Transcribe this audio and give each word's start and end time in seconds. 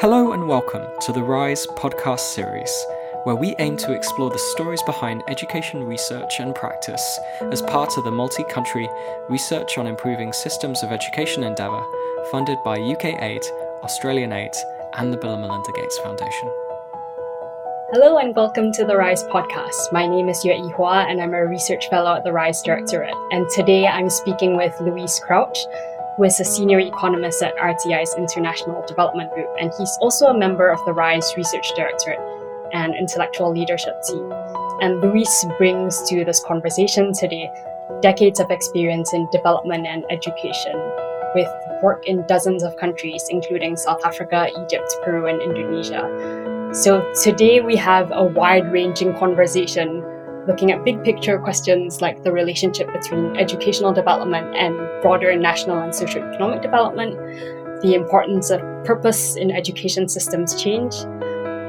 Hello 0.00 0.32
and 0.32 0.48
welcome 0.48 0.86
to 1.02 1.12
the 1.12 1.22
Rise 1.22 1.66
podcast 1.66 2.20
series, 2.20 2.86
where 3.24 3.36
we 3.36 3.54
aim 3.58 3.76
to 3.76 3.92
explore 3.92 4.30
the 4.30 4.38
stories 4.38 4.82
behind 4.84 5.22
education 5.28 5.84
research 5.84 6.40
and 6.40 6.54
practice 6.54 7.20
as 7.52 7.60
part 7.60 7.98
of 7.98 8.04
the 8.04 8.10
multi 8.10 8.42
country 8.44 8.88
Research 9.28 9.76
on 9.76 9.86
Improving 9.86 10.32
Systems 10.32 10.82
of 10.82 10.90
Education 10.90 11.44
endeavour 11.44 11.84
funded 12.30 12.56
by 12.64 12.80
UK 12.80 13.20
Aid, 13.20 13.42
Australian 13.82 14.32
Aid, 14.32 14.52
and 14.94 15.12
the 15.12 15.18
Bill 15.18 15.34
and 15.34 15.42
Melinda 15.42 15.70
Gates 15.72 15.98
Foundation. 15.98 16.50
Hello 17.92 18.16
and 18.16 18.34
welcome 18.34 18.72
to 18.72 18.86
the 18.86 18.96
RISE 18.96 19.24
podcast. 19.24 19.92
My 19.92 20.06
name 20.06 20.30
is 20.30 20.42
Yue-Yi 20.42 20.72
Hwa 20.78 21.10
and 21.10 21.20
I'm 21.20 21.34
a 21.34 21.46
research 21.46 21.90
fellow 21.90 22.14
at 22.14 22.24
the 22.24 22.32
RISE 22.32 22.62
Directorate. 22.62 23.12
And 23.32 23.46
today 23.50 23.86
I'm 23.86 24.08
speaking 24.08 24.56
with 24.56 24.72
Luis 24.80 25.20
Crouch, 25.20 25.58
who 26.20 26.24
is 26.26 26.38
a 26.38 26.44
senior 26.44 26.78
economist 26.78 27.42
at 27.42 27.56
RTI's 27.56 28.14
International 28.18 28.84
Development 28.86 29.32
Group, 29.32 29.48
and 29.58 29.72
he's 29.78 29.96
also 30.02 30.26
a 30.26 30.36
member 30.36 30.68
of 30.68 30.78
the 30.84 30.92
RISE 30.92 31.32
Research 31.34 31.66
Directorate 31.74 32.20
and 32.74 32.94
Intellectual 32.94 33.50
Leadership 33.50 33.94
Team. 34.06 34.30
And 34.82 35.00
Luis 35.00 35.46
brings 35.56 36.02
to 36.10 36.22
this 36.26 36.44
conversation 36.46 37.14
today 37.14 37.50
decades 38.02 38.38
of 38.38 38.50
experience 38.50 39.14
in 39.14 39.30
development 39.32 39.86
and 39.86 40.04
education, 40.10 40.74
with 41.34 41.48
work 41.82 42.06
in 42.06 42.26
dozens 42.26 42.62
of 42.64 42.76
countries, 42.76 43.24
including 43.30 43.74
South 43.78 44.04
Africa, 44.04 44.50
Egypt, 44.62 44.94
Peru, 45.02 45.26
and 45.26 45.40
Indonesia. 45.40 46.04
So 46.74 47.10
today 47.22 47.62
we 47.62 47.76
have 47.76 48.12
a 48.12 48.24
wide 48.24 48.70
ranging 48.70 49.16
conversation 49.16 50.04
looking 50.46 50.72
at 50.72 50.84
big 50.84 51.02
picture 51.04 51.38
questions 51.38 52.00
like 52.00 52.22
the 52.24 52.32
relationship 52.32 52.90
between 52.92 53.36
educational 53.36 53.92
development 53.92 54.54
and 54.56 54.76
broader 55.02 55.36
national 55.36 55.78
and 55.78 55.92
socioeconomic 55.92 56.62
development, 56.62 57.14
the 57.82 57.94
importance 57.94 58.50
of 58.50 58.60
purpose 58.84 59.36
in 59.36 59.50
education 59.50 60.08
systems 60.08 60.60
change, 60.60 60.94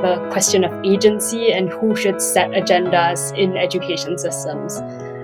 the 0.01 0.25
question 0.31 0.63
of 0.63 0.85
agency 0.85 1.51
and 1.51 1.69
who 1.69 1.95
should 1.95 2.21
set 2.21 2.49
agendas 2.51 3.37
in 3.37 3.57
education 3.57 4.17
systems, 4.17 4.81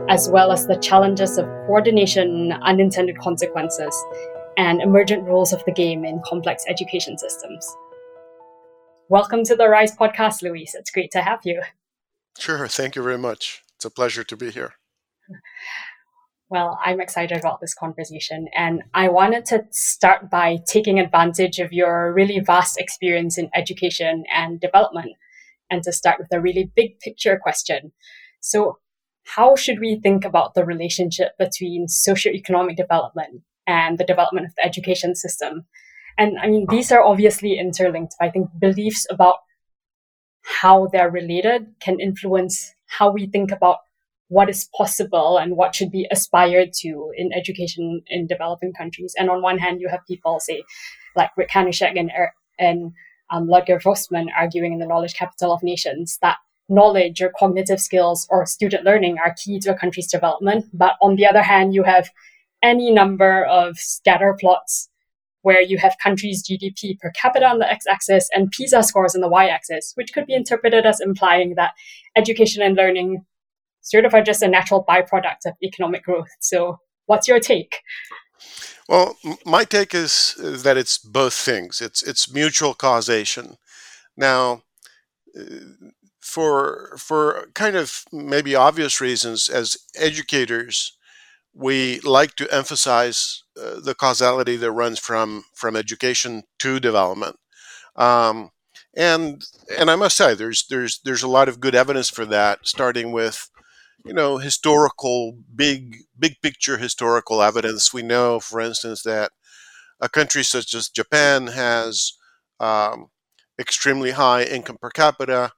as 0.09 0.29
well 0.29 0.51
as 0.51 0.67
the 0.67 0.77
challenges 0.77 1.37
of 1.37 1.45
coordination, 1.65 2.51
unintended 2.61 3.17
consequences, 3.19 3.95
and 4.57 4.81
emergent 4.81 5.23
rules 5.23 5.53
of 5.53 5.63
the 5.65 5.71
game 5.71 6.03
in 6.03 6.21
complex 6.25 6.63
education 6.67 7.17
systems. 7.17 7.75
Welcome 9.09 9.45
to 9.45 9.55
the 9.55 9.69
Rise 9.69 9.95
podcast, 9.95 10.41
Luis. 10.41 10.75
It's 10.75 10.91
great 10.91 11.11
to 11.11 11.21
have 11.21 11.39
you. 11.45 11.61
Sure. 12.39 12.67
Thank 12.67 12.95
you 12.95 13.03
very 13.03 13.17
much. 13.17 13.63
It's 13.75 13.85
a 13.85 13.89
pleasure 13.89 14.23
to 14.23 14.37
be 14.37 14.51
here. 14.51 14.73
Well, 16.49 16.79
I'm 16.83 17.01
excited 17.01 17.37
about 17.37 17.59
this 17.59 17.73
conversation, 17.73 18.47
and 18.55 18.83
I 18.93 19.09
wanted 19.09 19.45
to 19.47 19.65
start 19.71 20.29
by 20.29 20.59
taking 20.65 20.97
advantage 20.97 21.59
of 21.59 21.73
your 21.73 22.13
really 22.13 22.39
vast 22.39 22.79
experience 22.79 23.37
in 23.37 23.49
education 23.53 24.23
and 24.33 24.61
development, 24.61 25.13
and 25.69 25.83
to 25.83 25.91
start 25.91 26.19
with 26.19 26.29
a 26.31 26.39
really 26.39 26.71
big 26.73 26.99
picture 26.99 27.37
question. 27.37 27.91
So, 28.39 28.77
how 29.25 29.57
should 29.57 29.81
we 29.81 29.99
think 29.99 30.23
about 30.23 30.53
the 30.53 30.63
relationship 30.63 31.37
between 31.37 31.87
socioeconomic 31.87 32.77
development 32.77 33.41
and 33.67 33.97
the 33.97 34.05
development 34.05 34.45
of 34.45 34.55
the 34.55 34.65
education 34.65 35.15
system? 35.15 35.65
And 36.17 36.39
I 36.39 36.47
mean, 36.47 36.65
these 36.69 36.93
are 36.93 37.03
obviously 37.03 37.59
interlinked. 37.59 38.15
I 38.21 38.29
think 38.29 38.47
beliefs 38.57 39.05
about 39.09 39.39
how 40.47 40.87
they're 40.87 41.11
related 41.11 41.67
can 41.79 41.99
influence 41.99 42.73
how 42.85 43.11
we 43.11 43.27
think 43.27 43.51
about 43.51 43.79
what 44.29 44.49
is 44.49 44.69
possible 44.75 45.37
and 45.37 45.55
what 45.55 45.75
should 45.75 45.91
be 45.91 46.07
aspired 46.11 46.73
to 46.73 47.11
in 47.15 47.31
education 47.33 48.01
in 48.07 48.27
developing 48.27 48.73
countries. 48.73 49.13
And 49.17 49.29
on 49.29 49.41
one 49.41 49.57
hand, 49.57 49.81
you 49.81 49.89
have 49.89 50.05
people 50.07 50.39
say, 50.39 50.63
like 51.15 51.31
Rick 51.37 51.49
Hanushek 51.49 51.97
and, 51.97 52.11
and 52.59 52.91
um, 53.29 53.47
Ludger 53.47 53.81
Woessmann 53.81 54.27
arguing 54.37 54.73
in 54.73 54.79
the 54.79 54.87
Knowledge 54.87 55.15
Capital 55.15 55.53
of 55.53 55.63
Nations 55.63 56.17
that 56.21 56.37
knowledge 56.69 57.21
or 57.21 57.31
cognitive 57.37 57.79
skills 57.79 58.27
or 58.29 58.45
student 58.45 58.83
learning 58.83 59.17
are 59.23 59.35
key 59.41 59.59
to 59.59 59.71
a 59.71 59.77
country's 59.77 60.11
development. 60.11 60.65
But 60.73 60.95
on 61.01 61.15
the 61.15 61.25
other 61.25 61.41
hand, 61.41 61.73
you 61.73 61.83
have 61.83 62.09
any 62.61 62.91
number 62.91 63.45
of 63.45 63.77
scatter 63.77 64.35
plots 64.39 64.86
where 65.47 65.61
you 65.61 65.77
have 65.77 65.95
countries' 66.03 66.43
GDP 66.43 66.99
per 66.99 67.09
capita 67.11 67.45
on 67.45 67.59
the 67.59 67.71
x-axis 67.71 68.27
and 68.33 68.51
PISA 68.51 68.83
scores 68.83 69.15
on 69.15 69.21
the 69.21 69.29
y-axis, 69.29 69.93
which 69.95 70.11
could 70.13 70.25
be 70.25 70.33
interpreted 70.33 70.85
as 70.85 70.99
implying 70.99 71.55
that 71.55 71.71
education 72.17 72.61
and 72.61 72.75
learning 72.75 73.23
sort 73.81 74.03
of 74.03 74.13
are 74.13 74.21
just 74.21 74.41
a 74.41 74.47
natural 74.49 74.83
byproduct 74.83 75.45
of 75.45 75.53
economic 75.63 76.03
growth. 76.03 76.27
So, 76.41 76.79
what's 77.05 77.29
your 77.29 77.39
take? 77.39 77.77
Well, 78.89 79.15
my 79.45 79.63
take 79.63 79.95
is, 79.95 80.35
is 80.37 80.63
that 80.63 80.75
it's 80.75 80.97
both 80.97 81.33
things. 81.33 81.79
It's 81.79 82.03
it's 82.03 82.33
mutual 82.33 82.73
causation. 82.73 83.55
Now, 84.17 84.63
uh, 85.39 85.43
for 86.19 86.97
for 86.97 87.47
kind 87.53 87.77
of 87.77 88.03
maybe 88.11 88.53
obvious 88.53 88.99
reasons, 88.99 89.47
as 89.47 89.77
educators, 89.95 90.97
we 91.53 92.01
like 92.01 92.35
to 92.35 92.53
emphasize 92.53 93.43
the 93.83 93.95
causality 93.95 94.55
that 94.57 94.71
runs 94.71 94.99
from 94.99 95.43
from 95.53 95.75
education 95.75 96.43
to 96.59 96.79
development. 96.79 97.37
Um, 97.95 98.51
and 98.95 99.43
and 99.77 99.89
I 99.91 99.95
must 99.95 100.17
say, 100.17 100.33
there's 100.33 100.65
there's 100.69 100.99
there's 101.03 101.23
a 101.23 101.27
lot 101.27 101.49
of 101.49 101.59
good 101.59 101.75
evidence 101.75 102.09
for 102.09 102.25
that, 102.25 102.59
starting 102.67 103.11
with 103.11 103.49
you 104.05 104.13
know 104.13 104.37
historical 104.37 105.37
big 105.55 105.97
big 106.17 106.35
picture 106.41 106.77
historical 106.77 107.41
evidence. 107.41 107.93
We 107.93 108.01
know, 108.03 108.39
for 108.39 108.61
instance, 108.61 109.03
that 109.03 109.31
a 110.01 110.09
country 110.09 110.43
such 110.43 110.73
as 110.73 110.89
Japan 110.89 111.47
has 111.47 112.13
um, 112.59 113.07
extremely 113.59 114.11
high 114.11 114.43
income 114.43 114.77
per 114.81 114.89
capita 114.89 115.51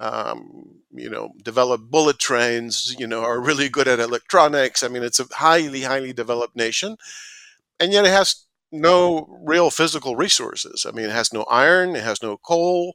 um, 0.00 0.80
you 0.92 1.08
know, 1.08 1.30
develop 1.42 1.82
bullet 1.82 2.18
trains, 2.18 2.94
you 2.98 3.06
know, 3.06 3.22
are 3.22 3.40
really 3.40 3.68
good 3.68 3.88
at 3.88 4.00
electronics. 4.00 4.82
I 4.82 4.88
mean, 4.88 5.02
it's 5.02 5.20
a 5.20 5.26
highly, 5.32 5.82
highly 5.82 6.12
developed 6.12 6.56
nation, 6.56 6.96
and 7.80 7.92
yet 7.92 8.04
it 8.04 8.12
has 8.12 8.46
no 8.72 9.26
real 9.42 9.70
physical 9.70 10.16
resources. 10.16 10.84
I 10.86 10.92
mean, 10.92 11.06
it 11.06 11.12
has 11.12 11.32
no 11.32 11.44
iron, 11.44 11.94
it 11.96 12.02
has 12.02 12.22
no 12.22 12.36
coal, 12.36 12.94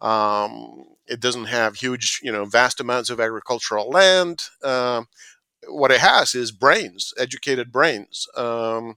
um, 0.00 0.84
it 1.06 1.20
doesn't 1.20 1.46
have 1.46 1.76
huge, 1.76 2.20
you 2.22 2.32
know, 2.32 2.44
vast 2.44 2.80
amounts 2.80 3.10
of 3.10 3.20
agricultural 3.20 3.90
land. 3.90 4.44
Um, 4.64 5.08
what 5.68 5.90
it 5.90 6.00
has 6.00 6.34
is 6.34 6.52
brains, 6.52 7.12
educated 7.18 7.70
brains. 7.70 8.26
Um, 8.36 8.96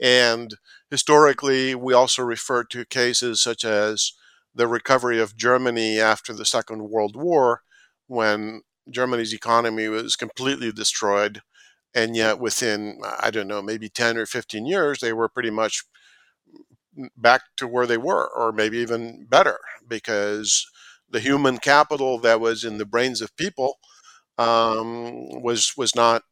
and 0.00 0.54
historically, 0.90 1.74
we 1.74 1.92
also 1.94 2.22
refer 2.22 2.64
to 2.64 2.84
cases 2.84 3.42
such 3.42 3.64
as 3.64 4.12
the 4.54 4.68
recovery 4.68 5.20
of 5.20 5.36
Germany 5.36 6.00
after 6.00 6.32
the 6.32 6.44
Second 6.44 6.88
World 6.90 7.16
War, 7.16 7.62
when 8.06 8.62
Germany's 8.90 9.34
economy 9.34 9.88
was 9.88 10.16
completely 10.16 10.72
destroyed. 10.72 11.42
And 11.96 12.16
yet, 12.16 12.40
within, 12.40 13.00
I 13.20 13.32
don't 13.32 13.48
know, 13.48 13.62
maybe 13.62 13.90
10 13.90 14.18
or 14.18 14.26
15 14.26 14.66
years, 14.66 15.00
they 15.00 15.14
were 15.14 15.28
pretty 15.30 15.50
much 15.50 15.84
back 17.16 17.42
to 17.56 17.66
where 17.66 17.86
they 17.86 17.96
were, 17.98 18.28
or 18.34 18.52
maybe 18.52 18.78
even 18.78 19.26
better, 19.28 19.58
because 19.86 20.66
the 21.10 21.20
human 21.20 21.58
capital 21.58 22.18
that 22.18 22.40
was 22.40 22.64
in 22.64 22.78
the 22.78 22.86
brains 22.86 23.20
of 23.20 23.36
people 23.36 23.78
um, 24.38 25.42
was 25.42 25.74
was 25.76 25.94
not 25.96 26.22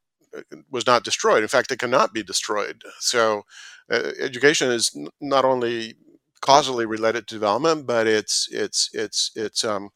was 0.71 0.87
not 0.87 1.05
destroyed. 1.05 1.43
In 1.43 1.49
fact, 1.49 1.73
it 1.73 1.79
cannot 1.81 2.15
be 2.15 2.23
destroyed. 2.23 2.83
So, 3.01 3.43
uh, 3.91 4.13
education 4.21 4.71
is 4.71 4.97
not 5.21 5.45
only 5.45 5.97
causally 6.41 6.87
related 6.87 7.27
to 7.29 7.37
development, 7.37 7.87
but 7.87 8.07
it's 8.07 8.49
it's 8.53 8.91
it's 8.95 9.33
it's 9.37 9.65
um, 9.65 9.91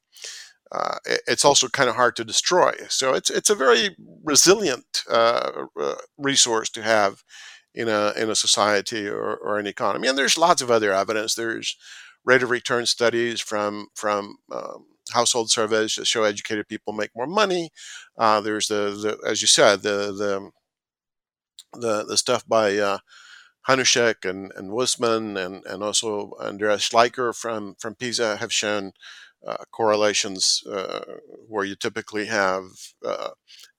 uh, 0.72 0.96
it's 1.26 1.44
also 1.44 1.68
kind 1.68 1.88
of 1.88 1.96
hard 1.96 2.16
to 2.16 2.24
destroy. 2.24 2.72
So 2.88 3.14
it's 3.14 3.30
it's 3.30 3.50
a 3.50 3.54
very 3.54 3.96
resilient 4.22 5.04
uh, 5.10 5.64
uh, 5.80 5.94
resource 6.18 6.68
to 6.70 6.82
have 6.82 7.22
in 7.74 7.88
a 7.88 8.12
in 8.16 8.30
a 8.30 8.36
society 8.36 9.08
or, 9.08 9.36
or 9.36 9.58
an 9.58 9.66
economy. 9.66 10.08
And 10.08 10.18
there's 10.18 10.38
lots 10.38 10.62
of 10.62 10.70
other 10.70 10.92
evidence. 10.92 11.34
There's 11.34 11.76
rate 12.24 12.42
of 12.42 12.50
return 12.50 12.86
studies 12.86 13.40
from 13.40 13.88
from 13.94 14.38
um, 14.52 14.86
household 15.12 15.50
surveys 15.50 15.94
that 15.94 16.06
show 16.06 16.24
educated 16.24 16.68
people 16.68 16.92
make 16.92 17.10
more 17.16 17.26
money. 17.26 17.70
Uh, 18.18 18.40
there's 18.40 18.68
the, 18.68 18.90
the 18.90 19.28
as 19.28 19.40
you 19.40 19.48
said 19.48 19.82
the 19.82 20.12
the 20.12 20.50
the, 21.74 22.04
the 22.04 22.16
stuff 22.16 22.46
by 22.46 22.76
uh, 22.76 22.98
Hanushek 23.68 24.28
and, 24.28 24.52
and 24.56 24.70
Woessmann 24.70 25.38
and, 25.44 25.64
and 25.66 25.82
also 25.82 26.32
Andreas 26.40 26.88
Schleicher 26.88 27.36
from, 27.36 27.74
from 27.78 27.94
PISA 27.94 28.38
have 28.38 28.52
shown 28.52 28.92
uh, 29.46 29.64
correlations 29.70 30.62
uh, 30.70 31.00
where 31.48 31.64
you 31.64 31.76
typically 31.76 32.26
have 32.26 32.64
uh, 33.04 33.30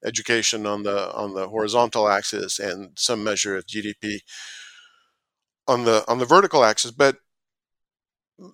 education 0.05 0.65
on 0.65 0.83
the 0.83 1.13
on 1.13 1.33
the 1.33 1.47
horizontal 1.47 2.07
axis 2.07 2.59
and 2.59 2.91
some 2.97 3.23
measure 3.23 3.57
of 3.57 3.65
GDP 3.65 4.19
on 5.67 5.85
the 5.85 6.03
on 6.07 6.19
the 6.19 6.25
vertical 6.25 6.63
axis. 6.63 6.91
But 6.91 7.17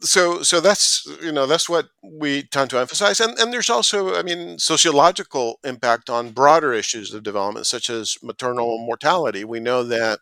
so 0.02 0.42
so 0.42 0.60
that's 0.60 1.06
you 1.22 1.32
know 1.32 1.46
that's 1.46 1.70
what 1.70 1.90
we 2.04 2.44
tend 2.44 2.70
to 2.70 2.80
emphasize 2.80 3.20
and 3.20 3.38
and 3.38 3.54
there's 3.54 3.70
also 3.70 4.16
i 4.16 4.24
mean 4.24 4.58
sociological 4.58 5.60
impact 5.64 6.10
on 6.10 6.32
broader 6.32 6.74
issues 6.74 7.14
of 7.14 7.24
development 7.24 7.68
such 7.68 7.90
as 7.90 8.18
maternal 8.24 8.80
mortality 8.80 9.44
we 9.44 9.60
know 9.60 9.84
that 9.84 10.20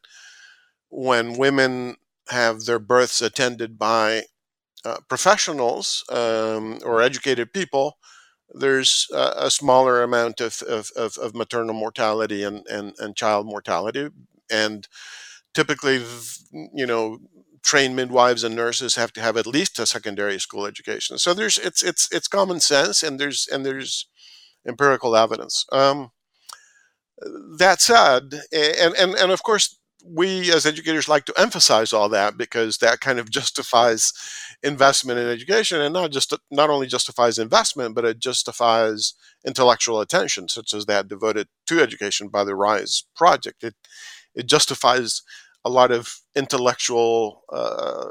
when 0.90 1.38
women 1.38 1.96
have 2.30 2.66
their 2.66 2.80
births 2.80 3.22
attended 3.22 3.78
by 3.78 4.24
uh, 4.86 4.98
professionals 5.08 6.04
um, 6.10 6.80
or 6.84 7.02
educated 7.02 7.54
people, 7.54 7.98
there's 8.54 9.08
a, 9.14 9.34
a 9.38 9.52
smaller 9.52 10.04
amount 10.04 10.42
of, 10.42 10.62
of, 10.64 10.92
of, 10.96 11.18
of, 11.18 11.34
maternal 11.36 11.74
mortality 11.74 12.44
and, 12.44 12.66
and, 12.68 12.94
and 13.00 13.16
child 13.16 13.46
mortality. 13.46 14.10
And 14.52 14.88
typically, 15.54 16.04
you 16.74 16.86
know, 16.86 17.20
trained 17.64 17.96
midwives 17.96 18.44
and 18.44 18.56
nurses 18.56 18.96
have 18.96 19.14
to 19.14 19.22
have 19.22 19.38
at 19.38 19.48
least 19.48 19.80
a 19.80 19.86
secondary 19.86 20.40
school 20.40 20.66
education. 20.66 21.18
So 21.18 21.34
there's 21.34 21.58
it's 21.58 21.82
it's 21.82 22.10
it's 22.12 22.28
common 22.28 22.60
sense 22.60 23.02
and 23.04 23.20
there's 23.20 23.48
and 23.52 23.66
there's 23.66 24.08
empirical 24.68 25.16
evidence. 25.16 25.66
Um, 25.72 26.12
that 27.58 27.82
said, 27.82 28.34
and, 28.52 28.96
and 28.96 29.14
and 29.16 29.32
of 29.32 29.44
course 29.44 29.78
we 30.06 30.52
as 30.52 30.66
educators 30.66 31.08
like 31.08 31.26
to 31.26 31.34
emphasize 31.40 31.94
all 31.94 32.10
that 32.10 32.38
because 32.38 32.78
that 32.78 33.00
kind 33.00 33.20
of 33.20 33.30
justifies 33.40 34.12
investment 34.62 35.20
in 35.20 35.28
education 35.28 35.82
and 35.82 35.94
not 35.94 36.12
just 36.12 36.34
not 36.52 36.70
only 36.70 36.88
justifies 36.88 37.40
investment 37.40 37.96
but 37.96 38.06
it 38.06 38.20
justifies 38.20 39.14
intellectual 39.46 40.02
attention 40.02 40.48
such 40.48 40.74
as 40.74 40.86
that 40.86 41.08
devoted 41.08 41.48
to 41.66 41.82
education 41.82 42.28
by 42.28 42.44
the 42.44 42.56
rise 42.56 43.04
project. 43.16 43.64
It 43.64 43.76
it 44.36 44.48
justifies 44.48 45.22
a 45.66 45.70
lot 45.70 45.92
of 45.92 46.20
intellectual 46.36 47.44
uh, 47.52 48.10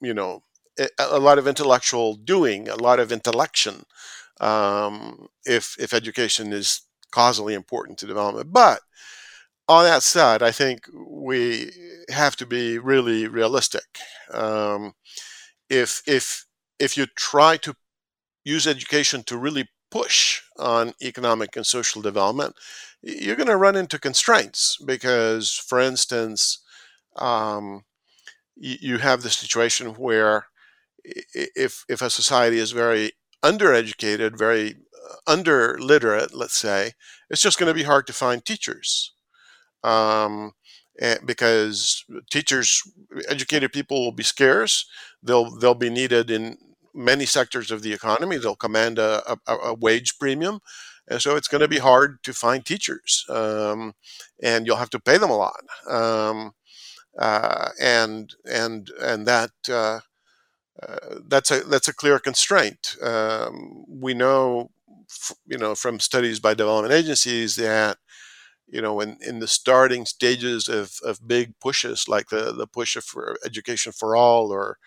you 0.00 0.14
know 0.14 0.42
a 0.98 1.20
lot 1.20 1.38
of 1.38 1.46
intellectual 1.46 2.14
doing 2.16 2.68
a 2.68 2.74
lot 2.74 2.98
of 2.98 3.12
intellection 3.12 3.84
um, 4.40 5.28
if 5.44 5.76
if 5.78 5.92
education 5.92 6.52
is 6.52 6.82
causally 7.10 7.54
important 7.54 7.98
to 7.98 8.06
development. 8.06 8.52
But 8.52 8.80
all 9.68 9.82
that 9.84 10.02
said, 10.02 10.42
I 10.42 10.50
think 10.50 10.86
we 10.94 11.70
have 12.10 12.36
to 12.36 12.46
be 12.46 12.78
really 12.78 13.26
realistic. 13.28 13.84
Um, 14.32 14.94
if 15.70 16.02
if 16.06 16.46
if 16.78 16.96
you 16.96 17.06
try 17.16 17.56
to 17.58 17.74
use 18.44 18.66
education 18.66 19.22
to 19.24 19.38
really 19.38 19.68
push 19.90 20.42
on 20.58 20.94
economic 21.02 21.56
and 21.56 21.66
social 21.66 22.02
development, 22.02 22.56
you're 23.02 23.36
going 23.36 23.48
to 23.48 23.56
run 23.56 23.76
into 23.76 23.98
constraints 23.98 24.76
because, 24.84 25.52
for 25.54 25.80
instance, 25.80 26.60
um, 27.16 27.84
you, 28.56 28.76
you 28.80 28.98
have 28.98 29.22
the 29.22 29.30
situation 29.30 29.94
where 29.94 30.46
if 31.04 31.84
if 31.88 32.02
a 32.02 32.10
society 32.10 32.58
is 32.58 32.72
very 32.72 33.12
undereducated, 33.44 34.38
very 34.38 34.76
uh, 35.10 35.16
underliterate, 35.28 36.34
let's 36.34 36.56
say, 36.56 36.92
it's 37.30 37.42
just 37.42 37.58
going 37.58 37.68
to 37.68 37.74
be 37.74 37.84
hard 37.84 38.06
to 38.06 38.12
find 38.12 38.44
teachers 38.44 39.13
um, 39.84 40.52
because 41.24 42.04
teachers, 42.30 42.82
educated 43.28 43.72
people 43.72 44.04
will 44.04 44.12
be 44.12 44.22
scarce. 44.22 44.86
They'll 45.22 45.50
they'll 45.58 45.74
be 45.74 45.90
needed 45.90 46.30
in 46.30 46.58
many 46.94 47.26
sectors 47.26 47.70
of 47.70 47.82
the 47.82 47.92
economy. 47.92 48.36
They'll 48.38 48.56
command 48.56 48.98
a, 48.98 49.36
a, 49.46 49.54
a 49.56 49.74
wage 49.74 50.18
premium, 50.18 50.60
and 51.08 51.20
so 51.20 51.36
it's 51.36 51.48
going 51.48 51.62
to 51.62 51.68
be 51.68 51.78
hard 51.78 52.22
to 52.24 52.32
find 52.32 52.64
teachers, 52.64 53.24
um, 53.28 53.94
and 54.42 54.66
you'll 54.66 54.76
have 54.76 54.90
to 54.90 55.00
pay 55.00 55.18
them 55.18 55.30
a 55.30 55.36
lot. 55.36 55.60
Um, 55.88 56.52
uh, 57.18 57.70
and 57.80 58.34
and 58.44 58.90
and 59.00 59.26
that 59.26 59.50
uh, 59.70 60.00
uh, 60.82 61.20
that's 61.28 61.50
a 61.50 61.60
that's 61.60 61.88
a 61.88 61.94
clear 61.94 62.18
constraint. 62.18 62.96
Um, 63.02 63.84
we 63.88 64.14
know, 64.14 64.70
f- 65.10 65.36
you 65.46 65.58
know, 65.58 65.74
from 65.74 66.00
studies 66.00 66.40
by 66.40 66.54
development 66.54 66.94
agencies 66.94 67.56
that 67.56 67.98
you 68.74 68.82
know, 68.82 68.98
in, 68.98 69.16
in 69.24 69.38
the 69.38 69.46
starting 69.46 70.04
stages 70.04 70.68
of, 70.68 70.98
of 71.04 71.28
big 71.28 71.54
pushes 71.60 72.08
like 72.08 72.28
the, 72.30 72.52
the 72.52 72.66
push 72.66 72.96
for 72.96 73.36
education 73.44 73.92
for 73.92 74.16
all 74.16 74.50
or, 74.50 74.78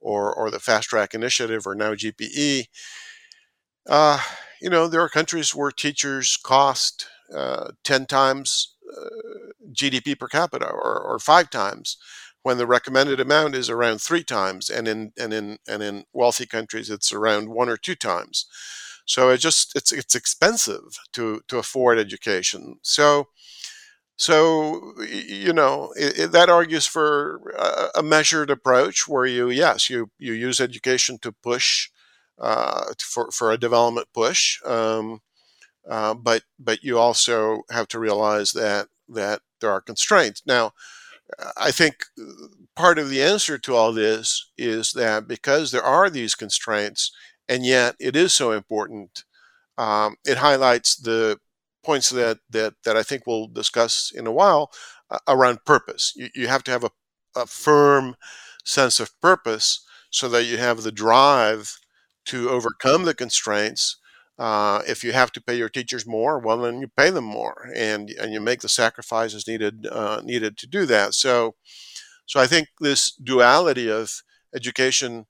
or, 0.00 0.32
or 0.32 0.48
the 0.48 0.60
fast 0.60 0.88
track 0.88 1.12
initiative 1.12 1.66
or 1.66 1.74
now 1.74 1.92
GPE, 1.92 2.68
uh, 3.88 4.20
you 4.60 4.70
know, 4.70 4.86
there 4.86 5.00
are 5.00 5.08
countries 5.08 5.56
where 5.56 5.72
teachers 5.72 6.36
cost 6.36 7.08
uh, 7.36 7.72
10 7.82 8.06
times 8.06 8.76
uh, 8.96 9.08
GDP 9.72 10.16
per 10.16 10.28
capita 10.28 10.68
or, 10.68 11.00
or 11.00 11.18
five 11.18 11.50
times 11.50 11.96
when 12.44 12.58
the 12.58 12.66
recommended 12.66 13.18
amount 13.18 13.56
is 13.56 13.68
around 13.68 14.00
three 14.00 14.22
times. 14.22 14.70
And 14.70 14.86
in, 14.86 15.12
and 15.18 15.34
in, 15.34 15.58
and 15.66 15.82
in 15.82 16.04
wealthy 16.12 16.46
countries, 16.46 16.90
it's 16.90 17.12
around 17.12 17.48
one 17.48 17.68
or 17.68 17.76
two 17.76 17.96
times. 17.96 18.46
So 19.12 19.28
it 19.28 19.38
just 19.38 19.76
it's 19.76 19.92
it's 19.92 20.14
expensive 20.14 20.98
to 21.12 21.42
to 21.48 21.58
afford 21.58 21.98
education. 21.98 22.78
So 22.80 23.28
so 24.16 24.94
you 25.06 25.52
know 25.52 25.92
it, 25.98 26.18
it, 26.18 26.32
that 26.32 26.48
argues 26.48 26.86
for 26.86 27.52
a, 27.58 28.00
a, 28.00 28.02
measured 28.02 28.48
approach 28.48 29.06
where 29.06 29.26
you 29.26 29.50
yes 29.50 29.90
you 29.90 30.10
you 30.18 30.32
use 30.32 30.62
education 30.62 31.18
to 31.18 31.30
push 31.30 31.90
uh, 32.38 32.84
for 33.00 33.30
for 33.30 33.52
a 33.52 33.58
development 33.58 34.08
push, 34.14 34.58
um, 34.64 35.20
uh, 35.86 36.14
but 36.14 36.44
but 36.58 36.82
you 36.82 36.98
also 36.98 37.64
have 37.70 37.88
to 37.88 37.98
realize 37.98 38.52
that 38.52 38.88
that 39.10 39.40
there 39.60 39.70
are 39.70 39.82
constraints 39.82 40.42
now. 40.46 40.72
I 41.58 41.70
think 41.70 42.06
part 42.74 42.98
of 42.98 43.10
the 43.10 43.22
answer 43.22 43.58
to 43.58 43.74
all 43.74 43.92
this 43.92 44.50
is 44.56 44.92
that 44.92 45.28
because 45.28 45.70
there 45.70 45.82
are 45.82 46.08
these 46.10 46.34
constraints, 46.34 47.12
and 47.48 47.64
yet 47.66 47.96
it 48.00 48.16
is 48.16 48.32
so 48.32 48.52
important. 48.52 49.24
Um, 49.78 50.16
it 50.24 50.38
highlights 50.38 50.96
the 50.96 51.38
points 51.84 52.10
that 52.10 52.38
that 52.50 52.74
that 52.84 52.96
I 52.96 53.02
think 53.02 53.26
we'll 53.26 53.48
discuss 53.48 54.12
in 54.14 54.26
a 54.26 54.32
while 54.32 54.70
uh, 55.10 55.18
around 55.28 55.64
purpose. 55.64 56.12
You, 56.16 56.28
you 56.34 56.48
have 56.48 56.64
to 56.64 56.70
have 56.70 56.84
a, 56.84 56.90
a 57.36 57.46
firm 57.46 58.16
sense 58.64 59.00
of 59.00 59.18
purpose 59.20 59.84
so 60.10 60.28
that 60.28 60.44
you 60.44 60.58
have 60.58 60.82
the 60.82 60.92
drive 60.92 61.78
to 62.26 62.50
overcome 62.50 63.04
the 63.04 63.14
constraints. 63.14 63.96
Uh, 64.38 64.82
if 64.88 65.04
you 65.04 65.12
have 65.12 65.30
to 65.32 65.42
pay 65.42 65.56
your 65.56 65.68
teachers 65.68 66.06
more, 66.06 66.38
well, 66.38 66.58
then 66.58 66.80
you 66.80 66.88
pay 66.96 67.10
them 67.10 67.24
more, 67.24 67.68
and 67.76 68.10
and 68.10 68.32
you 68.32 68.40
make 68.40 68.60
the 68.60 68.68
sacrifices 68.68 69.46
needed 69.46 69.86
uh, 69.86 70.20
needed 70.24 70.56
to 70.58 70.66
do 70.66 70.86
that. 70.86 71.14
So, 71.14 71.54
so 72.26 72.40
I 72.40 72.46
think 72.46 72.68
this 72.80 73.12
duality 73.12 73.90
of 73.90 74.22
education 74.54 75.26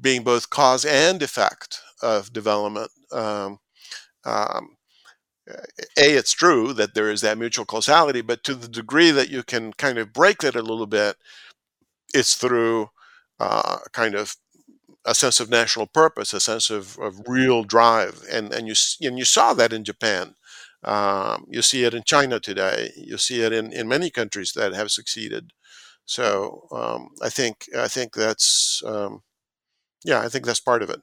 being 0.00 0.22
both 0.22 0.50
cause 0.50 0.84
and 0.84 1.22
effect 1.22 1.80
of 2.02 2.32
development. 2.32 2.90
Um, 3.12 3.58
um, 4.24 4.76
a, 5.48 6.16
it's 6.16 6.32
true 6.32 6.72
that 6.74 6.94
there 6.94 7.10
is 7.10 7.20
that 7.20 7.38
mutual 7.38 7.64
causality, 7.64 8.20
but 8.20 8.42
to 8.44 8.54
the 8.54 8.68
degree 8.68 9.10
that 9.10 9.30
you 9.30 9.42
can 9.42 9.72
kind 9.72 9.98
of 9.98 10.12
break 10.12 10.38
that 10.38 10.56
a 10.56 10.62
little 10.62 10.86
bit, 10.86 11.16
it's 12.14 12.34
through 12.34 12.90
uh, 13.38 13.78
kind 13.92 14.14
of 14.14 14.36
a 15.04 15.14
sense 15.14 15.40
of 15.40 15.50
national 15.50 15.86
purpose, 15.86 16.32
a 16.32 16.40
sense 16.40 16.70
of, 16.70 16.98
of 16.98 17.20
real 17.28 17.62
drive, 17.62 18.22
and 18.30 18.52
and 18.52 18.66
you 18.66 18.74
and 19.06 19.18
you 19.18 19.24
saw 19.24 19.54
that 19.54 19.72
in 19.72 19.84
Japan. 19.84 20.34
Um, 20.84 21.46
you 21.48 21.62
see 21.62 21.84
it 21.84 21.94
in 21.94 22.04
China 22.04 22.38
today. 22.40 22.92
You 22.96 23.18
see 23.18 23.42
it 23.42 23.52
in, 23.52 23.72
in 23.72 23.88
many 23.88 24.10
countries 24.10 24.52
that 24.52 24.72
have 24.74 24.90
succeeded. 24.90 25.52
So 26.04 26.68
um, 26.72 27.10
I 27.22 27.28
think 27.28 27.66
I 27.76 27.88
think 27.88 28.14
that's 28.14 28.82
um, 28.86 29.22
yeah, 30.04 30.20
I 30.20 30.28
think 30.28 30.46
that's 30.46 30.60
part 30.60 30.82
of 30.82 30.90
it. 30.90 31.00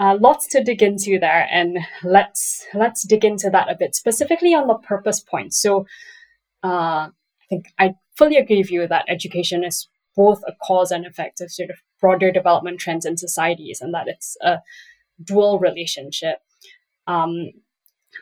Uh, 0.00 0.16
lots 0.20 0.46
to 0.48 0.62
dig 0.62 0.82
into 0.82 1.18
there, 1.18 1.48
and 1.50 1.78
let's 2.04 2.64
let's 2.72 3.02
dig 3.02 3.24
into 3.24 3.50
that 3.50 3.70
a 3.70 3.76
bit 3.76 3.96
specifically 3.96 4.54
on 4.54 4.68
the 4.68 4.74
purpose 4.74 5.20
point. 5.20 5.52
So, 5.52 5.86
uh, 6.62 7.10
I 7.10 7.46
think 7.48 7.66
I 7.78 7.94
fully 8.16 8.36
agree 8.36 8.58
with 8.58 8.70
you 8.70 8.86
that 8.86 9.06
education 9.08 9.64
is 9.64 9.88
both 10.16 10.42
a 10.46 10.52
cause 10.64 10.92
and 10.92 11.04
effect 11.04 11.40
of 11.40 11.50
sort 11.50 11.70
of 11.70 11.76
broader 12.00 12.30
development 12.30 12.78
trends 12.78 13.04
in 13.04 13.16
societies, 13.16 13.80
and 13.80 13.92
that 13.92 14.06
it's 14.06 14.36
a 14.40 14.58
dual 15.24 15.58
relationship. 15.58 16.38
Um, 17.08 17.50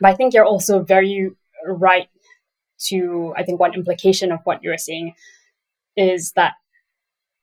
but 0.00 0.09
I 0.09 0.14
think 0.14 0.33
you're 0.33 0.47
also 0.47 0.83
very 0.83 1.30
right 1.66 2.09
to 2.88 3.35
I 3.37 3.42
think 3.42 3.61
one 3.61 3.75
implication 3.75 4.33
of 4.33 4.40
what 4.45 4.62
you're 4.62 4.78
saying 4.78 5.14
is 5.97 6.33
that 6.33 6.54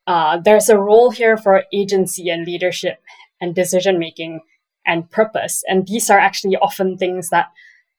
uh, 0.08 0.38
there's 0.38 0.70
a 0.70 0.78
role 0.78 1.12
here 1.12 1.38
for 1.38 1.64
agency 1.74 2.30
and 2.30 2.46
leadership 2.46 3.00
and 3.40 3.56
decision 3.56 4.00
making 4.00 4.42
and 4.86 5.10
purpose. 5.12 5.64
And 5.68 5.88
these 5.88 6.10
are 6.10 6.20
actually 6.20 6.58
often 6.58 6.98
things 6.98 7.30
that, 7.30 7.48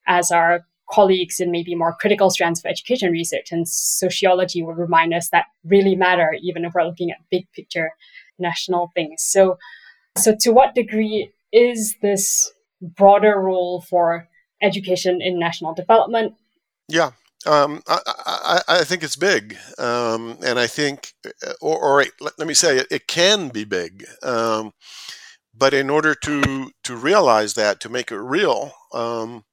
as 0.06 0.30
our 0.30 0.66
colleagues 0.90 1.40
in 1.40 1.50
maybe 1.50 1.74
more 1.74 1.96
critical 1.98 2.30
strands 2.30 2.60
of 2.60 2.66
education 2.66 3.10
research 3.10 3.50
and 3.50 3.66
sociology 3.66 4.62
would 4.62 4.76
remind 4.76 5.14
us 5.14 5.30
that 5.30 5.46
really 5.64 5.96
matter, 5.96 6.34
even 6.42 6.64
if 6.64 6.74
we're 6.74 6.84
looking 6.84 7.10
at 7.10 7.16
big 7.30 7.50
picture 7.52 7.92
national 8.38 8.90
things. 8.94 9.22
So, 9.22 9.58
so 10.18 10.36
to 10.40 10.52
what 10.52 10.74
degree 10.74 11.32
is 11.52 11.96
this 12.02 12.52
broader 12.82 13.40
role 13.40 13.80
for 13.80 14.28
education 14.60 15.22
in 15.22 15.38
national 15.38 15.74
development? 15.74 16.34
Yeah, 16.88 17.12
um, 17.46 17.82
I, 17.86 17.98
I, 18.06 18.60
I, 18.68 18.84
think 18.84 19.02
it's 19.02 19.16
big, 19.16 19.56
um, 19.78 20.38
and 20.44 20.58
I 20.58 20.66
think, 20.66 21.12
uh, 21.26 21.52
or, 21.60 21.78
or 21.78 22.04
let, 22.20 22.38
let, 22.38 22.48
me 22.48 22.54
say, 22.54 22.78
it, 22.78 22.86
it 22.90 23.06
can 23.06 23.48
be 23.48 23.64
big. 23.64 24.04
Um, 24.22 24.72
but 25.56 25.74
in 25.74 25.90
order 25.90 26.14
to 26.14 26.70
to 26.82 26.96
realize 26.96 27.54
that, 27.54 27.80
to 27.80 27.88
make 27.88 28.10
it 28.10 28.18
real, 28.18 28.72
um, 28.92 29.44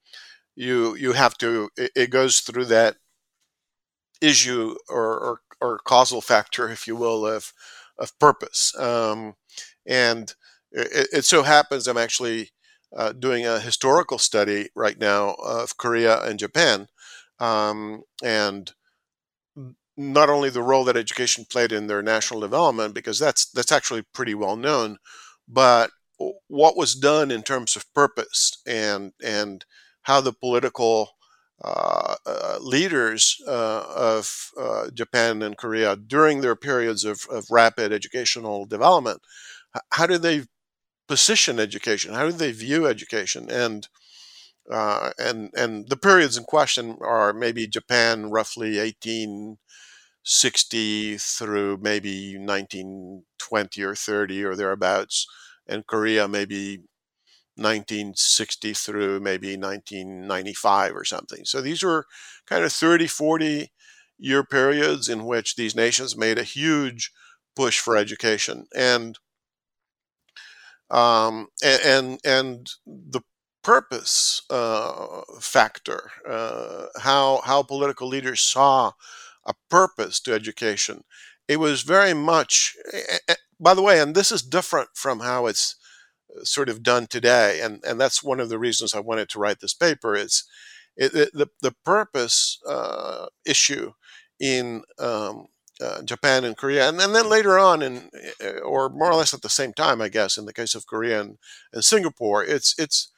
you 0.55 0.95
you 0.95 1.13
have 1.13 1.38
to. 1.39 1.69
It, 1.77 1.91
it, 1.95 2.10
goes 2.10 2.39
through 2.39 2.65
that 2.65 2.95
issue 4.21 4.75
or, 4.89 5.19
or, 5.19 5.41
or 5.60 5.79
causal 5.86 6.21
factor, 6.21 6.69
if 6.69 6.88
you 6.88 6.95
will, 6.95 7.25
of 7.25 7.53
of 7.98 8.17
purpose. 8.19 8.77
Um, 8.79 9.36
and 9.86 10.33
it, 10.71 11.07
it, 11.13 11.25
so 11.25 11.43
happens 11.43 11.88
I'm 11.88 11.98
actually 11.98 12.51
uh, 12.95 13.13
doing 13.13 13.45
a 13.45 13.60
historical 13.60 14.17
study 14.17 14.69
right 14.75 15.00
now 15.00 15.36
of 15.43 15.77
Korea 15.77 16.21
and 16.24 16.39
Japan, 16.39 16.88
um, 17.41 18.03
and 18.24 18.71
not 19.98 20.29
only 20.29 20.50
the 20.50 20.62
role 20.63 20.83
that 20.86 20.98
education 20.98 21.45
played 21.50 21.71
in 21.71 21.88
their 21.88 22.01
national 22.01 22.39
development, 22.39 22.93
because 22.93 23.19
that's 23.19 23.45
that's 23.51 23.71
actually 23.71 24.03
pretty 24.13 24.33
well 24.33 24.55
known, 24.55 24.98
but 25.48 25.91
what 26.48 26.77
was 26.77 26.95
done 26.95 27.31
in 27.31 27.43
terms 27.43 27.75
of 27.75 27.93
purpose 27.93 28.62
and 28.65 29.12
and 29.24 29.65
how 30.03 30.21
the 30.21 30.33
political 30.33 31.12
uh, 31.63 32.15
uh, 32.25 32.57
leaders 32.62 33.38
uh, 33.48 33.83
of 33.95 34.51
uh, 34.60 34.89
Japan 34.91 35.41
and 35.43 35.57
Korea 35.57 35.95
during 35.95 36.41
their 36.41 36.55
periods 36.55 37.05
of, 37.05 37.21
of 37.29 37.45
rapid 37.51 37.93
educational 37.93 38.65
development, 38.65 39.21
how 39.91 40.07
do 40.07 40.17
they 40.17 40.45
position 41.07 41.60
education? 41.60 42.13
How 42.13 42.25
do 42.25 42.31
they 42.31 42.51
view 42.51 42.88
education? 42.88 43.50
And 43.51 43.88
uh, 44.69 45.11
and 45.17 45.49
and 45.55 45.89
the 45.89 45.97
periods 45.97 46.37
in 46.37 46.43
question 46.43 46.97
are 47.01 47.33
maybe 47.33 47.67
Japan, 47.67 48.29
roughly 48.29 48.79
1860 48.79 51.17
through 51.17 51.77
maybe 51.81 52.37
1920 52.37 53.83
or 53.83 53.95
30 53.95 54.43
or 54.43 54.55
thereabouts, 54.55 55.25
and 55.67 55.87
Korea 55.87 56.27
maybe 56.27 56.83
1960 57.55 58.73
through 58.73 59.19
maybe 59.19 59.57
1995 59.57 60.95
or 60.95 61.05
something. 61.05 61.45
So 61.45 61.61
these 61.61 61.83
were 61.83 62.05
kind 62.45 62.63
of 62.63 62.71
30, 62.73 63.07
40 63.07 63.71
year 64.19 64.43
periods 64.43 65.09
in 65.09 65.25
which 65.25 65.55
these 65.55 65.75
nations 65.75 66.15
made 66.17 66.37
a 66.37 66.43
huge 66.43 67.11
push 67.55 67.79
for 67.79 67.97
education. 67.97 68.67
And 68.75 69.17
um, 70.89 71.47
and 71.63 72.19
and 72.25 72.69
the 72.85 73.21
purpose 73.63 74.41
uh, 74.49 75.21
factor, 75.39 76.11
uh, 76.27 76.87
how 77.01 77.41
how 77.45 77.63
political 77.63 78.07
leaders 78.07 78.41
saw 78.41 78.91
a 79.45 79.53
purpose 79.69 80.19
to 80.21 80.33
education, 80.33 81.03
it 81.47 81.57
was 81.57 81.81
very 81.81 82.13
much. 82.13 82.75
By 83.59 83.73
the 83.73 83.81
way, 83.81 83.99
and 83.99 84.15
this 84.15 84.31
is 84.31 84.41
different 84.41 84.89
from 84.95 85.19
how 85.19 85.45
it's 85.45 85.75
sort 86.43 86.69
of 86.69 86.83
done 86.83 87.07
today, 87.07 87.59
and 87.61 87.83
and 87.85 87.99
that's 87.99 88.23
one 88.23 88.39
of 88.39 88.49
the 88.49 88.59
reasons 88.59 88.93
I 88.93 88.99
wanted 88.99 89.29
to 89.29 89.39
write 89.39 89.59
this 89.59 89.73
paper. 89.73 90.15
Is 90.15 90.43
it, 90.97 91.13
it, 91.13 91.33
the 91.33 91.47
the 91.61 91.75
purpose 91.85 92.59
uh, 92.67 93.27
issue 93.45 93.93
in 94.39 94.83
um, 94.99 95.47
uh, 95.81 96.01
Japan 96.03 96.43
and 96.43 96.57
Korea, 96.57 96.89
and, 96.89 96.99
and, 96.99 97.13
then 97.15 97.29
later 97.29 97.59
on, 97.59 97.81
in 97.81 98.09
uh, 98.43 98.59
or 98.59 98.89
more 98.89 99.11
or 99.11 99.15
less 99.15 99.33
at 99.33 99.41
the 99.41 99.49
same 99.49 99.73
time, 99.73 100.01
I 100.01 100.09
guess, 100.09 100.37
in 100.37 100.45
the 100.45 100.53
case 100.53 100.75
of 100.75 100.87
Korea 100.87 101.21
and, 101.21 101.37
and 101.73 101.83
Singapore, 101.83 102.43
it's 102.43 102.75
it's 102.77 103.11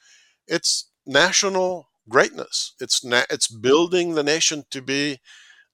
it's 0.48 0.90
national 1.06 1.90
greatness. 2.10 2.74
It's 2.80 3.04
na- 3.04 3.26
it's 3.30 3.48
building 3.48 4.16
the 4.16 4.24
nation 4.24 4.66
to 4.72 4.82
be 4.82 5.20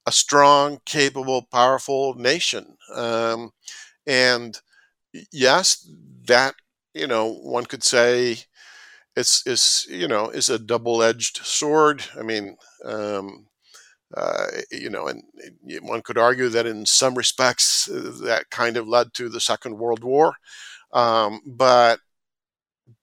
a 0.08 0.12
strong, 0.12 0.82
capable, 0.86 1.44
powerful 1.44 2.16
nation. 2.16 2.78
Um, 2.96 3.52
and 4.08 4.60
yes, 5.32 5.88
that 6.28 6.56
you 6.94 7.08
know, 7.08 7.28
one 7.34 7.66
could 7.66 7.84
say 7.84 8.38
it's 9.16 9.46
is 9.48 9.88
you 9.90 10.08
know 10.08 10.30
is 10.30 10.50
a 10.50 10.60
double-edged 10.60 11.38
sword. 11.46 12.04
I 12.20 12.24
mean, 12.24 12.58
um, 12.86 13.48
uh, 14.16 14.48
you 14.72 14.90
know, 14.90 15.08
and 15.08 15.24
one 15.82 16.02
could 16.02 16.18
argue 16.18 16.50
that 16.50 16.66
in 16.66 16.86
some 16.86 17.16
respects 17.16 17.90
uh, 17.90 18.14
that 18.24 18.50
kind 18.50 18.78
of 18.78 18.88
led 18.88 19.14
to 19.16 19.30
the 19.30 19.40
Second 19.42 19.78
World 19.80 20.04
War, 20.04 20.34
um, 20.94 21.42
but 21.46 22.00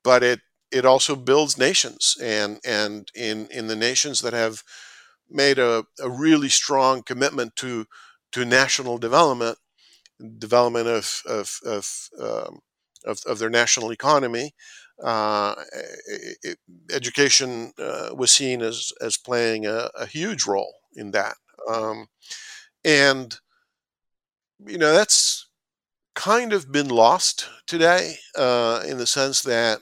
but 0.02 0.23
it 0.23 0.40
it 0.73 0.85
also 0.85 1.16
builds 1.16 1.58
nations, 1.58 2.16
and 2.23 2.58
and 2.64 3.11
in 3.14 3.46
in 3.49 3.68
the 3.68 3.76
nations 3.76 4.20
that 4.23 4.32
have 4.32 4.62
made 5.30 5.58
a, 5.58 5.85
a 6.00 6.11
really 6.11 6.49
strong 6.49 7.02
commitment 7.02 7.56
to 7.56 7.87
to 8.32 8.44
national 8.44 8.99
development, 8.99 9.58
development 10.38 10.88
of 10.88 11.23
of, 11.26 11.61
of 11.66 12.08
um, 12.20 12.61
of, 13.04 13.20
of 13.26 13.38
their 13.38 13.50
national 13.50 13.92
economy. 13.92 14.54
Uh, 15.04 15.54
it, 16.42 16.58
education 16.92 17.73
uh, 17.78 18.11
was 18.14 18.30
seen 18.30 18.62
as, 18.62 18.92
as 19.02 19.18
playing 19.18 19.66
a, 19.66 19.90
a 19.94 20.06
huge 20.06 20.46
role 20.46 20.75
in 20.94 21.11
that. 21.11 21.35
Um, 21.70 22.06
and, 22.85 23.38
you 24.66 24.78
know, 24.78 24.92
that's 24.92 25.49
kind 26.14 26.52
of 26.52 26.73
been 26.73 26.88
lost 26.88 27.49
today 27.66 28.16
uh, 28.37 28.82
in 28.87 28.99
the 28.99 29.06
sense 29.06 29.42
that 29.42 29.80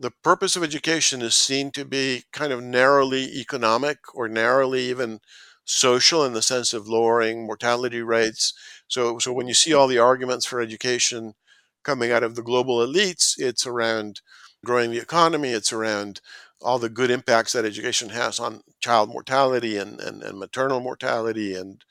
the 0.00 0.10
purpose 0.10 0.56
of 0.56 0.64
education 0.64 1.22
is 1.22 1.34
seen 1.34 1.70
to 1.72 1.84
be 1.84 2.24
kind 2.32 2.52
of 2.52 2.62
narrowly 2.62 3.24
economic 3.38 3.98
or 4.14 4.28
narrowly 4.28 4.82
even 4.82 5.20
social 5.64 6.24
in 6.24 6.32
the 6.32 6.42
sense 6.42 6.72
of 6.72 6.88
lowering 6.88 7.46
mortality 7.46 8.02
rates. 8.02 8.54
So, 8.88 9.18
so 9.18 9.32
when 9.32 9.46
you 9.46 9.54
see 9.54 9.74
all 9.74 9.86
the 9.86 9.98
arguments 9.98 10.46
for 10.46 10.60
education 10.60 11.34
coming 11.82 12.12
out 12.12 12.22
of 12.22 12.34
the 12.34 12.42
global 12.42 12.78
elites. 12.78 13.34
It's 13.38 13.66
around 13.66 14.20
growing 14.64 14.90
the 14.90 14.98
economy. 14.98 15.50
It's 15.50 15.72
around 15.72 16.20
all 16.60 16.78
the 16.78 16.90
good 16.90 17.10
impacts 17.10 17.52
that 17.52 17.64
education 17.64 18.10
has 18.10 18.38
on 18.38 18.62
child 18.80 19.08
mortality 19.08 19.76
and, 19.76 20.00
and, 20.00 20.22
and 20.22 20.38
maternal 20.38 20.80
mortality 20.80 21.54
and 21.54 21.84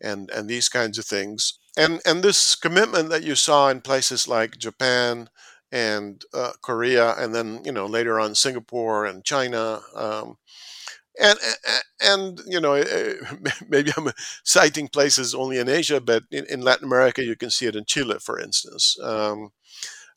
and 0.00 0.30
and 0.30 0.48
these 0.48 0.68
kinds 0.68 0.98
of 0.98 1.06
things. 1.06 1.58
And 1.76 2.00
and 2.04 2.22
this 2.22 2.54
commitment 2.54 3.08
that 3.10 3.22
you 3.22 3.34
saw 3.34 3.68
in 3.68 3.80
places 3.80 4.28
like 4.28 4.58
Japan 4.58 5.28
and 5.76 6.24
uh, 6.32 6.52
Korea, 6.62 7.14
and 7.18 7.34
then 7.34 7.60
you 7.64 7.72
know 7.72 7.86
later 7.86 8.18
on 8.18 8.34
Singapore 8.34 9.04
and 9.04 9.24
China. 9.24 9.80
Um, 9.94 10.36
and, 11.20 11.38
and 12.00 12.40
you 12.46 12.60
know 12.60 12.74
maybe 13.68 13.92
I'm 13.96 14.08
citing 14.44 14.88
places 14.88 15.34
only 15.34 15.58
in 15.58 15.68
Asia, 15.68 16.00
but 16.00 16.24
in, 16.30 16.46
in 16.46 16.60
Latin 16.62 16.86
America 16.86 17.22
you 17.22 17.36
can 17.36 17.50
see 17.50 17.66
it 17.66 17.76
in 17.76 17.84
Chile, 17.84 18.16
for 18.20 18.40
instance. 18.40 18.96
Um, 19.02 19.50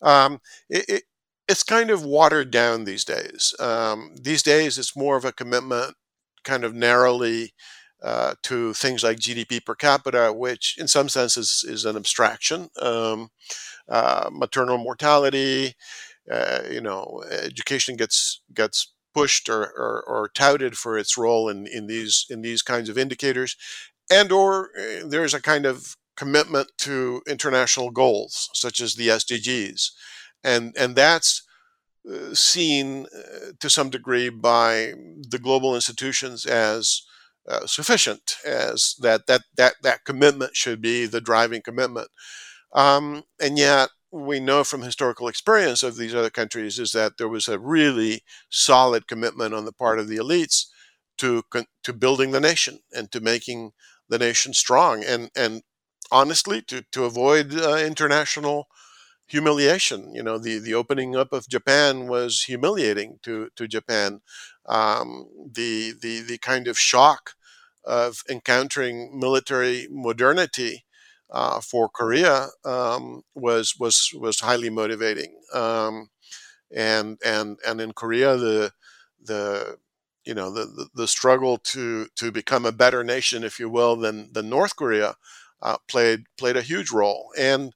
um, 0.01 0.39
it, 0.69 0.85
it, 0.87 1.03
it's 1.47 1.63
kind 1.63 1.89
of 1.89 2.05
watered 2.05 2.51
down 2.51 2.85
these 2.85 3.03
days. 3.03 3.53
Um, 3.59 4.15
these 4.21 4.43
days 4.43 4.77
it's 4.77 4.95
more 4.95 5.17
of 5.17 5.25
a 5.25 5.33
commitment, 5.33 5.95
kind 6.43 6.63
of 6.63 6.73
narrowly. 6.73 7.53
Uh, 8.01 8.33
to 8.41 8.71
things 8.71 9.03
like 9.03 9.19
GDP 9.19 9.59
per 9.65 9.75
capita, 9.75 10.31
which 10.31 10.77
in 10.79 10.87
some 10.87 11.09
senses 11.09 11.65
is 11.67 11.83
an 11.83 11.97
abstraction. 11.97 12.69
Um, 12.81 13.27
uh, 13.89 14.29
maternal 14.31 14.77
mortality, 14.77 15.73
uh, 16.31 16.61
you 16.69 16.81
know, 16.81 17.23
education 17.29 17.95
gets 17.95 18.41
gets 18.53 18.93
pushed 19.13 19.49
or, 19.49 19.63
or, 19.63 20.03
or, 20.07 20.29
touted 20.29 20.77
for 20.77 20.95
its 20.97 21.17
role 21.17 21.49
in, 21.49 21.65
in 21.65 21.87
these 21.87 22.27
in 22.29 22.41
these 22.41 22.61
kinds 22.61 22.89
of 22.89 22.97
indicators, 22.97 23.55
and 24.11 24.31
or 24.31 24.69
uh, 24.77 25.07
there's 25.07 25.33
a 25.33 25.41
kind 25.41 25.65
of 25.65 25.95
commitment 26.15 26.69
to 26.77 27.21
international 27.27 27.89
goals 27.89 28.49
such 28.53 28.79
as 28.79 28.95
the 28.95 29.07
SDGs, 29.07 29.89
and 30.43 30.75
and 30.77 30.95
that's 30.95 31.41
uh, 32.09 32.33
seen 32.33 33.07
uh, 33.07 33.51
to 33.59 33.69
some 33.69 33.89
degree 33.89 34.29
by 34.29 34.93
the 35.29 35.39
global 35.41 35.73
institutions 35.73 36.45
as 36.45 37.01
uh, 37.47 37.65
sufficient, 37.65 38.35
as 38.45 38.95
that 38.99 39.25
that 39.27 39.41
that 39.57 39.73
that 39.81 40.05
commitment 40.05 40.55
should 40.55 40.81
be 40.81 41.05
the 41.07 41.21
driving 41.21 41.61
commitment, 41.61 42.09
um, 42.73 43.23
and 43.41 43.57
yet 43.57 43.89
we 44.11 44.39
know 44.39 44.63
from 44.63 44.81
historical 44.81 45.27
experience 45.27 45.83
of 45.83 45.95
these 45.95 46.15
other 46.15 46.29
countries 46.29 46.79
is 46.79 46.91
that 46.93 47.17
there 47.17 47.27
was 47.29 47.47
a 47.47 47.59
really 47.59 48.23
solid 48.49 49.07
commitment 49.07 49.53
on 49.53 49.65
the 49.65 49.71
part 49.73 49.99
of 49.99 50.07
the 50.07 50.17
elites 50.17 50.65
to 51.17 51.43
to 51.83 51.93
building 51.93 52.31
the 52.31 52.39
nation 52.39 52.79
and 52.95 53.11
to 53.11 53.19
making 53.19 53.71
the 54.07 54.17
nation 54.17 54.53
strong 54.53 55.03
and 55.03 55.29
and 55.35 55.61
honestly 56.11 56.61
to 56.63 56.83
to 56.91 57.05
avoid 57.05 57.53
uh, 57.55 57.75
international 57.77 58.67
humiliation. 59.27 60.13
You 60.13 60.23
know 60.23 60.37
the 60.37 60.59
the 60.59 60.73
opening 60.73 61.15
up 61.15 61.33
of 61.33 61.47
Japan 61.49 62.07
was 62.07 62.43
humiliating 62.43 63.19
to 63.23 63.49
to 63.55 63.67
Japan. 63.67 64.21
Um, 64.67 65.27
the 65.53 65.93
the 66.01 66.21
the 66.21 66.37
kind 66.37 66.67
of 66.67 66.77
shock 66.79 67.33
of 67.85 68.23
encountering 68.29 69.17
military 69.19 69.87
modernity 69.89 70.85
uh, 71.31 71.61
for 71.61 71.89
Korea 71.89 72.47
um, 72.65 73.23
was 73.35 73.75
was 73.79 74.09
was 74.15 74.39
highly 74.39 74.69
motivating. 74.69 75.39
Um, 75.53 76.09
and 76.75 77.17
and 77.25 77.57
and 77.67 77.81
in 77.81 77.93
Korea, 77.93 78.37
the 78.37 78.71
the 79.21 79.77
you 80.25 80.33
know 80.33 80.51
the, 80.51 80.65
the, 80.65 80.87
the 80.93 81.07
struggle 81.07 81.57
to 81.57 82.07
to 82.15 82.31
become 82.31 82.65
a 82.65 82.71
better 82.71 83.03
nation, 83.03 83.43
if 83.43 83.59
you 83.59 83.69
will, 83.69 83.95
than 83.95 84.31
than 84.33 84.49
North 84.49 84.75
Korea 84.75 85.15
uh, 85.61 85.77
played 85.87 86.25
played 86.37 86.57
a 86.57 86.61
huge 86.61 86.91
role. 86.91 87.31
And 87.37 87.73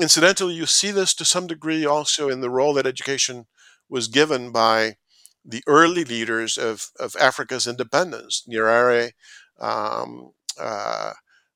incidentally, 0.00 0.54
you 0.54 0.66
see 0.66 0.90
this 0.90 1.14
to 1.14 1.24
some 1.24 1.46
degree 1.46 1.84
also 1.86 2.28
in 2.28 2.40
the 2.40 2.50
role 2.50 2.74
that 2.74 2.86
education 2.86 3.46
was 3.88 4.08
given 4.08 4.52
by 4.52 4.96
the 5.44 5.62
early 5.66 6.04
leaders 6.04 6.58
of, 6.58 6.88
of 6.98 7.14
Africa's 7.20 7.66
independence, 7.66 8.44
Nyerere, 8.50 9.12
um, 9.60 10.32
uh, 10.60 11.12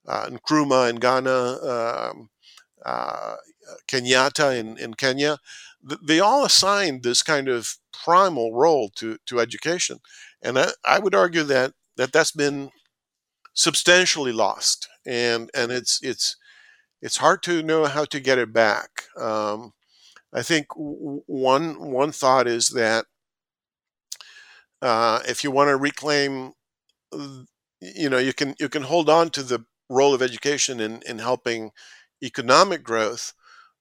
uh, 0.07 0.27
Nkrumah 0.27 0.91
in 0.91 0.97
Ghana, 0.97 2.11
um, 2.11 2.31
uh, 2.85 3.37
Kenyatta 3.89 4.59
in, 4.59 4.77
in 4.79 4.95
Kenya, 4.95 5.39
they 6.03 6.21
all 6.21 6.45
assigned 6.45 7.03
this 7.03 7.23
kind 7.23 7.49
of 7.49 7.77
primal 7.93 8.55
role 8.55 8.91
to, 8.97 9.19
to 9.27 9.41
education. 9.41 9.99
And 10.43 10.59
I, 10.59 10.69
I 10.85 10.99
would 10.99 11.15
argue 11.15 11.43
that, 11.45 11.73
that 11.97 12.13
that's 12.13 12.33
been 12.33 12.71
substantially 13.55 14.33
lost. 14.33 14.89
And, 15.07 15.51
and 15.55 15.73
it's, 15.73 16.01
it's, 16.03 16.37
it's 17.03 17.19
hard 17.19 17.43
to 17.45 17.63
know 17.63 17.87
how 17.87 18.05
to 18.07 18.21
get 18.21 18.39
it 18.39 18.53
back. 18.53 19.05
Um, 19.17 19.73
I 20.33 20.43
think 20.43 20.67
one, 20.77 21.91
one 21.91 22.13
thought 22.13 22.47
is 22.47 22.71
that 22.71 23.07
uh, 24.83 25.21
if 25.29 25.43
you 25.45 25.51
want 25.51 25.69
to 25.69 25.77
reclaim, 25.77 26.53
you 27.81 28.09
know, 28.09 28.19
you 28.19 28.33
can, 28.33 28.55
you 28.59 28.69
can 28.69 28.83
hold 28.83 29.09
on 29.09 29.31
to 29.31 29.43
the 29.43 29.65
role 29.91 30.15
of 30.15 30.23
education 30.23 30.81
in, 30.81 31.03
in 31.07 31.19
helping 31.21 31.73
economic 32.23 32.83
growth, 32.85 33.35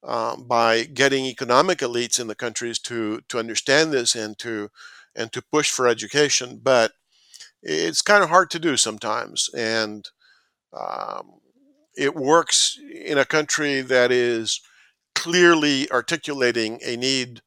um, 0.03 0.47
by 0.47 0.83
getting 0.83 1.25
economic 1.25 1.79
elites 1.79 2.19
in 2.19 2.27
the 2.27 2.35
countries 2.35 2.79
to 2.79 3.21
to 3.29 3.39
understand 3.39 3.93
this 3.93 4.15
and 4.15 4.37
to 4.39 4.69
and 5.15 5.31
to 5.33 5.41
push 5.41 5.71
for 5.71 5.87
education. 5.87 6.59
But 6.63 6.93
it's 7.61 8.01
kind 8.01 8.23
of 8.23 8.29
hard 8.29 8.49
to 8.51 8.59
do 8.59 8.77
sometimes, 8.77 9.49
and 9.55 10.05
um, 10.73 11.39
it 11.97 12.15
works 12.15 12.79
in 13.05 13.17
a 13.17 13.25
country 13.25 13.81
that 13.81 14.11
is 14.11 14.61
clearly 15.15 15.91
articulating 15.91 16.79
a 16.85 16.95
need 16.97 17.41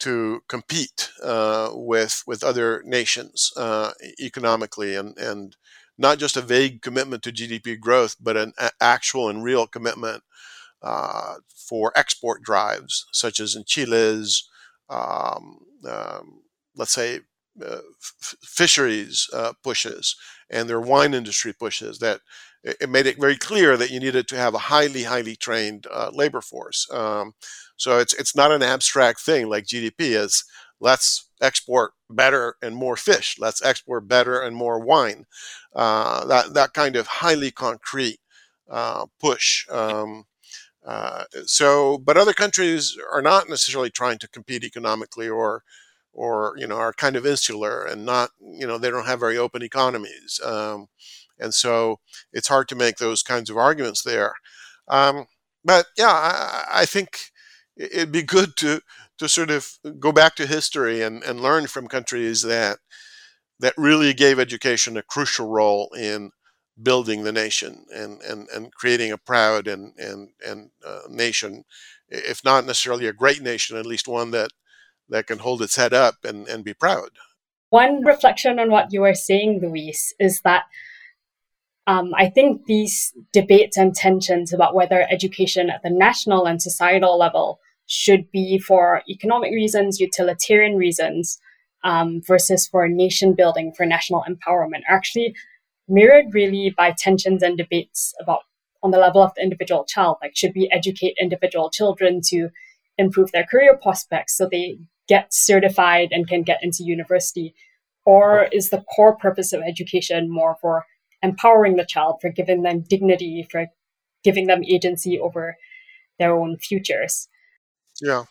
to 0.00 0.42
compete 0.48 1.10
uh, 1.22 1.70
with 1.74 2.22
with 2.26 2.44
other 2.44 2.82
nations 2.86 3.52
uh, 3.56 3.92
economically 4.20 4.96
and 4.96 5.16
and 5.18 5.56
not 6.00 6.18
just 6.18 6.36
a 6.36 6.42
vague 6.42 6.82
commitment 6.82 7.22
to 7.24 7.32
GDP 7.32 7.76
growth, 7.76 8.16
but 8.20 8.36
an 8.36 8.54
actual 8.80 9.28
and 9.30 9.44
real 9.44 9.68
commitment 9.68 10.24
uh, 10.82 11.36
for 11.54 11.92
export 11.96 12.42
drives, 12.42 13.06
such 13.12 13.40
as 13.40 13.54
in 13.54 13.64
Chile's, 13.64 14.48
um, 14.88 15.58
um, 15.88 16.42
let's 16.76 16.92
say, 16.92 17.20
uh, 17.64 17.76
f- 18.00 18.34
fisheries 18.42 19.28
uh, 19.34 19.52
pushes 19.62 20.16
and 20.48 20.68
their 20.68 20.80
wine 20.80 21.12
industry 21.12 21.52
pushes 21.52 21.98
that 21.98 22.20
it 22.62 22.88
made 22.88 23.06
it 23.06 23.18
very 23.20 23.36
clear 23.36 23.76
that 23.76 23.90
you 23.90 23.98
needed 23.98 24.28
to 24.28 24.36
have 24.36 24.54
a 24.54 24.58
highly, 24.58 25.04
highly 25.04 25.34
trained 25.36 25.86
uh, 25.92 26.10
labor 26.12 26.40
force. 26.40 26.86
Um, 26.92 27.32
so 27.76 27.98
it's 27.98 28.12
it's 28.14 28.36
not 28.36 28.52
an 28.52 28.62
abstract 28.62 29.20
thing 29.20 29.48
like 29.48 29.66
GDP 29.66 30.14
is. 30.14 30.44
Let's 30.80 31.28
export 31.40 31.92
better 32.08 32.56
and 32.62 32.74
more 32.74 32.96
fish. 32.96 33.36
Let's 33.38 33.62
export 33.62 34.08
better 34.08 34.40
and 34.40 34.56
more 34.56 34.78
wine. 34.78 35.26
Uh, 35.74 36.24
that 36.26 36.54
that 36.54 36.72
kind 36.72 36.96
of 36.96 37.06
highly 37.06 37.50
concrete 37.50 38.18
uh, 38.70 39.06
push. 39.20 39.68
Um, 39.68 40.24
uh, 40.84 41.24
so, 41.44 41.98
but 41.98 42.16
other 42.16 42.32
countries 42.32 42.96
are 43.12 43.22
not 43.22 43.48
necessarily 43.48 43.90
trying 43.90 44.18
to 44.18 44.28
compete 44.28 44.64
economically 44.64 45.28
or, 45.28 45.62
or 46.12 46.54
you 46.56 46.66
know, 46.66 46.76
are 46.76 46.92
kind 46.92 47.16
of 47.16 47.26
insular 47.26 47.84
and 47.84 48.06
not, 48.06 48.30
you 48.40 48.66
know, 48.66 48.78
they 48.78 48.90
don't 48.90 49.06
have 49.06 49.20
very 49.20 49.36
open 49.36 49.62
economies, 49.62 50.40
um, 50.44 50.86
and 51.38 51.54
so 51.54 52.00
it's 52.32 52.48
hard 52.48 52.68
to 52.68 52.74
make 52.74 52.96
those 52.96 53.22
kinds 53.22 53.50
of 53.50 53.56
arguments 53.56 54.02
there. 54.02 54.34
Um, 54.88 55.26
but 55.64 55.86
yeah, 55.96 56.10
I, 56.10 56.64
I, 56.72 56.86
think 56.86 57.18
it'd 57.76 58.12
be 58.12 58.22
good 58.22 58.56
to 58.56 58.80
to 59.20 59.28
sort 59.28 59.50
of 59.50 59.68
go 60.00 60.12
back 60.12 60.34
to 60.34 60.46
history 60.46 61.02
and, 61.02 61.22
and 61.22 61.40
learn 61.40 61.66
from 61.66 61.86
countries 61.86 62.40
that 62.42 62.78
that 63.60 63.74
really 63.76 64.14
gave 64.14 64.38
education 64.38 64.96
a 64.96 65.02
crucial 65.02 65.46
role 65.46 65.90
in 65.92 66.30
building 66.82 67.22
the 67.22 67.32
nation 67.32 67.84
and, 67.94 68.22
and, 68.22 68.48
and 68.48 68.72
creating 68.72 69.12
a 69.12 69.18
proud 69.18 69.68
and, 69.68 69.92
and, 69.98 70.30
and 70.46 70.70
uh, 70.86 71.00
nation, 71.10 71.64
if 72.08 72.42
not 72.42 72.64
necessarily 72.64 73.06
a 73.06 73.12
great 73.12 73.42
nation, 73.42 73.76
at 73.76 73.84
least 73.84 74.08
one 74.08 74.30
that, 74.30 74.50
that 75.10 75.26
can 75.26 75.40
hold 75.40 75.60
its 75.60 75.76
head 75.76 75.92
up 75.92 76.14
and, 76.24 76.48
and 76.48 76.64
be 76.64 76.72
proud. 76.72 77.10
One 77.68 78.02
reflection 78.02 78.58
on 78.58 78.70
what 78.70 78.90
you 78.90 79.02
were 79.02 79.12
saying, 79.12 79.60
Luis, 79.62 80.14
is 80.18 80.40
that 80.40 80.64
um, 81.86 82.12
I 82.16 82.30
think 82.30 82.64
these 82.64 83.12
debates 83.30 83.76
and 83.76 83.94
tensions 83.94 84.54
about 84.54 84.74
whether 84.74 85.06
education 85.10 85.68
at 85.68 85.82
the 85.82 85.90
national 85.90 86.46
and 86.46 86.62
societal 86.62 87.18
level 87.18 87.60
should 87.90 88.30
be 88.30 88.56
for 88.56 89.02
economic 89.08 89.50
reasons, 89.52 89.98
utilitarian 89.98 90.76
reasons, 90.76 91.40
um, 91.82 92.22
versus 92.24 92.68
for 92.68 92.86
nation 92.86 93.34
building, 93.34 93.72
for 93.76 93.84
national 93.84 94.24
empowerment, 94.28 94.82
are 94.88 94.94
actually 94.94 95.34
mirrored 95.88 96.32
really 96.32 96.72
by 96.76 96.94
tensions 96.96 97.42
and 97.42 97.58
debates 97.58 98.14
about 98.20 98.42
on 98.82 98.92
the 98.92 98.98
level 98.98 99.20
of 99.20 99.34
the 99.34 99.42
individual 99.42 99.84
child. 99.84 100.18
Like, 100.22 100.36
should 100.36 100.52
we 100.54 100.70
educate 100.70 101.16
individual 101.20 101.68
children 101.68 102.20
to 102.26 102.50
improve 102.96 103.32
their 103.32 103.44
career 103.44 103.76
prospects 103.76 104.36
so 104.36 104.46
they 104.46 104.78
get 105.08 105.34
certified 105.34 106.10
and 106.12 106.28
can 106.28 106.42
get 106.42 106.62
into 106.62 106.84
university? 106.84 107.54
Or 108.06 108.44
is 108.52 108.70
the 108.70 108.84
core 108.94 109.16
purpose 109.16 109.52
of 109.52 109.62
education 109.66 110.30
more 110.30 110.56
for 110.60 110.84
empowering 111.22 111.74
the 111.74 111.84
child, 111.84 112.18
for 112.20 112.30
giving 112.30 112.62
them 112.62 112.84
dignity, 112.88 113.46
for 113.50 113.66
giving 114.22 114.46
them 114.46 114.62
agency 114.64 115.18
over 115.18 115.56
their 116.20 116.38
own 116.38 116.56
futures? 116.56 117.28
Yeah. 118.00 118.24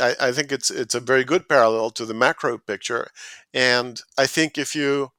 I, 0.00 0.16
I 0.20 0.32
think 0.32 0.52
it's 0.52 0.70
it's 0.70 0.94
a 0.94 1.00
very 1.00 1.24
good 1.24 1.48
parallel 1.48 1.90
to 1.92 2.06
the 2.06 2.14
macro 2.14 2.58
picture. 2.58 3.08
And 3.54 4.00
I 4.18 4.26
think 4.26 4.58
if 4.58 4.74
you 4.76 5.12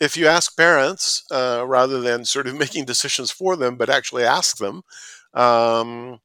if 0.00 0.16
you 0.16 0.26
ask 0.26 0.56
parents 0.56 1.24
uh, 1.30 1.64
rather 1.66 2.00
than 2.00 2.24
sort 2.24 2.46
of 2.46 2.56
making 2.58 2.84
decisions 2.84 3.30
for 3.30 3.56
them, 3.56 3.76
but 3.76 3.90
actually 3.90 4.24
ask 4.24 4.58
them 4.58 4.82
um, 5.34 6.18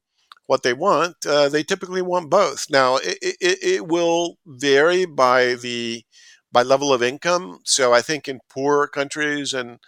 what 0.47 0.63
they 0.63 0.73
want, 0.73 1.15
uh, 1.25 1.49
they 1.49 1.63
typically 1.63 2.01
want 2.01 2.29
both. 2.29 2.67
Now, 2.69 2.97
it, 2.97 3.17
it, 3.21 3.57
it, 3.63 3.87
will 3.87 4.37
vary 4.45 5.05
by 5.05 5.55
the 5.55 6.03
by 6.51 6.61
level 6.63 6.93
of 6.93 7.01
income. 7.01 7.59
So 7.65 7.93
I 7.93 8.01
think 8.01 8.27
in 8.27 8.39
poor 8.49 8.87
countries 8.87 9.53
and 9.53 9.79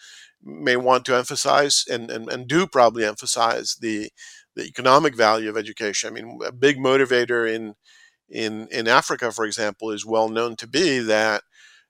may 0.44 0.76
want 0.78 1.06
to 1.06 1.16
emphasize 1.16 1.86
and, 1.90 2.10
and, 2.12 2.30
and 2.32 2.48
do 2.48 2.68
probably 2.68 3.06
emphasize 3.06 3.78
the 3.82 4.10
the 4.56 4.64
economic 4.66 5.16
value 5.16 5.50
of 5.50 5.58
education. 5.58 6.10
I 6.10 6.14
mean, 6.14 6.40
a 6.46 6.52
big 6.52 6.78
motivator 6.78 7.52
in 7.52 7.76
in 8.30 8.68
in 8.72 8.88
Africa, 8.88 9.32
for 9.32 9.46
example, 9.46 9.92
is 9.92 10.06
well 10.06 10.30
known 10.30 10.56
to 10.58 10.68
be 10.68 11.00
that 11.00 11.44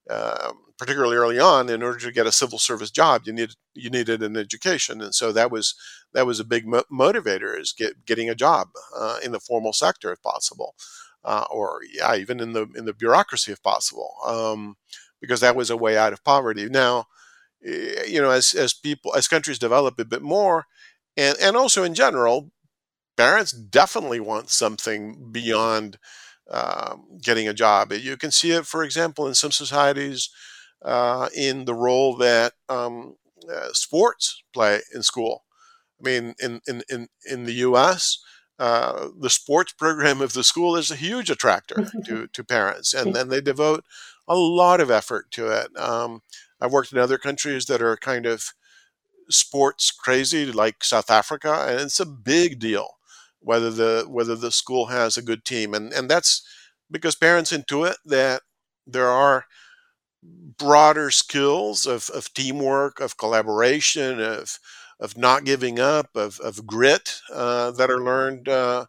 um, 0.10 0.60
particularly 0.78 1.16
early 1.16 1.40
on, 1.40 1.70
in 1.70 1.82
order 1.82 2.00
to 2.00 2.12
get 2.12 2.28
a 2.28 2.32
civil 2.32 2.60
service 2.60 2.92
job, 2.92 3.24
you 3.26 3.34
needed 3.34 3.56
you 3.74 3.90
needed 3.90 4.22
an 4.24 4.38
education, 4.38 5.02
and 5.02 5.16
so 5.16 5.32
that 5.32 5.52
was 5.52 5.76
that 6.14 6.26
was 6.28 6.40
a 6.40 6.46
big 6.46 6.68
mo- 6.68 6.84
motivator 6.92 7.60
is 7.60 7.74
get, 7.74 8.06
getting 8.06 8.30
a 8.30 8.36
job 8.36 8.70
uh, 8.98 9.20
in 9.24 9.32
the 9.32 9.40
formal 9.40 9.74
sector 9.74 10.12
if 10.12 10.22
possible, 10.22 10.76
uh, 11.24 11.46
or 11.50 11.80
yeah, 11.92 12.16
even 12.16 12.40
in 12.40 12.54
the 12.54 12.68
in 12.76 12.86
the 12.86 12.94
bureaucracy 12.94 13.52
if 13.52 13.64
possible, 13.64 14.12
um, 14.26 14.76
because 15.22 15.40
that 15.42 15.56
was 15.56 15.70
a 15.70 15.78
way 15.78 15.98
out 15.98 16.14
of 16.14 16.24
poverty. 16.24 16.68
Now, 16.70 17.06
you 17.62 18.22
know, 18.22 18.30
as 18.30 18.54
as 18.54 18.74
people 18.74 19.16
as 19.16 19.28
countries 19.28 19.60
develop 19.60 20.00
a 20.00 20.06
bit 20.06 20.22
more, 20.22 20.66
and 21.18 21.38
and 21.42 21.56
also 21.56 21.84
in 21.84 21.94
general, 21.96 22.52
parents 23.18 23.52
definitely 23.52 24.20
want 24.20 24.50
something 24.50 25.32
beyond 25.32 25.98
um, 26.50 27.06
getting 27.22 27.48
a 27.48 27.54
job. 27.54 27.92
You 27.94 28.18
can 28.18 28.32
see 28.32 28.52
it, 28.52 28.66
for 28.66 28.84
example, 28.84 29.28
in 29.28 29.34
some 29.36 29.52
societies 29.52 30.30
uh, 30.84 31.30
in 31.36 31.66
the 31.66 31.74
role 31.74 32.16
that 32.18 32.54
um, 32.70 33.16
uh, 33.52 33.70
sports 33.74 34.44
play 34.54 34.82
in 34.94 35.02
school. 35.04 35.44
I 36.00 36.04
mean, 36.04 36.36
in, 36.40 36.62
in, 36.68 36.84
in, 36.90 37.08
in 37.30 37.46
the 37.46 37.54
US, 37.54 38.20
uh, 38.60 39.10
the 39.20 39.30
sports 39.30 39.74
program 39.74 40.22
of 40.22 40.34
the 40.34 40.44
school 40.44 40.76
is 40.76 40.92
a 40.92 40.96
huge 40.96 41.30
attractor 41.30 41.90
to, 42.06 42.28
to 42.34 42.44
parents, 42.44 42.94
and 42.94 43.14
then 43.14 43.30
they 43.30 43.42
devote 43.42 43.84
a 44.28 44.36
lot 44.36 44.80
of 44.80 44.92
effort 44.92 45.32
to 45.32 45.48
it. 45.48 45.76
Um, 45.78 46.22
I've 46.62 46.72
worked 46.72 46.92
in 46.92 46.98
other 46.98 47.18
countries 47.18 47.66
that 47.66 47.82
are 47.82 47.98
kind 47.98 48.26
of 48.26 48.54
sports 49.30 49.92
crazy, 49.92 50.52
like 50.52 50.84
South 50.84 51.10
Africa, 51.10 51.66
and 51.68 51.82
it's 51.82 52.00
a 52.00 52.06
big 52.06 52.60
deal 52.60 52.95
whether 53.46 53.72
the 53.72 54.06
whether 54.10 54.36
the 54.36 54.52
school 54.52 54.88
has 54.88 55.18
a 55.18 55.24
good 55.24 55.46
team, 55.46 55.74
and 55.74 55.94
and 55.94 56.10
that's 56.10 56.44
because 56.92 57.16
parents 57.16 57.52
intuit 57.54 57.96
that 58.06 58.42
there 58.88 59.10
are 59.10 59.46
broader 60.58 61.12
skills 61.12 61.86
of, 61.86 62.10
of 62.12 62.34
teamwork, 62.34 63.00
of 63.00 63.18
collaboration, 63.18 64.20
of 64.22 64.60
of 65.00 65.18
not 65.18 65.44
giving 65.44 65.78
up, 65.78 66.10
of, 66.16 66.40
of 66.40 66.66
grit 66.66 67.20
uh, 67.34 67.70
that 67.72 67.92
are 67.92 68.02
learned 68.02 68.48
uh, 68.48 68.86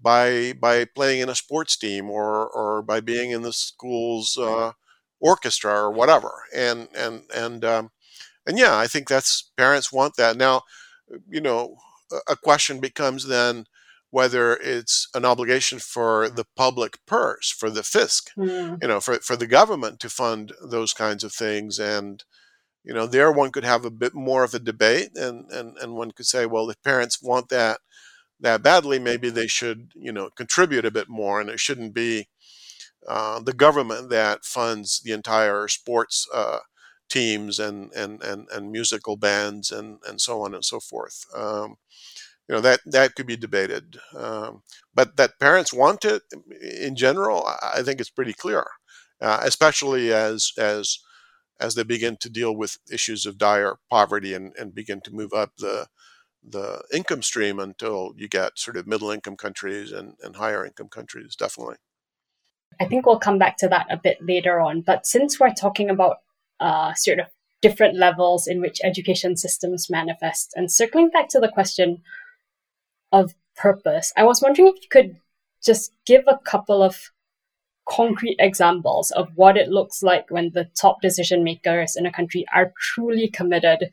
by 0.00 0.54
by 0.60 0.84
playing 0.84 1.20
in 1.20 1.28
a 1.30 1.34
sports 1.34 1.76
team 1.76 2.10
or 2.10 2.48
or 2.48 2.82
by 2.82 3.00
being 3.00 3.30
in 3.32 3.42
the 3.42 3.52
school's 3.52 4.38
uh, 4.38 4.72
orchestra 5.20 5.72
or 5.72 5.90
whatever. 5.92 6.32
And 6.54 6.88
and 6.96 7.22
and 7.34 7.64
um, 7.64 7.90
and 8.46 8.58
yeah, 8.58 8.76
I 8.78 8.86
think 8.86 9.08
that's 9.08 9.50
parents 9.56 9.92
want 9.92 10.16
that. 10.16 10.36
Now, 10.36 10.62
you 11.28 11.40
know, 11.40 11.76
a 12.28 12.36
question 12.36 12.80
becomes 12.80 13.26
then 13.26 13.66
whether 14.12 14.56
it's 14.56 15.08
an 15.14 15.24
obligation 15.24 15.78
for 15.78 16.28
the 16.28 16.44
public 16.54 16.98
purse, 17.06 17.50
for 17.50 17.70
the 17.70 17.80
fisc, 17.80 18.24
mm. 18.36 18.76
you 18.82 18.86
know, 18.86 19.00
for, 19.00 19.14
for 19.14 19.36
the 19.36 19.46
government 19.46 19.98
to 19.98 20.10
fund 20.10 20.52
those 20.62 20.92
kinds 20.92 21.24
of 21.24 21.32
things. 21.32 21.78
And, 21.78 22.22
you 22.84 22.92
know, 22.92 23.06
there 23.06 23.32
one 23.32 23.50
could 23.50 23.64
have 23.64 23.86
a 23.86 23.90
bit 23.90 24.12
more 24.12 24.44
of 24.44 24.52
a 24.52 24.58
debate 24.58 25.16
and, 25.16 25.50
and, 25.50 25.78
and 25.78 25.94
one 25.94 26.10
could 26.10 26.26
say, 26.26 26.44
well, 26.44 26.68
if 26.68 26.76
parents 26.82 27.22
want 27.22 27.48
that, 27.48 27.78
that 28.38 28.62
badly, 28.62 28.98
maybe 28.98 29.30
they 29.30 29.46
should, 29.46 29.92
you 29.94 30.12
know, 30.12 30.28
contribute 30.36 30.84
a 30.84 30.90
bit 30.90 31.08
more, 31.08 31.40
and 31.40 31.48
it 31.48 31.58
shouldn't 31.58 31.94
be 31.94 32.28
uh, 33.08 33.40
the 33.40 33.54
government 33.54 34.10
that 34.10 34.44
funds 34.44 35.00
the 35.00 35.12
entire 35.12 35.68
sports 35.68 36.28
uh, 36.34 36.58
teams 37.08 37.58
and, 37.58 37.90
and, 37.94 38.22
and, 38.22 38.46
and 38.52 38.70
musical 38.70 39.16
bands 39.16 39.72
and, 39.72 40.00
and 40.06 40.20
so 40.20 40.42
on 40.42 40.52
and 40.52 40.66
so 40.66 40.80
forth. 40.80 41.24
Um, 41.34 41.76
you 42.48 42.54
know 42.54 42.60
that 42.60 42.80
that 42.86 43.14
could 43.14 43.26
be 43.26 43.36
debated, 43.36 43.98
um, 44.16 44.62
but 44.94 45.16
that 45.16 45.38
parents 45.38 45.72
want 45.72 46.04
it 46.04 46.22
in 46.60 46.96
general, 46.96 47.46
I 47.46 47.82
think 47.82 48.00
it's 48.00 48.10
pretty 48.10 48.32
clear, 48.32 48.64
uh, 49.20 49.40
especially 49.42 50.12
as 50.12 50.52
as 50.58 50.98
as 51.60 51.74
they 51.74 51.84
begin 51.84 52.16
to 52.20 52.28
deal 52.28 52.54
with 52.54 52.78
issues 52.90 53.24
of 53.24 53.38
dire 53.38 53.76
poverty 53.88 54.34
and, 54.34 54.52
and 54.58 54.74
begin 54.74 55.00
to 55.02 55.14
move 55.14 55.32
up 55.32 55.52
the 55.58 55.86
the 56.42 56.82
income 56.92 57.22
stream 57.22 57.60
until 57.60 58.12
you 58.16 58.28
get 58.28 58.58
sort 58.58 58.76
of 58.76 58.86
middle 58.86 59.10
income 59.10 59.36
countries 59.36 59.92
and, 59.92 60.14
and 60.22 60.36
higher 60.36 60.66
income 60.66 60.88
countries, 60.88 61.36
definitely. 61.36 61.76
I 62.80 62.86
think 62.86 63.06
we'll 63.06 63.18
come 63.18 63.38
back 63.38 63.58
to 63.58 63.68
that 63.68 63.86
a 63.90 63.96
bit 63.96 64.18
later 64.20 64.60
on. 64.60 64.80
But 64.80 65.06
since 65.06 65.38
we're 65.38 65.54
talking 65.54 65.88
about 65.88 66.16
uh, 66.58 66.94
sort 66.94 67.20
of 67.20 67.26
different 67.60 67.96
levels 67.96 68.48
in 68.48 68.60
which 68.60 68.80
education 68.82 69.36
systems 69.36 69.88
manifest, 69.88 70.52
and 70.56 70.72
circling 70.72 71.10
back 71.10 71.28
to 71.28 71.38
the 71.38 71.48
question 71.48 72.02
of 73.12 73.34
purpose, 73.56 74.12
I 74.16 74.24
was 74.24 74.40
wondering 74.42 74.68
if 74.68 74.82
you 74.82 74.88
could 74.90 75.16
just 75.64 75.92
give 76.06 76.24
a 76.26 76.38
couple 76.38 76.82
of 76.82 77.10
concrete 77.88 78.36
examples 78.38 79.10
of 79.12 79.28
what 79.34 79.56
it 79.56 79.68
looks 79.68 80.02
like 80.02 80.30
when 80.30 80.50
the 80.54 80.68
top 80.80 81.02
decision 81.02 81.44
makers 81.44 81.96
in 81.96 82.06
a 82.06 82.12
country 82.12 82.44
are 82.54 82.72
truly 82.80 83.28
committed 83.28 83.90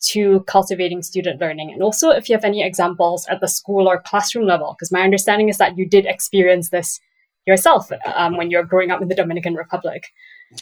to 0.00 0.40
cultivating 0.40 1.02
student 1.02 1.40
learning. 1.40 1.70
And 1.72 1.82
also, 1.82 2.10
if 2.10 2.28
you 2.28 2.34
have 2.34 2.44
any 2.44 2.64
examples 2.64 3.26
at 3.28 3.40
the 3.40 3.48
school 3.48 3.88
or 3.88 4.00
classroom 4.00 4.46
level, 4.46 4.74
because 4.74 4.92
my 4.92 5.02
understanding 5.02 5.48
is 5.48 5.58
that 5.58 5.76
you 5.78 5.88
did 5.88 6.06
experience 6.06 6.70
this 6.70 7.00
yourself 7.46 7.90
um, 8.14 8.36
when 8.36 8.50
you're 8.50 8.64
growing 8.64 8.90
up 8.90 9.00
in 9.00 9.08
the 9.08 9.14
Dominican 9.14 9.54
Republic. 9.54 10.08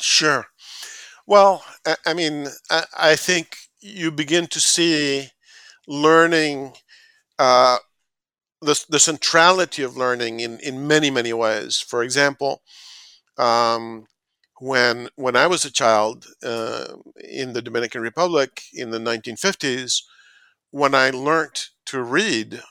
Sure. 0.01 0.47
Well, 1.27 1.65
I 2.07 2.15
mean, 2.15 2.49
I 2.71 3.17
think 3.17 3.57
you 3.81 4.11
begin 4.11 4.47
to 4.49 4.61
see 4.61 5.31
learning, 5.87 6.75
uh, 7.39 7.79
the, 8.65 8.85
the 8.89 8.99
centrality 8.99 9.83
of 9.83 9.97
learning 9.97 10.41
in, 10.41 10.59
in 10.61 10.87
many, 10.87 11.11
many 11.11 11.33
ways. 11.33 11.81
For 11.81 12.03
example, 12.03 12.63
um, 13.37 14.07
when 14.61 15.09
when 15.17 15.37
I 15.37 15.47
was 15.47 15.65
a 15.65 15.71
child 15.71 16.27
uh, 16.43 16.87
in 17.23 17.53
the 17.53 17.63
Dominican 17.63 18.01
Republic 18.01 18.63
in 18.73 18.91
the 18.91 18.99
1950s, 18.99 20.03
when 20.71 20.95
I 20.95 21.11
learned 21.11 21.67
to 21.87 22.03
read, 22.03 22.63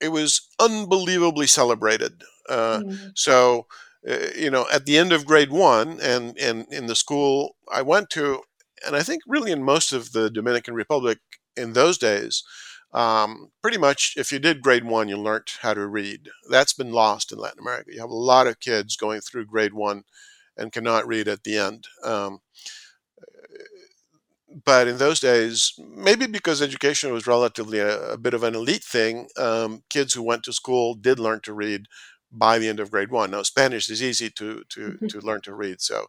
it 0.00 0.08
was 0.08 0.48
unbelievably 0.60 1.46
celebrated. 1.46 2.22
Uh, 2.48 2.80
mm-hmm. 2.80 3.06
So, 3.14 3.66
uh, 4.08 4.28
you 4.36 4.50
know, 4.50 4.66
at 4.72 4.84
the 4.84 4.98
end 4.98 5.12
of 5.12 5.26
grade 5.26 5.50
one, 5.50 5.98
and 6.00 6.36
and 6.38 6.66
in 6.70 6.86
the 6.86 6.96
school 6.96 7.56
I 7.72 7.82
went 7.82 8.10
to, 8.10 8.42
and 8.86 8.94
I 8.94 9.02
think 9.02 9.22
really 9.26 9.52
in 9.52 9.62
most 9.62 9.92
of 9.92 10.12
the 10.12 10.30
Dominican 10.30 10.74
Republic 10.74 11.18
in 11.56 11.72
those 11.72 11.98
days, 11.98 12.44
um, 12.92 13.50
pretty 13.62 13.78
much 13.78 14.14
if 14.16 14.32
you 14.32 14.38
did 14.38 14.62
grade 14.62 14.84
one, 14.84 15.08
you 15.08 15.16
learned 15.16 15.48
how 15.60 15.74
to 15.74 15.86
read. 15.86 16.28
That's 16.50 16.72
been 16.74 16.92
lost 16.92 17.32
in 17.32 17.38
Latin 17.38 17.60
America. 17.60 17.90
You 17.92 18.00
have 18.00 18.10
a 18.10 18.14
lot 18.14 18.46
of 18.46 18.60
kids 18.60 18.96
going 18.96 19.20
through 19.20 19.46
grade 19.46 19.74
one 19.74 20.04
and 20.56 20.72
cannot 20.72 21.06
read 21.06 21.28
at 21.28 21.44
the 21.44 21.56
end. 21.56 21.86
Um, 22.04 22.40
but 24.64 24.86
in 24.86 24.98
those 24.98 25.20
days, 25.20 25.72
maybe 25.78 26.26
because 26.26 26.60
education 26.60 27.12
was 27.12 27.26
relatively 27.26 27.78
a, 27.78 28.12
a 28.12 28.18
bit 28.18 28.34
of 28.34 28.42
an 28.42 28.54
elite 28.54 28.84
thing, 28.84 29.28
um, 29.38 29.82
kids 29.88 30.12
who 30.12 30.22
went 30.22 30.42
to 30.44 30.52
school 30.52 30.94
did 30.94 31.18
learn 31.18 31.40
to 31.40 31.54
read 31.54 31.86
by 32.30 32.58
the 32.58 32.68
end 32.68 32.80
of 32.80 32.90
grade 32.90 33.10
one. 33.10 33.30
Now, 33.30 33.42
Spanish 33.42 33.88
is 33.88 34.02
easy 34.02 34.30
to 34.30 34.62
to 34.70 34.80
mm-hmm. 34.80 35.06
to 35.06 35.20
learn 35.20 35.40
to 35.42 35.54
read. 35.54 35.80
So, 35.80 36.06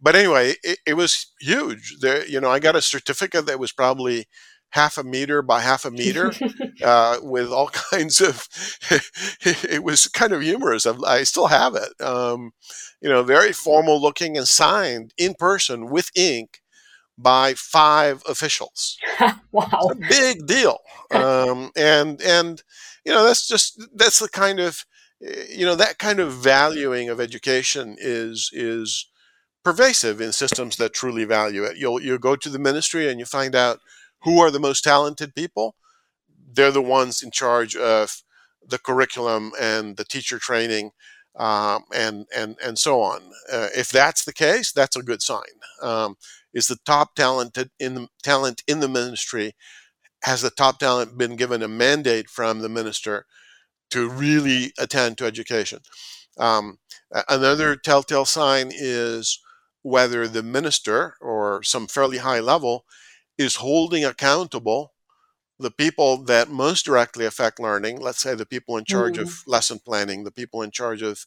but 0.00 0.14
anyway, 0.14 0.54
it, 0.62 0.78
it 0.86 0.94
was 0.94 1.32
huge. 1.40 1.96
There, 2.00 2.24
you 2.26 2.40
know, 2.40 2.50
I 2.50 2.58
got 2.58 2.76
a 2.76 2.82
certificate 2.82 3.46
that 3.46 3.60
was 3.60 3.72
probably 3.72 4.26
half 4.72 4.98
a 4.98 5.04
meter 5.04 5.42
by 5.42 5.60
half 5.60 5.84
a 5.84 5.90
meter 5.90 6.32
uh, 6.84 7.18
with 7.22 7.50
all 7.50 7.68
kinds 7.92 8.20
of 8.20 8.48
it 9.40 9.82
was 9.82 10.08
kind 10.08 10.32
of 10.32 10.42
humorous 10.42 10.86
i 10.86 11.22
still 11.22 11.46
have 11.46 11.74
it 11.74 12.00
um, 12.00 12.52
you 13.00 13.08
know 13.08 13.22
very 13.22 13.52
formal 13.52 14.00
looking 14.00 14.36
and 14.36 14.48
signed 14.48 15.14
in 15.16 15.34
person 15.34 15.88
with 15.90 16.10
ink 16.14 16.58
by 17.18 17.52
five 17.54 18.22
officials. 18.26 18.96
Wow. 19.52 19.92
Big 20.08 20.46
deal 20.46 20.78
um, 21.12 21.70
and 21.76 22.20
and 22.22 22.62
you 23.04 23.12
know 23.12 23.24
that's 23.24 23.46
just 23.46 23.80
that's 23.94 24.18
the 24.18 24.28
kind 24.28 24.60
of 24.60 24.84
you 25.20 25.64
know 25.64 25.74
that 25.74 25.98
kind 25.98 26.20
of 26.20 26.32
valuing 26.32 27.08
of 27.08 27.20
education 27.20 27.96
is 27.98 28.50
is 28.52 29.08
pervasive 29.64 30.20
in 30.20 30.32
systems 30.32 30.76
that 30.76 30.92
truly 30.92 31.24
value 31.24 31.64
it. 31.64 31.76
You'll 31.76 32.02
you 32.02 32.18
go 32.18 32.36
to 32.36 32.48
the 32.48 32.58
ministry 32.58 33.08
and 33.08 33.20
you 33.20 33.26
find 33.26 33.54
out 33.54 33.80
who 34.24 34.40
are 34.40 34.50
the 34.50 34.60
most 34.60 34.84
talented 34.84 35.34
people? 35.34 35.76
They're 36.52 36.70
the 36.70 36.82
ones 36.82 37.22
in 37.22 37.30
charge 37.30 37.76
of 37.76 38.22
the 38.66 38.78
curriculum 38.78 39.52
and 39.60 39.96
the 39.96 40.04
teacher 40.04 40.38
training 40.38 40.90
um, 41.36 41.84
and 41.94 42.26
and 42.34 42.56
and 42.64 42.78
so 42.78 43.00
on. 43.00 43.22
Uh, 43.50 43.68
if 43.74 43.90
that's 43.90 44.24
the 44.24 44.32
case, 44.32 44.72
that's 44.72 44.96
a 44.96 45.02
good 45.02 45.22
sign. 45.22 45.42
Um, 45.80 46.16
is 46.52 46.66
the 46.66 46.78
top 46.84 47.14
talented 47.14 47.70
in 47.78 47.94
the 47.94 48.08
talent 48.22 48.62
in 48.66 48.80
the 48.80 48.88
ministry? 48.88 49.54
Has 50.24 50.42
the 50.42 50.50
top 50.50 50.78
talent 50.78 51.18
been 51.18 51.36
given 51.36 51.62
a 51.62 51.68
mandate 51.68 52.28
from 52.28 52.60
the 52.60 52.68
minister 52.68 53.26
to 53.90 54.08
really 54.08 54.72
attend 54.78 55.18
to 55.18 55.26
education? 55.26 55.80
Um, 56.38 56.78
another 57.28 57.76
telltale 57.76 58.24
sign 58.24 58.70
is 58.72 59.40
whether 59.82 60.28
the 60.28 60.42
minister 60.42 61.16
or 61.20 61.62
some 61.62 61.86
fairly 61.88 62.18
high 62.18 62.40
level 62.40 62.84
is 63.42 63.56
holding 63.56 64.04
accountable 64.04 64.92
the 65.58 65.70
people 65.70 66.22
that 66.24 66.48
most 66.48 66.84
directly 66.84 67.24
affect 67.24 67.60
learning, 67.60 68.00
let's 68.00 68.20
say 68.20 68.34
the 68.34 68.46
people 68.46 68.76
in 68.76 68.84
charge 68.84 69.16
mm. 69.16 69.22
of 69.22 69.42
lesson 69.46 69.78
planning, 69.78 70.24
the 70.24 70.32
people 70.32 70.62
in 70.62 70.70
charge 70.70 71.02
of 71.02 71.24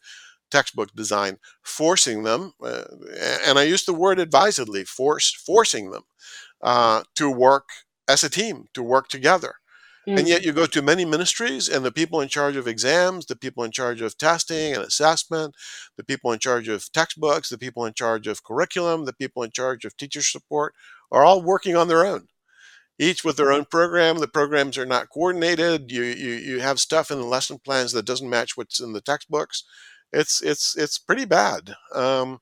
textbook 0.51 0.93
design, 0.93 1.38
forcing 1.63 2.23
them, 2.23 2.54
uh, 2.63 2.84
and 3.45 3.58
I 3.58 3.63
use 3.63 3.86
the 3.86 3.93
word 3.93 4.19
advisedly, 4.19 4.84
force, 4.84 5.34
forcing 5.34 5.91
them 5.91 6.04
uh, 6.62 7.04
to 7.15 7.30
work 7.30 7.69
as 8.08 8.23
a 8.23 8.30
team, 8.30 8.67
to 8.73 8.84
work 8.84 9.08
together. 9.08 9.56
Mm. 10.08 10.19
And 10.19 10.28
yet 10.28 10.45
you 10.45 10.54
go 10.54 10.67
to 10.67 10.82
many 10.82 11.04
ministries 11.04 11.67
and 11.67 11.84
the 11.84 11.91
people 11.91 12.21
in 12.21 12.30
charge 12.30 12.56
of 12.56 12.67
exams, 12.67 13.25
the 13.25 13.36
people 13.36 13.63
in 13.63 13.71
charge 13.71 14.01
of 14.01 14.17
testing 14.17 14.73
and 14.75 14.84
assessment, 14.84 15.56
the 15.97 16.04
people 16.04 16.32
in 16.32 16.39
charge 16.39 16.67
of 16.67 16.91
textbooks, 16.91 17.49
the 17.49 17.58
people 17.58 17.86
in 17.86 17.93
charge 17.93 18.28
of 18.28 18.43
curriculum, 18.43 19.06
the 19.06 19.13
people 19.13 19.41
in 19.41 19.51
charge 19.51 19.84
of 19.84 19.97
teacher 19.97 20.21
support 20.21 20.75
are 21.11 21.23
all 21.23 21.41
working 21.41 21.75
on 21.75 21.87
their 21.87 22.05
own 22.05 22.27
each 22.99 23.23
with 23.23 23.37
their 23.37 23.51
own 23.51 23.65
program. 23.65 24.19
The 24.19 24.27
programs 24.27 24.77
are 24.77 24.85
not 24.85 25.09
coordinated. 25.09 25.91
You 25.91 26.03
you, 26.03 26.33
you 26.33 26.59
have 26.59 26.79
stuff 26.79 27.11
in 27.11 27.19
the 27.19 27.25
lesson 27.25 27.59
plans 27.59 27.91
that 27.91 28.05
doesn't 28.05 28.29
match 28.29 28.55
what's 28.55 28.79
in 28.79 28.93
the 28.93 29.01
textbooks. 29.01 29.63
It's 30.13 30.41
it's 30.41 30.77
it's 30.77 30.97
pretty 30.97 31.25
bad. 31.25 31.75
Um, 31.93 32.39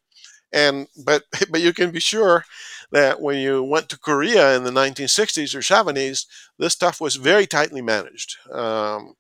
and 0.52 0.88
but 1.06 1.24
but 1.50 1.62
you 1.62 1.74
can 1.74 1.92
be 1.92 2.00
sure 2.00 2.46
that 2.92 3.22
when 3.22 3.38
you 3.40 3.64
went 3.64 3.90
to 3.90 3.98
korea 3.98 4.56
in 4.56 4.64
the 4.64 4.72
1960s 4.72 5.56
or 5.56 5.60
70s 5.60 6.26
this 6.60 6.74
stuff 6.74 7.02
was 7.02 7.16
very 7.16 7.48
tightly 7.48 7.82
managed 7.82 8.38
um, 8.52 9.16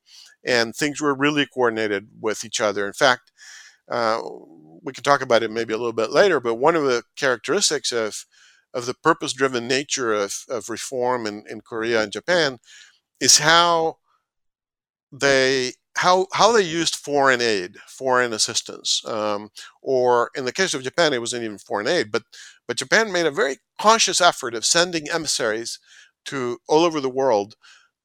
and 0.46 0.76
things 0.76 1.02
were 1.02 1.16
really 1.16 1.46
coordinated 1.48 2.08
with 2.22 2.46
each 2.46 2.62
other. 2.62 2.86
In 2.86 2.94
fact 2.94 3.32
uh, 3.90 4.22
we 4.84 4.94
can 4.94 5.04
talk 5.04 5.22
about 5.22 5.44
it 5.44 5.52
maybe 5.52 5.74
a 5.74 5.78
little 5.78 5.94
bit 5.94 6.12
later 6.12 6.40
but 6.40 6.56
one 6.56 6.76
of 6.76 6.84
the 6.84 7.04
characteristics 7.16 7.92
of 7.92 8.26
of 8.74 8.86
the 8.86 8.94
purpose 8.94 9.34
driven 9.34 9.68
nature 9.68 10.14
of, 10.14 10.46
of 10.50 10.70
reform 10.70 11.26
in, 11.28 11.44
in 11.50 11.62
Korea 11.62 12.02
and 12.02 12.12
Japan 12.12 12.60
is 13.20 13.40
how 13.40 13.98
they 15.12 15.74
how 15.96 16.28
how 16.34 16.52
they 16.52 16.62
used 16.64 16.96
foreign 16.96 17.42
aid, 17.42 17.78
foreign 17.88 18.34
assistance, 18.34 19.02
um, 19.08 19.50
or 19.82 20.32
in 20.36 20.46
the 20.46 20.52
case 20.52 20.74
of 20.74 20.84
Japan, 20.84 21.14
it 21.14 21.20
wasn't 21.20 21.44
even 21.44 21.58
foreign 21.58 21.88
aid, 21.88 22.12
but 22.12 22.24
but 22.68 22.78
Japan 22.78 23.12
made 23.12 23.26
a 23.26 23.32
very 23.32 23.58
conscious 23.80 24.20
effort 24.22 24.56
of 24.56 24.66
sending 24.66 25.10
emissaries 25.10 25.80
to 26.26 26.58
all 26.68 26.84
over 26.84 27.00
the 27.00 27.10
world 27.10 27.56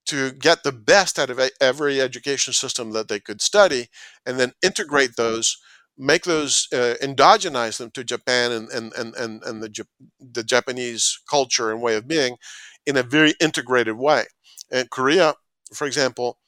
to 0.07 0.33
get 0.33 0.63
the 0.65 0.73
best 0.73 1.19
out 1.19 1.31
of 1.31 1.41
every 1.61 2.01
education 2.01 2.53
system 2.53 2.93
that 2.93 3.09
they 3.09 3.21
could 3.21 3.41
study, 3.43 3.89
and 4.27 4.39
then 4.41 4.53
integrate 4.63 5.17
those 5.17 5.59
make 5.99 6.25
those 6.25 6.69
uh, 6.73 6.95
endogenize 7.03 7.79
them 7.79 7.91
to 7.93 8.05
Japan 8.05 8.53
and 8.53 8.69
and 8.71 8.93
and 8.95 9.15
and, 9.17 9.43
and 9.43 9.63
the 9.63 9.87
the 10.21 10.45
Japanese 10.45 11.19
culture 11.29 11.71
and 11.71 11.83
way 11.83 11.97
of 11.97 12.09
being 12.09 12.37
in 12.87 12.97
a 12.97 13.03
very 13.03 13.35
integrated 13.41 13.97
way. 13.97 14.27
And 14.71 14.91
Korea, 14.91 15.35
for 15.75 15.87
example, 15.87 16.39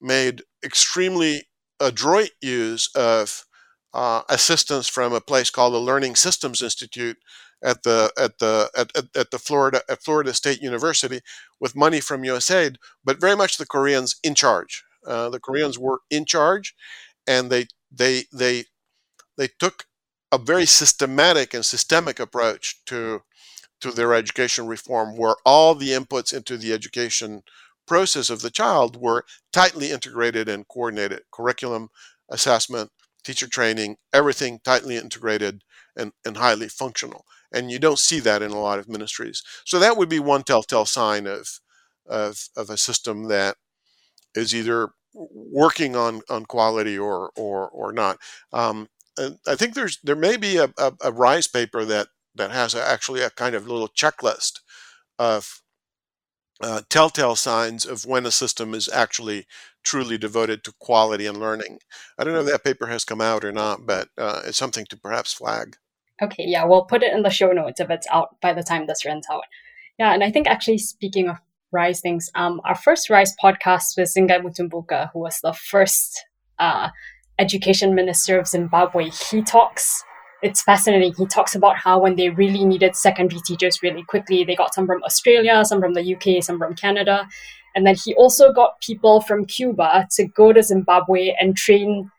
made 0.00 0.42
extremely 0.64 1.48
adroit 1.80 2.30
use 2.40 2.88
of 2.94 3.44
uh, 3.92 4.22
assistance 4.28 4.88
from 4.88 5.12
a 5.12 5.20
place 5.20 5.50
called 5.50 5.74
the 5.74 5.78
Learning 5.78 6.16
Systems 6.16 6.62
Institute 6.62 7.18
at 7.62 7.82
the 7.82 8.12
at 8.18 8.38
the 8.38 8.70
at, 8.76 8.96
at, 8.96 9.04
at, 9.16 9.30
the 9.30 9.38
Florida 9.38 9.82
at 9.88 10.02
Florida 10.02 10.34
State 10.34 10.60
University 10.60 11.20
with 11.60 11.76
money 11.76 12.00
from 12.00 12.22
USAID, 12.22 12.76
but 13.04 13.20
very 13.20 13.36
much 13.36 13.56
the 13.56 13.66
Koreans 13.66 14.16
in 14.22 14.34
charge. 14.34 14.84
Uh, 15.06 15.28
the 15.30 15.40
Koreans 15.40 15.78
were 15.78 16.00
in 16.10 16.24
charge, 16.24 16.74
and 17.26 17.50
they 17.50 17.66
they 17.90 18.24
they 18.32 18.64
they 19.36 19.48
took 19.58 19.86
a 20.32 20.38
very 20.38 20.66
systematic 20.66 21.54
and 21.54 21.64
systemic 21.64 22.18
approach 22.18 22.84
to 22.86 23.22
to 23.80 23.90
their 23.90 24.14
education 24.14 24.66
reform, 24.66 25.16
where 25.16 25.36
all 25.44 25.74
the 25.74 25.90
inputs 25.90 26.32
into 26.32 26.56
the 26.56 26.72
education 26.72 27.42
process 27.86 28.30
of 28.30 28.40
the 28.40 28.50
child 28.50 28.96
were 28.96 29.24
tightly 29.52 29.90
integrated 29.90 30.48
and 30.48 30.66
coordinated. 30.68 31.20
Curriculum, 31.30 31.88
assessment, 32.30 32.90
teacher 33.24 33.46
training, 33.46 33.96
everything 34.12 34.60
tightly 34.64 34.96
integrated 34.96 35.62
and, 35.96 36.12
and 36.24 36.36
highly 36.36 36.68
functional. 36.68 37.24
And 37.52 37.70
you 37.70 37.78
don't 37.78 37.98
see 37.98 38.20
that 38.20 38.42
in 38.42 38.52
a 38.52 38.60
lot 38.60 38.78
of 38.78 38.88
ministries. 38.88 39.42
So 39.64 39.78
that 39.78 39.96
would 39.96 40.08
be 40.08 40.18
one 40.18 40.42
telltale 40.42 40.86
sign 40.86 41.26
of 41.26 41.60
of, 42.06 42.48
of 42.54 42.68
a 42.68 42.76
system 42.76 43.28
that 43.28 43.56
is 44.34 44.54
either 44.54 44.90
working 45.14 45.96
on, 45.96 46.20
on 46.28 46.44
quality 46.44 46.98
or 46.98 47.30
or 47.36 47.68
or 47.68 47.92
not. 47.92 48.18
Um, 48.52 48.88
I 49.18 49.54
think 49.54 49.74
there's 49.74 49.98
there 50.02 50.16
may 50.16 50.36
be 50.36 50.56
a, 50.56 50.72
a, 50.78 50.92
a 51.02 51.12
RISE 51.12 51.46
paper 51.46 51.84
that 51.84 52.08
that 52.34 52.50
has 52.50 52.74
a, 52.74 52.84
actually 52.84 53.22
a 53.22 53.30
kind 53.30 53.54
of 53.54 53.68
little 53.68 53.88
checklist 53.88 54.60
of 55.18 55.62
uh, 56.60 56.82
telltale 56.88 57.36
signs 57.36 57.84
of 57.84 58.06
when 58.06 58.26
a 58.26 58.30
system 58.30 58.74
is 58.74 58.88
actually 58.88 59.46
truly 59.82 60.16
devoted 60.16 60.64
to 60.64 60.72
quality 60.80 61.26
and 61.26 61.38
learning. 61.38 61.78
I 62.18 62.24
don't 62.24 62.32
know 62.32 62.40
if 62.40 62.46
that 62.46 62.64
paper 62.64 62.86
has 62.86 63.04
come 63.04 63.20
out 63.20 63.44
or 63.44 63.52
not, 63.52 63.86
but 63.86 64.08
uh, 64.16 64.42
it's 64.44 64.58
something 64.58 64.86
to 64.86 64.96
perhaps 64.96 65.32
flag. 65.32 65.76
Okay, 66.22 66.44
yeah, 66.46 66.64
we'll 66.64 66.84
put 66.84 67.02
it 67.02 67.12
in 67.12 67.22
the 67.22 67.30
show 67.30 67.52
notes 67.52 67.80
if 67.80 67.90
it's 67.90 68.06
out 68.10 68.40
by 68.40 68.52
the 68.52 68.62
time 68.62 68.86
this 68.86 69.04
runs 69.04 69.26
out. 69.30 69.44
Yeah, 69.98 70.12
and 70.12 70.22
I 70.24 70.30
think 70.30 70.46
actually 70.46 70.78
speaking 70.78 71.28
of 71.28 71.36
Rise 71.72 72.00
things, 72.00 72.30
um, 72.36 72.60
our 72.64 72.76
first 72.76 73.10
Rise 73.10 73.34
podcast 73.42 73.98
was 73.98 74.14
Dzingai 74.14 74.40
Mutumbuka, 74.42 75.10
who 75.12 75.18
was 75.18 75.40
the 75.42 75.52
first 75.52 76.24
uh, 76.58 76.90
education 77.38 77.94
minister 77.94 78.38
of 78.38 78.46
Zimbabwe. 78.46 79.10
He 79.30 79.42
talks 79.42 80.04
it's 80.44 80.60
fascinating. 80.60 81.14
He 81.14 81.24
talks 81.24 81.54
about 81.54 81.78
how 81.78 81.98
when 81.98 82.16
they 82.16 82.28
really 82.28 82.66
needed 82.66 82.94
secondary 82.94 83.40
teachers 83.40 83.82
really 83.82 84.02
quickly, 84.02 84.44
they 84.44 84.54
got 84.54 84.74
some 84.74 84.86
from 84.86 85.02
Australia, 85.02 85.64
some 85.64 85.80
from 85.80 85.94
the 85.94 86.14
UK, 86.14 86.44
some 86.44 86.58
from 86.58 86.74
Canada. 86.74 87.26
And 87.74 87.86
then 87.86 87.96
he 87.96 88.14
also 88.14 88.52
got 88.52 88.78
people 88.82 89.22
from 89.22 89.46
Cuba 89.46 90.06
to 90.12 90.26
go 90.26 90.52
to 90.52 90.62
Zimbabwe 90.62 91.34
and 91.40 91.56
train 91.56 92.10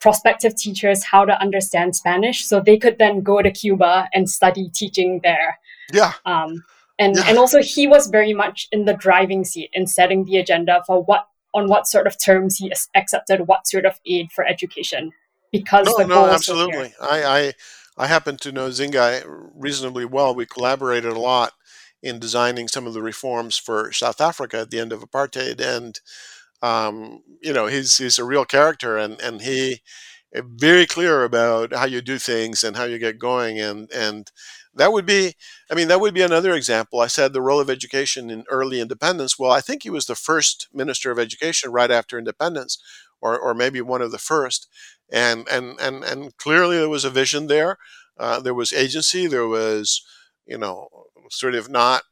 prospective 0.00 0.56
teachers 0.56 1.04
how 1.04 1.24
to 1.24 1.40
understand 1.40 1.94
Spanish 1.94 2.44
so 2.44 2.60
they 2.60 2.78
could 2.78 2.98
then 2.98 3.20
go 3.20 3.42
to 3.42 3.50
Cuba 3.50 4.08
and 4.12 4.28
study 4.28 4.70
teaching 4.74 5.20
there. 5.22 5.58
Yeah. 5.92 6.14
Um, 6.26 6.64
and, 6.98 7.16
yeah. 7.16 7.24
and 7.28 7.38
also 7.38 7.62
he 7.62 7.86
was 7.86 8.08
very 8.08 8.34
much 8.34 8.66
in 8.72 8.86
the 8.86 8.94
driving 8.94 9.44
seat 9.44 9.70
in 9.72 9.86
setting 9.86 10.24
the 10.24 10.38
agenda 10.38 10.82
for 10.84 11.02
what 11.04 11.28
on 11.54 11.68
what 11.68 11.86
sort 11.86 12.06
of 12.06 12.16
terms 12.22 12.58
he 12.58 12.72
accepted 12.94 13.48
what 13.48 13.66
sort 13.66 13.86
of 13.86 13.98
aid 14.06 14.30
for 14.32 14.46
education 14.46 15.12
because 15.52 15.86
no, 15.98 16.06
no, 16.06 16.26
absolutely. 16.26 16.92
I, 17.00 17.24
I 17.24 17.52
I 17.96 18.06
happen 18.06 18.36
to 18.38 18.52
know 18.52 18.68
Dzingai 18.68 19.22
reasonably 19.54 20.04
well. 20.04 20.34
We 20.34 20.46
collaborated 20.46 21.12
a 21.12 21.18
lot 21.18 21.52
in 22.02 22.18
designing 22.18 22.68
some 22.68 22.86
of 22.86 22.94
the 22.94 23.02
reforms 23.02 23.58
for 23.58 23.92
South 23.92 24.20
Africa 24.20 24.60
at 24.60 24.70
the 24.70 24.78
end 24.78 24.92
of 24.92 25.02
apartheid, 25.02 25.60
and 25.60 25.98
um, 26.62 27.22
you 27.42 27.52
know 27.52 27.66
he's 27.66 27.98
he's 27.98 28.18
a 28.18 28.24
real 28.24 28.44
character, 28.44 28.96
and 28.96 29.20
and 29.20 29.42
he 29.42 29.80
eh, 30.34 30.42
very 30.44 30.86
clear 30.86 31.24
about 31.24 31.72
how 31.72 31.86
you 31.86 32.00
do 32.00 32.18
things 32.18 32.62
and 32.62 32.76
how 32.76 32.84
you 32.84 32.98
get 32.98 33.18
going, 33.18 33.58
and 33.58 33.90
and 33.92 34.30
that 34.78 34.92
would 34.92 35.06
be 35.06 35.34
i 35.70 35.74
mean 35.74 35.88
that 35.88 36.00
would 36.00 36.14
be 36.14 36.22
another 36.22 36.54
example 36.54 37.00
i 37.00 37.06
said 37.06 37.32
the 37.32 37.42
role 37.42 37.60
of 37.60 37.70
education 37.70 38.30
in 38.30 38.44
early 38.50 38.80
independence 38.80 39.38
well 39.38 39.52
i 39.52 39.60
think 39.60 39.82
he 39.82 39.90
was 39.90 40.06
the 40.06 40.14
first 40.14 40.68
minister 40.72 41.10
of 41.10 41.18
education 41.18 41.70
right 41.70 41.90
after 41.90 42.18
independence 42.18 42.78
or, 43.20 43.38
or 43.38 43.52
maybe 43.54 43.80
one 43.80 44.02
of 44.02 44.12
the 44.12 44.18
first 44.18 44.68
and 45.12 45.48
and 45.50 45.78
and 45.80 46.04
and 46.04 46.36
clearly 46.36 46.76
there 46.78 46.88
was 46.88 47.04
a 47.04 47.10
vision 47.10 47.46
there. 47.46 47.78
Uh, 48.18 48.40
there 48.40 48.54
was 48.54 48.72
agency. 48.72 49.26
There 49.26 49.46
was, 49.46 50.02
you 50.46 50.58
know, 50.58 50.88
sort 51.30 51.54
of 51.54 51.68
not, 51.70 52.02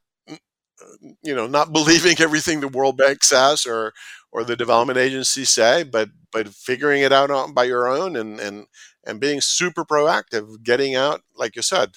you 1.22 1.34
know, 1.34 1.46
not 1.46 1.72
believing 1.72 2.16
everything 2.20 2.60
the 2.60 2.68
World 2.68 2.96
Bank 2.96 3.24
says 3.24 3.66
or 3.66 3.92
or 4.32 4.44
the 4.44 4.56
development 4.56 4.98
agencies 4.98 5.50
say, 5.50 5.82
but 5.82 6.10
but 6.32 6.48
figuring 6.48 7.02
it 7.02 7.12
out 7.12 7.30
on, 7.30 7.54
by 7.54 7.64
your 7.64 7.88
own 7.88 8.16
and 8.16 8.40
and 8.40 8.66
and 9.06 9.20
being 9.20 9.40
super 9.40 9.84
proactive, 9.84 10.62
getting 10.64 10.94
out, 10.96 11.22
like 11.36 11.54
you 11.56 11.62
said, 11.62 11.92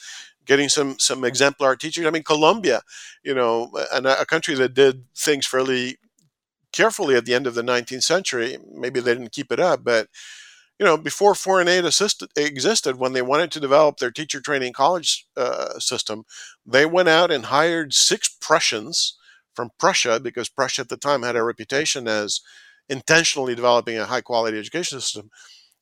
getting 0.50 0.68
some 0.68 0.98
some 1.00 1.24
exemplar 1.24 1.78
teachers. 1.78 2.08
I 2.08 2.10
mean, 2.10 2.24
Colombia, 2.24 2.82
you 3.24 3.36
know, 3.36 3.72
and 3.94 4.08
a 4.08 4.26
country 4.26 4.56
that 4.56 4.74
did 4.74 5.06
things 5.16 5.46
fairly 5.46 6.00
carefully 6.74 7.16
at 7.16 7.26
the 7.26 7.36
end 7.36 7.48
of 7.48 7.54
the 7.56 7.62
19th 7.62 8.04
century. 8.04 8.58
Maybe 8.74 9.00
they 9.00 9.14
didn't 9.14 9.32
keep 9.32 9.52
it 9.52 9.60
up, 9.60 9.84
but 9.84 10.08
you 10.80 10.86
know, 10.86 10.98
before 10.98 11.36
foreign 11.36 11.68
aid 11.68 11.86
assisted, 11.86 12.30
existed, 12.38 12.98
when 12.98 13.14
they 13.14 13.22
wanted 13.22 13.52
to 13.52 13.60
develop 13.60 13.98
their 13.98 14.12
teacher 14.12 14.42
training 14.42 14.74
college 14.74 15.28
uh, 15.38 15.78
system, 15.78 16.24
they 16.66 16.86
went 16.86 17.10
out 17.10 17.32
and 17.32 17.46
hired 17.46 17.94
six 17.94 18.30
Prussians 18.30 19.18
from 19.54 19.72
Prussia, 19.78 20.22
because 20.22 20.48
Prussia 20.50 20.82
at 20.82 20.90
the 20.90 20.96
time 20.98 21.24
had 21.24 21.36
a 21.36 21.44
reputation 21.44 22.08
as 22.08 22.40
intentionally 22.88 23.56
developing 23.56 23.98
a 23.98 24.06
high 24.06 24.22
quality 24.22 24.58
education 24.58 25.02
system, 25.02 25.30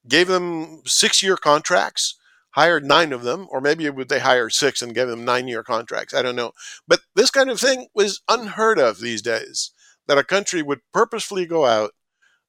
gave 0.08 0.28
them 0.28 0.82
six 0.86 1.22
year 1.22 1.38
contracts, 1.38 2.16
hired 2.58 2.84
nine 2.84 3.14
of 3.14 3.22
them, 3.22 3.48
or 3.52 3.62
maybe 3.62 3.88
would 3.88 4.10
they 4.10 4.20
hired 4.20 4.52
six 4.52 4.82
and 4.82 4.96
gave 4.96 5.08
them 5.08 5.24
nine 5.24 5.48
year 5.48 5.62
contracts. 5.62 6.12
I 6.12 6.24
don't 6.24 6.36
know. 6.36 6.54
But 6.88 7.02
this 7.14 7.30
kind 7.30 7.52
of 7.52 7.60
thing 7.60 7.86
was 7.94 8.22
unheard 8.28 8.80
of 8.80 9.00
these 9.00 9.22
days 9.22 9.70
that 10.08 10.18
a 10.18 10.24
country 10.24 10.64
would 10.64 10.80
purposefully 10.92 11.46
go 11.46 11.68
out, 11.68 11.92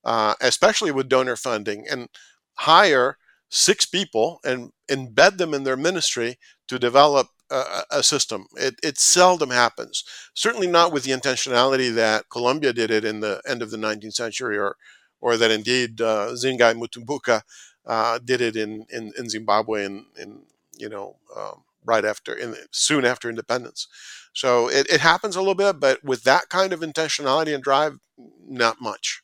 uh, 0.04 0.34
especially 0.40 0.90
with 0.90 1.10
donor 1.10 1.36
funding, 1.36 1.84
and 1.90 2.08
hire 2.54 3.18
six 3.50 3.84
people 3.84 4.40
and 4.44 4.70
embed 4.90 5.36
them 5.36 5.52
in 5.52 5.64
their 5.64 5.76
ministry 5.76 6.38
to 6.68 6.78
develop 6.78 7.26
a, 7.50 7.82
a 7.90 8.02
system. 8.02 8.46
It, 8.56 8.76
it, 8.82 8.98
seldom 8.98 9.50
happens. 9.50 10.04
Certainly 10.32 10.68
not 10.68 10.90
with 10.90 11.04
the 11.04 11.12
intentionality 11.12 11.94
that 11.94 12.30
Colombia 12.30 12.72
did 12.72 12.90
it 12.90 13.04
in 13.04 13.20
the 13.20 13.42
end 13.46 13.60
of 13.60 13.70
the 13.70 13.76
19th 13.76 14.14
century, 14.14 14.56
or 14.56 14.76
or 15.20 15.36
that 15.36 15.50
indeed 15.50 16.00
uh, 16.00 16.28
Dzingai 16.32 16.74
Mutumbuka 16.74 17.42
uh, 17.88 18.18
did 18.24 18.40
it 18.40 18.54
in, 18.54 18.86
in, 18.90 19.12
in 19.18 19.28
Zimbabwe 19.28 19.84
in, 19.84 20.06
in 20.20 20.42
you 20.76 20.88
know 20.88 21.16
um, 21.36 21.64
right 21.84 22.04
after 22.04 22.34
in, 22.34 22.54
soon 22.70 23.04
after 23.04 23.28
independence. 23.28 23.88
So 24.32 24.68
it, 24.68 24.88
it 24.92 25.00
happens 25.00 25.34
a 25.34 25.40
little 25.40 25.54
bit, 25.54 25.80
but 25.80 26.04
with 26.04 26.22
that 26.24 26.48
kind 26.48 26.72
of 26.72 26.80
intentionality 26.80 27.52
and 27.52 27.64
drive, 27.64 27.98
not 28.46 28.80
much. 28.80 29.22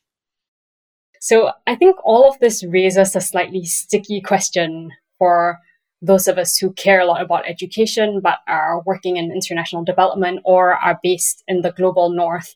So 1.21 1.51
I 1.65 1.75
think 1.75 1.95
all 2.03 2.29
of 2.29 2.39
this 2.39 2.63
raises 2.63 3.15
a 3.15 3.21
slightly 3.21 3.63
sticky 3.65 4.21
question 4.21 4.91
for 5.17 5.59
those 6.01 6.27
of 6.27 6.37
us 6.37 6.57
who 6.57 6.71
care 6.73 6.99
a 6.99 7.05
lot 7.05 7.21
about 7.21 7.47
education 7.47 8.19
but 8.21 8.39
are 8.47 8.81
working 8.85 9.17
in 9.17 9.31
international 9.31 9.83
development 9.83 10.41
or 10.43 10.73
are 10.75 10.99
based 11.01 11.43
in 11.47 11.61
the 11.61 11.71
global 11.71 12.09
north. 12.09 12.55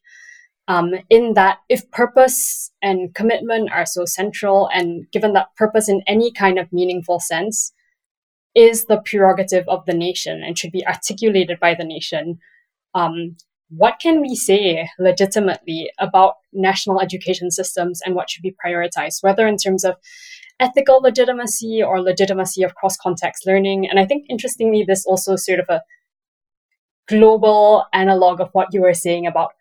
Um, 0.69 0.93
in 1.09 1.33
that, 1.33 1.57
if 1.67 1.89
purpose 1.89 2.71
and 2.83 3.13
commitment 3.15 3.71
are 3.71 3.87
so 3.87 4.05
central, 4.05 4.69
and 4.71 5.09
given 5.11 5.33
that 5.33 5.55
purpose 5.57 5.89
in 5.89 6.03
any 6.05 6.31
kind 6.31 6.59
of 6.59 6.71
meaningful 6.71 7.19
sense 7.19 7.73
is 8.53 8.85
the 8.85 9.01
prerogative 9.03 9.67
of 9.67 9.83
the 9.87 9.95
nation 9.95 10.43
and 10.43 10.57
should 10.57 10.71
be 10.71 10.85
articulated 10.85 11.59
by 11.59 11.73
the 11.73 11.83
nation, 11.83 12.37
um, 12.93 13.35
what 13.69 13.95
can 13.99 14.21
we 14.21 14.35
say 14.35 14.87
legitimately 14.99 15.89
about 15.97 16.35
national 16.53 17.01
education 17.01 17.49
systems 17.49 17.99
and 18.05 18.13
what 18.13 18.29
should 18.29 18.43
be 18.43 18.55
prioritized, 18.63 19.23
whether 19.23 19.47
in 19.47 19.57
terms 19.57 19.83
of 19.83 19.95
ethical 20.59 21.01
legitimacy 21.01 21.81
or 21.81 21.99
legitimacy 21.99 22.61
of 22.61 22.75
cross 22.75 22.95
context 22.95 23.47
learning? 23.47 23.89
And 23.89 23.99
I 23.99 24.05
think 24.05 24.27
interestingly, 24.29 24.83
this 24.83 25.03
also 25.07 25.35
sort 25.35 25.59
of 25.59 25.65
a 25.67 25.81
global 27.07 27.85
analog 27.91 28.39
of 28.39 28.49
what 28.53 28.67
you 28.71 28.81
were 28.81 28.93
saying 28.93 29.25
about 29.25 29.53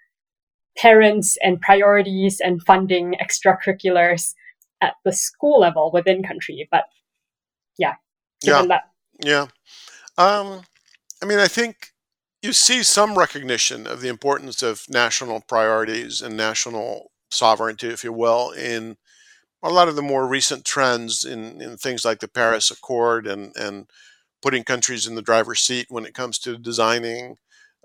parents 0.78 1.36
and 1.42 1.60
priorities 1.60 2.40
and 2.40 2.62
funding 2.62 3.14
extracurriculars 3.20 4.34
at 4.80 4.94
the 5.04 5.12
school 5.12 5.60
level 5.60 5.90
within 5.92 6.22
country. 6.22 6.68
But 6.70 6.84
yeah, 7.78 7.96
yeah, 8.42 8.62
that. 8.62 8.90
Yeah. 9.22 9.46
Um, 10.16 10.62
I 11.22 11.26
mean, 11.26 11.38
I 11.38 11.48
think 11.48 11.92
you 12.42 12.52
see 12.52 12.82
some 12.82 13.18
recognition 13.18 13.86
of 13.86 14.00
the 14.00 14.08
importance 14.08 14.62
of 14.62 14.84
national 14.88 15.42
priorities 15.48 16.22
and 16.22 16.36
national 16.36 17.10
sovereignty, 17.30 17.88
if 17.88 18.04
you 18.04 18.12
will, 18.12 18.52
in 18.52 18.96
a 19.62 19.70
lot 19.70 19.88
of 19.88 19.96
the 19.96 20.02
more 20.02 20.26
recent 20.26 20.64
trends 20.64 21.24
in, 21.24 21.60
in 21.60 21.76
things 21.76 22.04
like 22.04 22.20
the 22.20 22.28
Paris 22.28 22.70
Accord 22.70 23.26
and, 23.26 23.52
and 23.56 23.90
putting 24.40 24.62
countries 24.62 25.06
in 25.06 25.16
the 25.16 25.22
driver's 25.22 25.60
seat 25.60 25.86
when 25.88 26.06
it 26.06 26.14
comes 26.14 26.38
to 26.38 26.56
designing 26.56 27.36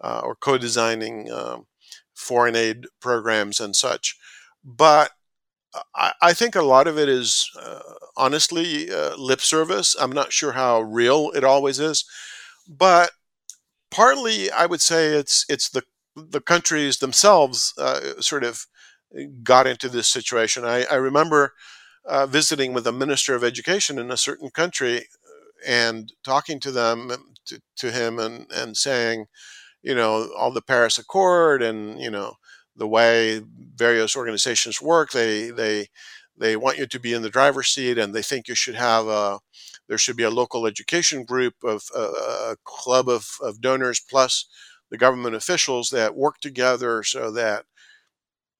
uh, 0.04 0.22
or 0.24 0.36
co 0.36 0.58
designing 0.58 1.32
um, 1.32 1.66
foreign 2.14 2.56
aid 2.56 2.86
programs 3.00 3.60
and 3.60 3.76
such. 3.76 4.18
But 4.64 5.12
I, 5.96 6.14
I, 6.22 6.34
think 6.34 6.56
a 6.56 6.62
lot 6.62 6.88
of 6.88 6.98
it 6.98 7.10
is 7.10 7.50
uh, 7.60 7.80
honestly 8.16 8.92
uh, 8.92 9.16
lip 9.18 9.42
service. 9.42 9.96
I'm 10.00 10.12
not 10.12 10.32
sure 10.32 10.52
how 10.54 10.82
real 10.82 11.32
it 11.36 11.44
always 11.44 11.80
is. 11.80 12.06
But 12.68 13.12
partly 13.92 14.52
I 14.52 14.66
would 14.66 14.82
say 14.82 15.08
it's 15.08 15.46
it's 15.50 15.70
the 15.70 15.84
the 16.16 16.42
countries 16.42 17.00
themselves 17.00 17.74
uh, 17.78 18.22
sort 18.22 18.44
of 18.44 18.66
got 19.44 19.68
into 19.68 19.90
this 19.90 20.08
situation. 20.08 20.64
I, 20.64 20.86
I 20.86 20.96
remember 20.96 21.54
uh, 22.06 22.26
visiting 22.26 22.74
with 22.74 22.86
a 22.88 22.92
minister 22.92 23.36
of 23.36 23.44
education 23.44 23.98
in 23.98 24.12
a 24.12 24.18
certain 24.18 24.50
country 24.50 25.08
and 25.66 26.12
talking 26.24 26.60
to 26.60 26.72
them 26.72 27.12
to, 27.46 27.62
to 27.78 27.92
him 27.92 28.20
and, 28.20 28.52
and 28.52 28.76
saying, 28.76 29.26
you 29.84 29.96
know, 29.96 30.30
all 30.38 30.52
the 30.52 30.62
Paris 30.62 30.98
Accord 30.98 31.62
and 31.62 32.00
you 32.02 32.10
know 32.12 32.36
the 32.76 32.88
way 32.88 33.42
various 33.76 34.16
organizations 34.16 34.82
work. 34.82 35.12
They 35.12 35.50
they 35.52 35.88
they 36.38 36.56
want 36.56 36.78
you 36.78 36.88
to 36.88 37.00
be 37.00 37.14
in 37.14 37.22
the 37.22 37.30
driver's 37.30 37.68
seat, 37.70 37.98
and 37.98 38.14
they 38.14 38.24
think 38.24 38.48
you 38.48 38.56
should 38.56 38.76
have 38.76 39.08
a 39.08 39.40
there 39.88 39.98
should 39.98 40.18
be 40.18 40.24
a 40.24 40.30
local 40.32 40.66
education 40.66 41.24
group 41.26 41.56
of 41.64 41.84
uh, 41.96 42.12
a 42.54 42.58
club 42.64 43.10
of, 43.10 43.28
of 43.42 43.62
donors 43.62 44.00
plus 44.00 44.46
the 44.90 44.98
government 44.98 45.36
officials 45.36 45.90
that 45.90 46.16
work 46.16 46.40
together 46.40 47.04
so 47.04 47.32
that 47.32 47.66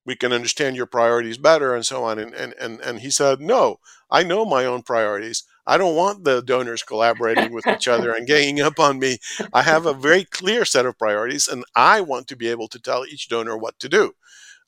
we 0.06 0.16
can 0.16 0.32
understand 0.32 0.76
your 0.76 0.86
priorities 0.86 1.38
better 1.38 1.74
and 1.74 1.84
so 1.84 2.04
on. 2.04 2.18
And, 2.18 2.34
and, 2.34 2.54
and, 2.60 2.80
and 2.80 3.00
he 3.00 3.10
said, 3.10 3.40
no, 3.40 3.78
I 4.10 4.22
know 4.22 4.44
my 4.44 4.64
own 4.64 4.82
priorities. 4.82 5.44
I 5.66 5.78
don't 5.78 5.96
want 5.96 6.24
the 6.24 6.42
donors 6.42 6.82
collaborating 6.82 7.52
with 7.52 7.66
each 7.66 7.88
other 7.88 8.12
and 8.12 8.26
ganging 8.26 8.60
up 8.60 8.78
on 8.78 8.98
me. 8.98 9.18
I 9.52 9.62
have 9.62 9.86
a 9.86 9.94
very 9.94 10.24
clear 10.24 10.64
set 10.64 10.84
of 10.84 10.98
priorities, 10.98 11.48
and 11.48 11.64
I 11.74 12.02
want 12.02 12.28
to 12.28 12.36
be 12.36 12.48
able 12.48 12.68
to 12.68 12.78
tell 12.78 13.06
each 13.06 13.28
donor 13.28 13.56
what 13.56 13.78
to 13.78 13.88
do, 13.88 14.14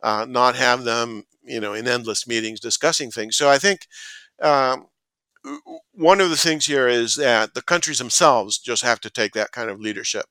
uh, 0.02 0.26
not 0.26 0.56
have 0.56 0.84
them, 0.84 1.24
you 1.42 1.60
know, 1.60 1.74
in 1.74 1.86
endless 1.86 2.26
meetings 2.26 2.60
discussing 2.60 3.10
things. 3.10 3.36
So 3.36 3.50
I 3.50 3.58
think 3.58 3.86
um, 4.40 4.86
one 5.92 6.20
of 6.20 6.30
the 6.30 6.36
things 6.36 6.64
here 6.66 6.88
is 6.88 7.16
that 7.16 7.52
the 7.52 7.62
countries 7.62 7.98
themselves 7.98 8.58
just 8.58 8.82
have 8.82 9.00
to 9.00 9.10
take 9.10 9.34
that 9.34 9.52
kind 9.52 9.68
of 9.68 9.80
leadership, 9.80 10.24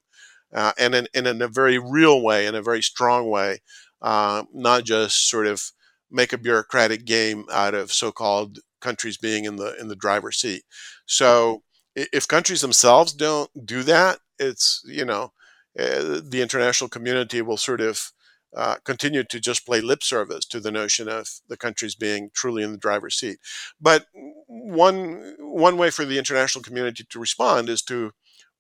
uh, 0.51 0.71
and 0.79 0.95
in, 0.95 1.07
in, 1.13 1.27
in, 1.27 1.41
a 1.43 1.47
very 1.47 1.77
real 1.77 2.23
way, 2.23 2.47
in 2.47 2.55
a 2.55 2.61
very 2.61 2.81
strong 2.81 3.29
way, 3.29 3.59
uh, 4.05 4.45
not 4.53 4.85
just 4.85 5.29
sort 5.29 5.47
of 5.47 5.63
make 6.11 6.33
a 6.33 6.37
bureaucratic 6.37 7.05
game 7.05 7.45
out 7.51 7.73
of 7.73 7.91
so-called 7.91 8.59
countries 8.81 9.17
being 9.17 9.45
in 9.45 9.57
the 9.57 9.75
in 9.81 9.89
the 9.89 9.95
driver's 9.95 10.37
seat. 10.39 10.63
So 11.07 11.63
if 11.95 12.27
countries 12.27 12.61
themselves 12.61 13.13
don't 13.13 13.49
do 13.65 13.83
that, 13.83 14.19
it's 14.39 14.81
you 14.85 15.05
know 15.05 15.33
uh, 15.79 16.21
the 16.23 16.41
international 16.41 16.89
community 16.89 17.41
will 17.41 17.57
sort 17.57 17.81
of 17.81 18.11
uh, 18.55 18.77
continue 18.85 19.23
to 19.23 19.39
just 19.39 19.65
play 19.65 19.81
lip 19.81 20.03
service 20.03 20.45
to 20.45 20.59
the 20.59 20.71
notion 20.71 21.09
of 21.09 21.27
the 21.49 21.57
countries 21.57 21.95
being 21.95 22.29
truly 22.33 22.63
in 22.63 22.71
the 22.71 22.77
driver's 22.77 23.15
seat. 23.15 23.37
But 23.81 24.05
one 24.47 25.35
one 25.39 25.77
way 25.77 25.89
for 25.89 26.05
the 26.05 26.17
international 26.19 26.63
community 26.63 27.05
to 27.09 27.19
respond 27.19 27.69
is 27.69 27.81
to 27.83 28.11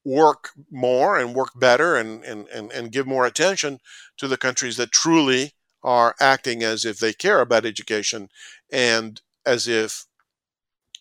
work 0.05 0.51
more 0.71 1.17
and 1.17 1.33
work 1.35 1.49
better 1.55 1.95
and, 1.95 2.23
and, 2.23 2.47
and, 2.49 2.71
and 2.71 2.91
give 2.91 3.07
more 3.07 3.25
attention 3.25 3.79
to 4.17 4.27
the 4.27 4.37
countries 4.37 4.77
that 4.77 4.91
truly 4.91 5.53
are 5.83 6.15
acting 6.21 6.63
as 6.63 6.85
if 6.85 6.99
they 6.99 7.13
care 7.13 7.41
about 7.41 7.65
education 7.65 8.29
and 8.71 9.21
as 9.45 9.67
if 9.67 10.05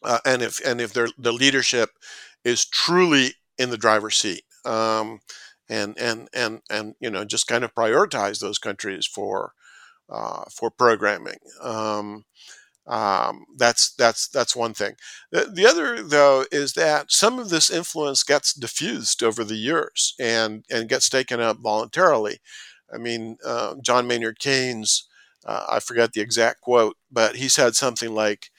uh, 0.03 0.19
and 0.27 0.43
if 0.43 0.61
and 0.65 0.81
if 0.81 0.93
their 0.93 1.09
the 1.19 1.33
leadership 1.33 1.91
is 2.45 2.65
truly 2.65 3.35
in 3.59 3.71
the 3.71 3.79
driver's 3.79 4.17
seat 4.17 4.43
um, 4.65 5.21
and 5.69 5.97
and 5.99 6.29
and 6.35 6.61
and 6.71 6.95
you 7.01 7.11
know 7.11 7.25
just 7.25 7.47
kind 7.47 7.65
of 7.65 7.75
prioritize 7.75 8.41
those 8.41 8.59
countries 8.59 9.07
for 9.07 9.53
uh, 10.11 10.45
for 10.51 10.71
programming 10.71 11.39
um, 11.63 12.25
um, 12.87 13.45
that's 13.57 13.95
that's 13.95 14.29
that's 14.29 14.55
one 14.55 14.75
thing. 14.75 14.95
The, 15.33 15.51
the, 15.53 15.67
other, 15.67 16.03
though, 16.03 16.45
is 16.53 16.75
that 16.75 17.11
some 17.11 17.39
of 17.39 17.49
this 17.49 17.71
influence 17.71 18.23
gets 18.23 18.53
diffused 18.53 19.23
over 19.23 19.43
the 19.43 19.57
years 19.57 20.15
and 20.21 20.65
and 20.71 20.89
gets 20.89 21.09
taken 21.09 21.41
up 21.41 21.59
voluntarily. 21.59 22.41
I 22.93 22.99
mean, 22.99 23.39
uh, 23.45 23.77
John 23.83 24.07
Maynard 24.07 24.39
Keynes, 24.39 25.09
uh, 25.47 25.65
I 25.71 25.81
forget 25.81 26.13
the 26.13 26.21
exact 26.21 26.61
quote, 26.61 26.97
but 27.11 27.37
he 27.37 27.49
said 27.49 27.75
something 27.75 28.15
like, 28.15 28.51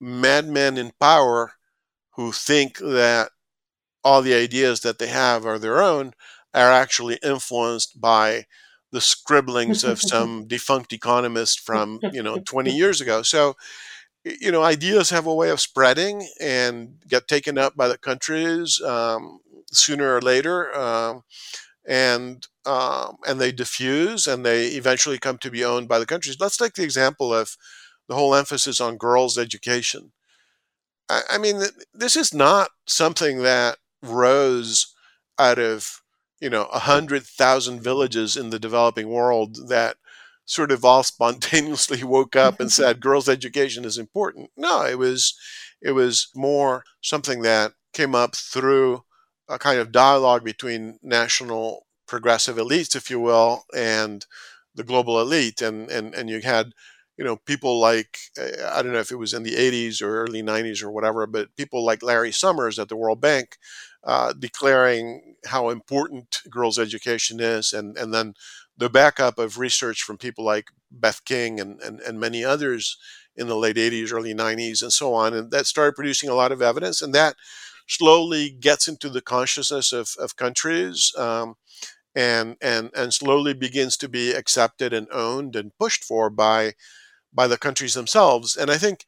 "Madmen 0.00 0.78
in 0.78 0.92
power 1.00 1.54
who 2.16 2.32
think 2.32 2.78
that 2.78 3.30
all 4.04 4.22
the 4.22 4.34
ideas 4.34 4.80
that 4.80 4.98
they 4.98 5.08
have 5.08 5.46
are 5.46 5.58
their 5.58 5.82
own 5.82 6.14
are 6.54 6.72
actually 6.72 7.16
influenced 7.22 8.00
by." 8.00 8.46
The 8.92 9.00
scribblings 9.00 9.84
of 9.84 10.00
some 10.12 10.46
defunct 10.46 10.92
economist 10.92 11.60
from 11.60 12.00
you 12.12 12.22
know 12.22 12.38
20 12.38 12.70
years 12.76 13.00
ago. 13.00 13.22
So 13.22 13.56
you 14.24 14.50
know 14.50 14.62
ideas 14.62 15.10
have 15.10 15.26
a 15.26 15.34
way 15.34 15.50
of 15.50 15.60
spreading 15.60 16.26
and 16.40 16.96
get 17.08 17.28
taken 17.28 17.58
up 17.58 17.76
by 17.76 17.88
the 17.88 17.98
countries 17.98 18.80
um, 18.82 19.40
sooner 19.72 20.14
or 20.16 20.20
later 20.20 20.74
um, 20.76 21.22
and 21.86 22.46
um, 22.66 23.16
and 23.26 23.40
they 23.40 23.52
diffuse 23.52 24.26
and 24.26 24.44
they 24.44 24.68
eventually 24.68 25.18
come 25.18 25.38
to 25.38 25.50
be 25.50 25.64
owned 25.64 25.88
by 25.88 25.98
the 25.98 26.06
countries. 26.06 26.36
Let's 26.38 26.56
take 26.56 26.74
the 26.74 26.82
example 26.84 27.32
of 27.32 27.56
the 28.08 28.14
whole 28.14 28.34
emphasis 28.34 28.80
on 28.80 28.96
girls 28.98 29.38
education. 29.38 30.12
I, 31.08 31.22
I 31.32 31.38
mean 31.38 31.62
this 31.94 32.16
is 32.16 32.34
not 32.34 32.70
something 32.86 33.42
that 33.42 33.78
rose 34.02 34.94
out 35.38 35.58
of 35.58 36.02
you 36.40 36.50
know, 36.50 36.64
a 36.66 36.80
hundred 36.80 37.24
thousand 37.24 37.82
villages 37.82 38.36
in 38.36 38.50
the 38.50 38.58
developing 38.58 39.08
world 39.08 39.68
that 39.68 39.96
sort 40.44 40.72
of 40.72 40.84
all 40.84 41.02
spontaneously 41.04 42.02
woke 42.04 42.36
up 42.36 42.60
and 42.60 42.72
said 42.72 43.00
girls' 43.08 43.28
education 43.28 43.84
is 43.84 43.98
important. 43.98 44.50
No, 44.56 44.84
it 44.84 44.98
was 44.98 45.34
it 45.80 45.92
was 45.92 46.28
more 46.34 46.84
something 47.00 47.42
that 47.42 47.72
came 47.92 48.14
up 48.14 48.34
through 48.34 49.04
a 49.48 49.58
kind 49.58 49.78
of 49.78 49.92
dialogue 49.92 50.44
between 50.44 50.98
national 51.02 51.86
progressive 52.06 52.56
elites, 52.56 52.96
if 52.96 53.10
you 53.10 53.20
will, 53.20 53.64
and 53.74 54.26
the 54.74 54.84
global 54.84 55.20
elite. 55.20 55.60
And 55.62 55.90
and 55.90 56.14
and 56.14 56.28
you 56.30 56.40
had 56.40 56.72
you 57.16 57.24
know 57.24 57.36
people 57.36 57.78
like 57.80 58.18
uh, 58.40 58.70
I 58.72 58.82
don't 58.82 58.92
know 58.92 59.00
if 59.00 59.10
it 59.12 59.16
was 59.16 59.34
in 59.34 59.42
the 59.42 59.56
80s 59.56 60.02
or 60.02 60.22
early 60.22 60.42
90s 60.42 60.82
or 60.82 60.90
whatever, 60.90 61.26
but 61.26 61.54
people 61.56 61.84
like 61.84 62.02
Larry 62.02 62.32
Summers 62.32 62.78
at 62.78 62.88
the 62.88 62.96
World 62.96 63.20
Bank 63.20 63.56
uh, 64.08 64.32
declaring 64.32 65.34
how 65.44 65.68
important 65.68 66.40
girls' 66.48 66.78
education 66.78 67.40
is, 67.40 67.74
and, 67.74 67.94
and 67.98 68.14
then 68.14 68.32
the 68.74 68.88
backup 68.88 69.38
of 69.38 69.58
research 69.58 70.02
from 70.02 70.16
people 70.16 70.42
like 70.42 70.70
Beth 70.90 71.22
King 71.26 71.60
and, 71.60 71.78
and, 71.82 72.00
and 72.00 72.18
many 72.18 72.42
others 72.42 72.96
in 73.36 73.48
the 73.48 73.56
late 73.56 73.76
80s, 73.76 74.10
early 74.10 74.32
90s, 74.32 74.82
and 74.82 74.90
so 74.90 75.12
on. 75.12 75.34
And 75.34 75.50
that 75.50 75.66
started 75.66 75.94
producing 75.94 76.30
a 76.30 76.34
lot 76.34 76.52
of 76.52 76.62
evidence, 76.62 77.02
and 77.02 77.14
that 77.14 77.36
slowly 77.86 78.48
gets 78.48 78.88
into 78.88 79.10
the 79.10 79.20
consciousness 79.20 79.92
of, 79.92 80.14
of 80.18 80.36
countries. 80.36 81.12
Um, 81.18 81.56
and, 82.14 82.56
and, 82.62 82.90
and 82.96 83.12
slowly 83.12 83.52
begins 83.52 83.96
to 83.98 84.08
be 84.08 84.32
accepted 84.32 84.94
and 84.94 85.06
owned 85.12 85.54
and 85.54 85.76
pushed 85.78 86.02
for 86.02 86.30
by, 86.30 86.72
by 87.32 87.46
the 87.46 87.58
countries 87.58 87.94
themselves. 87.94 88.56
And 88.56 88.70
I 88.70 88.78
think 88.78 89.04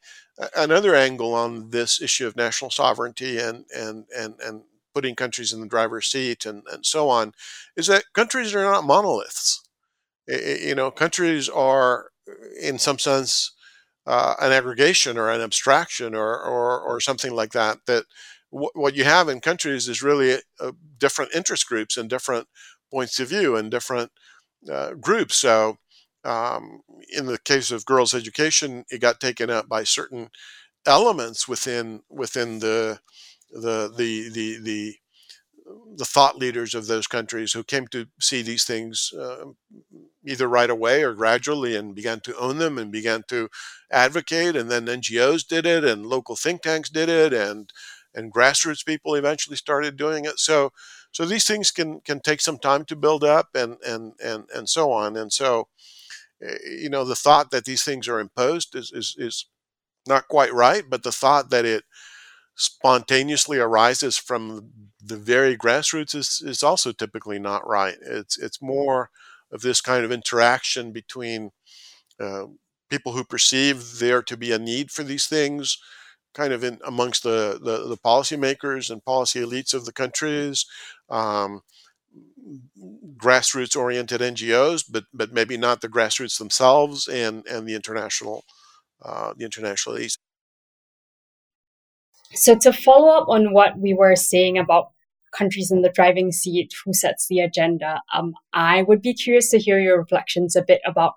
another 0.55 0.95
angle 0.95 1.33
on 1.33 1.71
this 1.71 1.99
issue 1.99 2.27
of 2.27 2.35
national 2.35 2.71
sovereignty 2.71 3.39
and, 3.39 3.65
and, 3.75 4.05
and, 4.15 4.35
and 4.39 4.61
putting 4.93 5.15
countries 5.15 5.53
in 5.53 5.61
the 5.61 5.67
driver's 5.67 6.07
seat 6.07 6.45
and, 6.45 6.63
and 6.71 6.85
so 6.85 7.09
on, 7.09 7.33
is 7.75 7.87
that 7.87 8.03
countries 8.13 8.53
are 8.55 8.63
not 8.63 8.83
monoliths. 8.85 9.61
You 10.27 10.75
know, 10.75 10.91
countries 10.91 11.49
are, 11.49 12.11
in 12.61 12.79
some 12.79 12.99
sense, 12.99 13.51
uh, 14.07 14.35
an 14.41 14.51
aggregation 14.51 15.17
or 15.17 15.29
an 15.29 15.41
abstraction 15.41 16.15
or, 16.15 16.39
or, 16.39 16.79
or 16.81 17.01
something 17.01 17.33
like 17.33 17.51
that. 17.51 17.79
That 17.87 18.05
w- 18.51 18.71
what 18.73 18.95
you 18.95 19.03
have 19.03 19.29
in 19.29 19.41
countries 19.41 19.87
is 19.87 20.03
really 20.03 20.39
a 20.59 20.73
different 20.99 21.33
interest 21.35 21.67
groups 21.67 21.97
and 21.97 22.09
different 22.09 22.47
points 22.91 23.19
of 23.19 23.29
view 23.29 23.55
and 23.55 23.71
different 23.71 24.11
uh, 24.71 24.93
groups. 24.95 25.37
So, 25.37 25.77
um, 26.23 26.81
in 27.15 27.25
the 27.25 27.39
case 27.39 27.71
of 27.71 27.85
girls' 27.85 28.13
education, 28.13 28.85
it 28.91 29.01
got 29.01 29.19
taken 29.19 29.49
up 29.49 29.67
by 29.67 29.83
certain 29.83 30.29
elements 30.85 31.47
within 31.47 32.01
within 32.09 32.59
the 32.59 32.99
the 33.51 33.91
the 33.95 34.29
the 34.29 34.59
the 34.61 34.95
the 35.95 36.05
thought 36.05 36.37
leaders 36.37 36.73
of 36.73 36.87
those 36.87 37.07
countries 37.07 37.53
who 37.53 37.63
came 37.63 37.87
to 37.87 38.07
see 38.19 38.41
these 38.41 38.63
things 38.65 39.11
uh, 39.17 39.45
either 40.25 40.47
right 40.47 40.69
away 40.69 41.03
or 41.03 41.13
gradually 41.13 41.75
and 41.75 41.95
began 41.95 42.19
to 42.21 42.37
own 42.37 42.57
them 42.57 42.77
and 42.77 42.91
began 42.91 43.23
to 43.27 43.49
advocate. 43.91 44.55
And 44.55 44.69
then 44.71 44.87
NGOs 44.87 45.47
did 45.47 45.65
it 45.65 45.83
and 45.83 46.05
local 46.05 46.35
think 46.35 46.61
tanks 46.61 46.89
did 46.89 47.09
it 47.09 47.33
and 47.33 47.71
and 48.13 48.33
grassroots 48.33 48.85
people 48.85 49.15
eventually 49.15 49.55
started 49.55 49.97
doing 49.97 50.25
it. 50.25 50.39
So 50.39 50.71
so 51.11 51.25
these 51.25 51.45
things 51.45 51.71
can 51.71 52.01
can 52.01 52.19
take 52.21 52.41
some 52.41 52.57
time 52.59 52.85
to 52.85 52.95
build 52.95 53.23
up 53.23 53.49
and 53.55 53.77
and 53.85 54.13
and 54.23 54.45
and 54.55 54.69
so 54.69 54.91
on. 54.91 55.17
And 55.17 55.31
so 55.31 55.67
eh, 56.41 56.57
you 56.81 56.89
know 56.89 57.05
the 57.05 57.15
thought 57.15 57.51
that 57.51 57.65
these 57.65 57.83
things 57.83 58.07
are 58.07 58.19
imposed 58.19 58.75
is 58.75 58.91
is, 58.93 59.15
is 59.17 59.45
not 60.07 60.27
quite 60.27 60.53
right 60.53 60.85
but 60.89 61.03
the 61.03 61.11
thought 61.11 61.49
that 61.51 61.65
it 61.65 61.83
spontaneously 62.55 63.57
arises 63.57 64.17
from 64.17 64.71
the 65.03 65.17
very 65.17 65.57
grassroots 65.57 66.15
is, 66.15 66.41
is 66.45 66.63
also 66.63 66.91
typically 66.91 67.39
not 67.39 67.67
right. 67.67 67.95
It's 68.01 68.37
it's 68.37 68.61
more 68.61 69.09
of 69.51 69.61
this 69.61 69.81
kind 69.81 70.05
of 70.05 70.11
interaction 70.11 70.91
between 70.91 71.51
uh, 72.19 72.45
people 72.89 73.13
who 73.13 73.23
perceive 73.23 73.99
there 73.99 74.21
to 74.23 74.37
be 74.37 74.51
a 74.51 74.59
need 74.59 74.91
for 74.91 75.03
these 75.03 75.27
things, 75.27 75.77
kind 76.33 76.53
of 76.53 76.63
in 76.63 76.79
amongst 76.85 77.23
the 77.23 77.59
the, 77.61 77.87
the 77.87 77.97
policymakers 77.97 78.89
and 78.89 79.05
policy 79.05 79.39
elites 79.41 79.73
of 79.73 79.85
the 79.85 79.93
countries, 79.93 80.65
um, 81.09 81.61
grassroots 83.17 83.75
oriented 83.75 84.21
NGOs, 84.21 84.83
but 84.89 85.05
but 85.13 85.31
maybe 85.31 85.57
not 85.57 85.81
the 85.81 85.89
grassroots 85.89 86.37
themselves 86.37 87.07
and 87.07 87.45
and 87.47 87.67
the 87.67 87.75
international 87.75 88.43
uh, 89.03 89.33
the 89.37 89.45
international 89.45 89.95
agencies. 89.95 90.17
So 92.33 92.57
to 92.57 92.73
follow 92.73 93.09
up 93.09 93.27
on 93.27 93.53
what 93.53 93.77
we 93.77 93.93
were 93.93 94.15
saying 94.15 94.57
about 94.57 94.91
countries 95.33 95.71
in 95.71 95.81
the 95.81 95.89
driving 95.89 96.31
seat, 96.31 96.73
who 96.83 96.93
sets 96.93 97.27
the 97.27 97.39
agenda, 97.39 98.01
um, 98.13 98.33
I 98.53 98.83
would 98.83 99.01
be 99.01 99.13
curious 99.13 99.49
to 99.51 99.59
hear 99.59 99.79
your 99.79 99.97
reflections 99.97 100.55
a 100.55 100.61
bit 100.61 100.81
about 100.85 101.13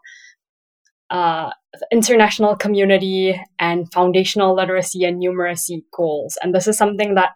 uh, 1.10 1.50
international 1.92 2.56
community 2.56 3.40
and 3.58 3.92
foundational 3.92 4.54
literacy 4.54 5.04
and 5.04 5.22
numeracy 5.22 5.82
goals. 5.92 6.38
And 6.42 6.54
this 6.54 6.66
is 6.66 6.78
something 6.78 7.14
that 7.14 7.30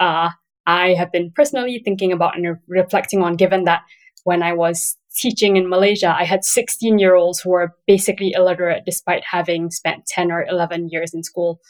uh, 0.00 0.30
I 0.66 0.94
have 0.94 1.12
been 1.12 1.32
personally 1.34 1.80
thinking 1.84 2.12
about 2.12 2.36
and 2.36 2.56
reflecting 2.66 3.22
on, 3.22 3.36
given 3.36 3.64
that 3.64 3.82
when 4.24 4.42
I 4.42 4.52
was 4.52 4.96
teaching 5.14 5.56
in 5.56 5.68
Malaysia, 5.68 6.14
I 6.16 6.24
had 6.24 6.44
16 6.44 6.98
year 6.98 7.14
olds 7.14 7.40
who 7.40 7.50
were 7.50 7.74
basically 7.86 8.32
illiterate 8.32 8.84
despite 8.84 9.22
having 9.30 9.70
spent 9.70 10.06
10 10.06 10.32
or 10.32 10.44
11 10.44 10.88
years 10.90 11.14
in 11.14 11.22
school. 11.22 11.60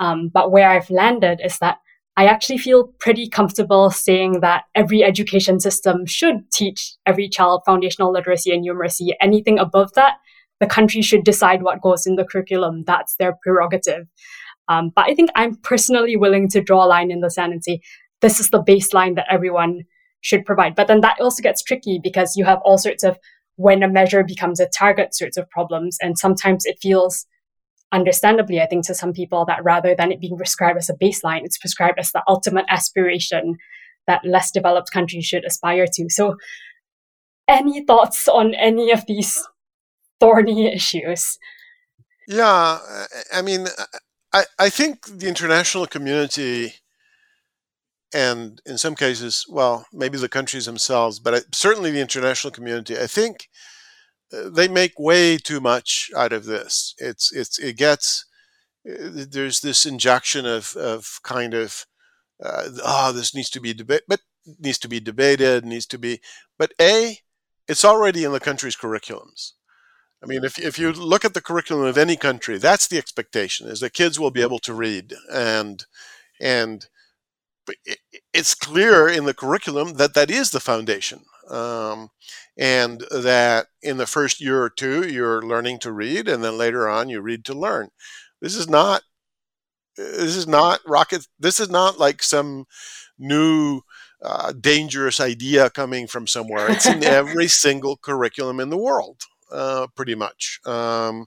Um, 0.00 0.30
but 0.32 0.50
where 0.50 0.70
I've 0.70 0.90
landed 0.90 1.40
is 1.44 1.58
that 1.58 1.78
I 2.16 2.26
actually 2.26 2.58
feel 2.58 2.92
pretty 2.98 3.28
comfortable 3.28 3.90
saying 3.90 4.40
that 4.40 4.64
every 4.74 5.04
education 5.04 5.60
system 5.60 6.04
should 6.04 6.50
teach 6.52 6.96
every 7.06 7.28
child 7.28 7.62
foundational 7.64 8.12
literacy 8.12 8.52
and 8.52 8.66
numeracy. 8.66 9.10
Anything 9.20 9.58
above 9.58 9.92
that, 9.94 10.14
the 10.58 10.66
country 10.66 11.00
should 11.00 11.22
decide 11.22 11.62
what 11.62 11.80
goes 11.80 12.06
in 12.06 12.16
the 12.16 12.24
curriculum. 12.24 12.82
That's 12.84 13.14
their 13.16 13.36
prerogative. 13.42 14.06
Um, 14.68 14.90
but 14.94 15.06
I 15.06 15.14
think 15.14 15.30
I'm 15.36 15.54
personally 15.62 16.16
willing 16.16 16.48
to 16.48 16.60
draw 16.60 16.84
a 16.84 16.86
line 16.88 17.12
in 17.12 17.20
the 17.20 17.30
sand 17.30 17.52
and 17.52 17.62
say, 17.62 17.80
this 18.20 18.40
is 18.40 18.50
the 18.50 18.62
baseline 18.62 19.14
that 19.14 19.26
everyone 19.30 19.82
should 20.20 20.44
provide. 20.44 20.74
But 20.74 20.88
then 20.88 21.00
that 21.02 21.20
also 21.20 21.40
gets 21.40 21.62
tricky 21.62 22.00
because 22.02 22.34
you 22.36 22.44
have 22.44 22.58
all 22.64 22.78
sorts 22.78 23.04
of 23.04 23.16
when 23.54 23.84
a 23.84 23.88
measure 23.88 24.24
becomes 24.24 24.58
a 24.58 24.66
target 24.66 25.14
sorts 25.14 25.36
of 25.36 25.48
problems. 25.50 25.96
And 26.02 26.18
sometimes 26.18 26.64
it 26.64 26.78
feels 26.82 27.26
understandably, 27.92 28.60
I 28.60 28.66
think, 28.66 28.86
to 28.86 28.94
some 28.94 29.12
people 29.12 29.44
that 29.46 29.64
rather 29.64 29.94
than 29.94 30.12
it 30.12 30.20
being 30.20 30.36
prescribed 30.36 30.78
as 30.78 30.90
a 30.90 30.94
baseline, 30.94 31.44
it's 31.44 31.58
prescribed 31.58 31.98
as 31.98 32.12
the 32.12 32.22
ultimate 32.26 32.66
aspiration 32.68 33.56
that 34.06 34.24
less 34.24 34.50
developed 34.50 34.90
countries 34.92 35.26
should 35.26 35.44
aspire 35.44 35.86
to. 35.86 36.08
So, 36.08 36.36
any 37.46 37.84
thoughts 37.84 38.28
on 38.28 38.54
any 38.54 38.92
of 38.92 39.06
these 39.06 39.42
thorny 40.20 40.72
issues? 40.72 41.38
Yeah, 42.26 42.78
I 43.32 43.40
mean, 43.40 43.68
I, 44.32 44.44
I 44.58 44.68
think 44.68 45.06
the 45.06 45.28
international 45.28 45.86
community, 45.86 46.74
and 48.12 48.60
in 48.66 48.76
some 48.76 48.94
cases, 48.94 49.46
well, 49.48 49.86
maybe 49.92 50.18
the 50.18 50.28
countries 50.28 50.66
themselves, 50.66 51.18
but 51.18 51.54
certainly 51.54 51.90
the 51.90 52.00
international 52.00 52.50
community, 52.50 52.98
I 52.98 53.06
think 53.06 53.48
they 54.30 54.68
make 54.68 54.98
way 54.98 55.38
too 55.38 55.60
much 55.60 56.10
out 56.16 56.32
of 56.32 56.44
this. 56.44 56.94
It's 56.98 57.32
it's 57.32 57.58
it 57.58 57.76
gets 57.76 58.26
uh, 58.88 59.24
there's 59.30 59.60
this 59.60 59.86
injection 59.86 60.46
of 60.46 60.76
of 60.76 61.20
kind 61.22 61.54
of 61.54 61.86
uh, 62.42 62.68
oh 62.84 63.12
this 63.12 63.34
needs 63.34 63.50
to 63.50 63.60
be 63.60 63.74
debate, 63.74 64.02
but 64.08 64.20
needs 64.58 64.78
to 64.78 64.88
be 64.88 65.00
debated, 65.00 65.64
needs 65.64 65.86
to 65.86 65.98
be, 65.98 66.20
but 66.58 66.72
a 66.80 67.18
it's 67.66 67.84
already 67.84 68.24
in 68.24 68.32
the 68.32 68.40
country's 68.40 68.76
curriculums. 68.76 69.52
I 70.22 70.26
mean, 70.26 70.42
if, 70.42 70.58
if 70.58 70.78
you 70.78 70.90
look 70.92 71.24
at 71.24 71.34
the 71.34 71.40
curriculum 71.40 71.84
of 71.84 71.98
any 71.98 72.16
country, 72.16 72.58
that's 72.58 72.88
the 72.88 72.98
expectation: 72.98 73.68
is 73.68 73.80
that 73.80 73.92
kids 73.92 74.18
will 74.18 74.30
be 74.30 74.42
able 74.42 74.58
to 74.60 74.74
read, 74.74 75.14
and 75.32 75.84
and 76.40 76.86
it's 78.32 78.54
clear 78.54 79.08
in 79.08 79.24
the 79.24 79.34
curriculum 79.34 79.94
that 79.94 80.14
that 80.14 80.30
is 80.30 80.50
the 80.50 80.60
foundation 80.60 81.24
um, 81.50 82.10
and 82.56 83.04
that 83.10 83.66
in 83.82 83.96
the 83.96 84.06
first 84.06 84.40
year 84.40 84.62
or 84.62 84.70
two 84.70 85.06
you're 85.08 85.42
learning 85.42 85.78
to 85.80 85.92
read 85.92 86.28
and 86.28 86.42
then 86.42 86.58
later 86.58 86.88
on 86.88 87.08
you 87.08 87.20
read 87.20 87.44
to 87.46 87.54
learn. 87.54 87.90
This 88.40 88.54
is 88.54 88.68
not 88.68 89.02
this 89.96 90.36
is 90.36 90.46
not 90.46 90.80
rocket 90.86 91.26
this 91.38 91.58
is 91.58 91.68
not 91.68 91.98
like 91.98 92.22
some 92.22 92.66
new 93.18 93.80
uh, 94.22 94.52
dangerous 94.52 95.20
idea 95.20 95.70
coming 95.70 96.06
from 96.06 96.26
somewhere. 96.26 96.70
It's 96.70 96.86
in 96.86 97.04
every 97.04 97.48
single 97.48 97.96
curriculum 97.96 98.60
in 98.60 98.70
the 98.70 98.76
world 98.76 99.22
uh, 99.50 99.86
pretty 99.94 100.14
much. 100.14 100.60
Um, 100.64 101.26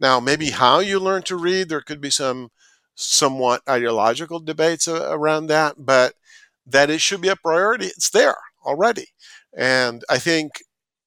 now 0.00 0.20
maybe 0.20 0.50
how 0.50 0.78
you 0.80 1.00
learn 1.00 1.22
to 1.24 1.36
read 1.36 1.68
there 1.68 1.80
could 1.80 2.00
be 2.00 2.10
some 2.10 2.50
somewhat 2.94 3.62
ideological 3.68 4.40
debates 4.40 4.88
around 4.88 5.46
that 5.46 5.76
but 5.78 6.14
that 6.66 6.90
it 6.90 7.00
should 7.00 7.20
be 7.20 7.28
a 7.28 7.36
priority. 7.36 7.86
It's 7.86 8.10
there 8.10 8.36
already 8.64 9.06
and 9.56 10.04
I 10.08 10.18
think 10.18 10.62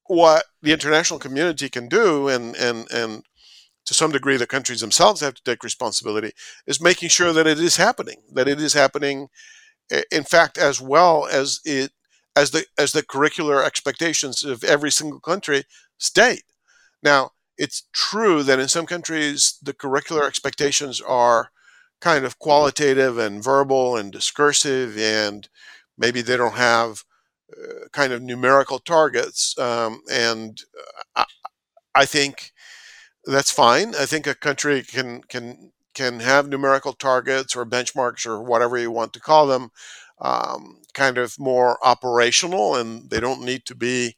what 0.07 0.45
the 0.61 0.73
international 0.73 1.19
community 1.19 1.69
can 1.69 1.87
do, 1.87 2.27
and 2.27 2.55
and 2.55 2.89
and 2.91 3.23
to 3.85 3.93
some 3.93 4.11
degree 4.11 4.37
the 4.37 4.47
countries 4.47 4.81
themselves 4.81 5.21
have 5.21 5.33
to 5.35 5.43
take 5.43 5.63
responsibility, 5.63 6.31
is 6.67 6.81
making 6.81 7.09
sure 7.09 7.33
that 7.33 7.47
it 7.47 7.59
is 7.59 7.77
happening, 7.77 8.21
that 8.33 8.47
it 8.47 8.61
is 8.61 8.73
happening, 8.73 9.27
in 10.11 10.23
fact, 10.23 10.57
as 10.57 10.81
well 10.81 11.27
as 11.31 11.59
it 11.65 11.91
as 12.35 12.51
the 12.51 12.65
as 12.77 12.91
the 12.91 13.03
curricular 13.03 13.65
expectations 13.65 14.43
of 14.43 14.63
every 14.63 14.91
single 14.91 15.19
country 15.19 15.63
state. 15.97 16.43
Now, 17.03 17.31
it's 17.57 17.83
true 17.93 18.43
that 18.43 18.59
in 18.59 18.67
some 18.67 18.85
countries 18.85 19.57
the 19.61 19.73
curricular 19.73 20.27
expectations 20.27 21.01
are 21.01 21.51
kind 21.99 22.25
of 22.25 22.39
qualitative 22.39 23.17
and 23.17 23.43
verbal 23.43 23.95
and 23.95 24.11
discursive, 24.11 24.97
and 24.97 25.47
maybe 25.97 26.21
they 26.21 26.37
don't 26.37 26.55
have 26.55 27.03
kind 27.91 28.13
of 28.13 28.21
numerical 28.21 28.79
targets, 28.79 29.57
um, 29.59 30.01
and 30.11 30.61
uh, 31.15 31.23
I, 31.95 32.01
I, 32.01 32.05
think 32.05 32.51
that's 33.25 33.51
fine. 33.51 33.95
I 33.95 34.05
think 34.05 34.27
a 34.27 34.35
country 34.35 34.83
can 34.83 35.21
can 35.23 35.71
can 35.93 36.19
have 36.21 36.47
numerical 36.47 36.93
targets 36.93 37.55
or 37.55 37.65
benchmarks 37.65 38.25
or 38.25 38.41
whatever 38.41 38.77
you 38.77 38.91
want 38.91 39.13
to 39.13 39.19
call 39.19 39.47
them, 39.47 39.71
um, 40.19 40.81
kind 40.93 41.17
of 41.17 41.39
more 41.39 41.77
operational, 41.85 42.75
and 42.75 43.09
they 43.09 43.19
don't 43.19 43.41
need 43.41 43.65
to 43.65 43.75
be 43.75 44.15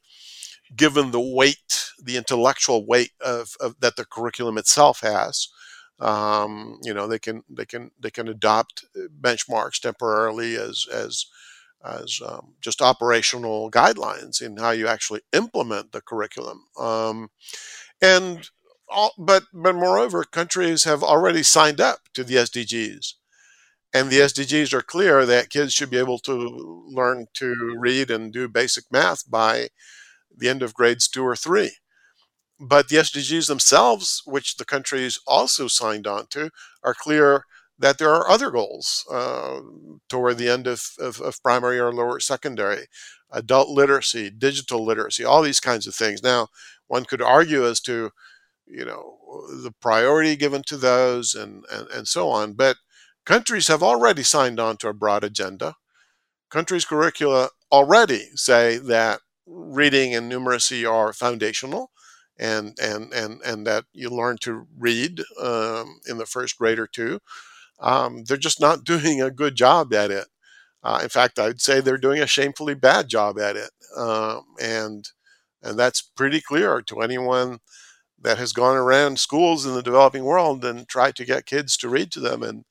given 0.76 1.10
the 1.10 1.20
weight, 1.20 1.90
the 2.02 2.16
intellectual 2.16 2.86
weight 2.86 3.12
of, 3.20 3.56
of 3.60 3.78
that 3.80 3.96
the 3.96 4.04
curriculum 4.04 4.58
itself 4.58 5.00
has. 5.00 5.48
Um, 6.00 6.78
you 6.82 6.92
know, 6.92 7.06
they 7.06 7.18
can 7.18 7.42
they 7.48 7.64
can 7.64 7.90
they 8.00 8.10
can 8.10 8.28
adopt 8.28 8.84
uh, 8.96 9.06
benchmarks 9.20 9.80
temporarily 9.80 10.56
as 10.56 10.86
as 10.92 11.26
as 11.84 12.20
um, 12.26 12.54
just 12.60 12.80
operational 12.80 13.70
guidelines 13.70 14.40
in 14.40 14.56
how 14.56 14.70
you 14.70 14.88
actually 14.88 15.20
implement 15.32 15.92
the 15.92 16.00
curriculum. 16.00 16.64
Um, 16.78 17.28
and 18.00 18.48
all, 18.88 19.12
but 19.18 19.44
but 19.52 19.74
moreover, 19.74 20.24
countries 20.24 20.84
have 20.84 21.02
already 21.02 21.42
signed 21.42 21.80
up 21.80 22.00
to 22.14 22.24
the 22.24 22.36
SDGs, 22.36 23.14
and 23.92 24.10
the 24.10 24.20
SDGs 24.20 24.72
are 24.72 24.82
clear 24.82 25.24
that 25.26 25.50
kids 25.50 25.72
should 25.72 25.90
be 25.90 25.98
able 25.98 26.18
to 26.20 26.84
learn 26.88 27.26
to 27.34 27.76
read 27.78 28.10
and 28.10 28.32
do 28.32 28.48
basic 28.48 28.84
math 28.90 29.28
by 29.30 29.68
the 30.36 30.48
end 30.48 30.62
of 30.62 30.74
grades 30.74 31.08
two 31.08 31.24
or 31.24 31.36
three. 31.36 31.72
But 32.60 32.88
the 32.88 32.96
SDGs 32.96 33.48
themselves, 33.48 34.22
which 34.24 34.56
the 34.56 34.64
countries 34.64 35.18
also 35.26 35.68
signed 35.68 36.06
on 36.06 36.26
to, 36.28 36.50
are 36.82 36.94
clear 36.94 37.44
that 37.78 37.98
there 37.98 38.10
are 38.10 38.28
other 38.28 38.50
goals 38.50 39.04
uh, 39.10 39.60
toward 40.08 40.38
the 40.38 40.48
end 40.48 40.66
of, 40.66 40.82
of, 40.98 41.20
of, 41.20 41.42
primary 41.42 41.78
or 41.78 41.92
lower 41.92 42.20
secondary, 42.20 42.86
adult 43.30 43.68
literacy, 43.68 44.30
digital 44.30 44.84
literacy, 44.84 45.24
all 45.24 45.42
these 45.42 45.60
kinds 45.60 45.86
of 45.86 45.94
things. 45.94 46.22
Now, 46.22 46.48
one 46.86 47.04
could 47.04 47.20
argue 47.20 47.66
as 47.66 47.80
to, 47.82 48.10
you 48.66 48.84
know, 48.84 49.18
the 49.62 49.72
priority 49.80 50.36
given 50.36 50.62
to 50.66 50.76
those 50.76 51.34
and, 51.34 51.64
and, 51.72 51.88
and 51.88 52.06
so 52.06 52.30
on, 52.30 52.52
but 52.52 52.76
countries 53.24 53.68
have 53.68 53.82
already 53.82 54.22
signed 54.22 54.60
on 54.60 54.76
to 54.78 54.88
a 54.88 54.94
broad 54.94 55.24
agenda. 55.24 55.74
Countries' 56.50 56.84
curricula 56.84 57.48
already 57.72 58.28
say 58.36 58.78
that 58.78 59.20
reading 59.46 60.14
and 60.14 60.30
numeracy 60.30 60.88
are 60.88 61.12
foundational 61.12 61.90
and 62.38 62.76
and 62.80 63.12
and 63.12 63.40
and 63.42 63.66
that 63.66 63.84
you 63.92 64.10
learn 64.10 64.36
to 64.38 64.66
read 64.76 65.20
um, 65.40 66.00
in 66.08 66.18
the 66.18 66.26
first 66.26 66.58
grade 66.58 66.78
or 66.78 66.86
two 66.86 67.20
um, 67.80 68.24
they're 68.24 68.36
just 68.36 68.60
not 68.60 68.84
doing 68.84 69.20
a 69.22 69.30
good 69.30 69.56
job 69.56 69.92
at 69.94 70.10
it. 70.10 70.26
Uh, 70.82 71.00
in 71.02 71.08
fact, 71.08 71.38
I'd 71.38 71.60
say 71.60 71.80
they're 71.80 71.98
doing 71.98 72.20
a 72.22 72.26
shamefully 72.26 72.74
bad 72.74 73.08
job 73.08 73.38
at 73.38 73.56
it, 73.56 73.70
um, 73.96 74.42
and 74.60 75.04
and 75.62 75.78
that's 75.78 76.02
pretty 76.02 76.40
clear 76.42 76.82
to 76.82 77.00
anyone 77.00 77.58
that 78.20 78.38
has 78.38 78.52
gone 78.52 78.76
around 78.76 79.18
schools 79.18 79.66
in 79.66 79.74
the 79.74 79.82
developing 79.82 80.24
world 80.24 80.64
and 80.64 80.88
tried 80.88 81.16
to 81.16 81.24
get 81.24 81.46
kids 81.46 81.76
to 81.78 81.88
read 81.88 82.10
to 82.12 82.20
them. 82.20 82.42
And 82.42 82.64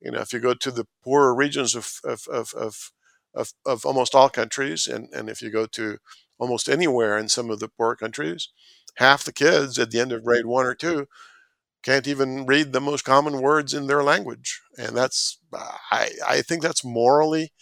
you 0.00 0.10
know, 0.12 0.20
if 0.20 0.32
you 0.32 0.40
go 0.40 0.54
to 0.54 0.70
the 0.70 0.86
poorer 1.04 1.34
regions 1.34 1.74
of 1.74 1.90
of 2.04 2.22
of, 2.30 2.52
of, 2.54 2.92
of, 3.34 3.52
of 3.66 3.84
almost 3.86 4.14
all 4.14 4.28
countries, 4.28 4.86
and, 4.86 5.08
and 5.14 5.28
if 5.28 5.42
you 5.42 5.50
go 5.50 5.66
to 5.66 5.98
almost 6.38 6.68
anywhere 6.68 7.18
in 7.18 7.28
some 7.28 7.50
of 7.50 7.60
the 7.60 7.68
poor 7.68 7.96
countries, 7.96 8.48
half 8.96 9.24
the 9.24 9.32
kids 9.32 9.78
at 9.78 9.90
the 9.90 10.00
end 10.00 10.12
of 10.12 10.24
grade 10.24 10.46
one 10.46 10.66
or 10.66 10.74
two 10.74 11.06
can't 11.82 12.06
even 12.06 12.46
read 12.46 12.72
the 12.72 12.80
most 12.80 13.04
common 13.04 13.40
words 13.40 13.74
in 13.74 13.86
their 13.86 14.02
language. 14.02 14.60
And 14.76 14.96
that's, 14.96 15.38
I, 15.90 16.10
I 16.26 16.42
think 16.42 16.62
that's 16.62 16.84
morally 16.84 17.52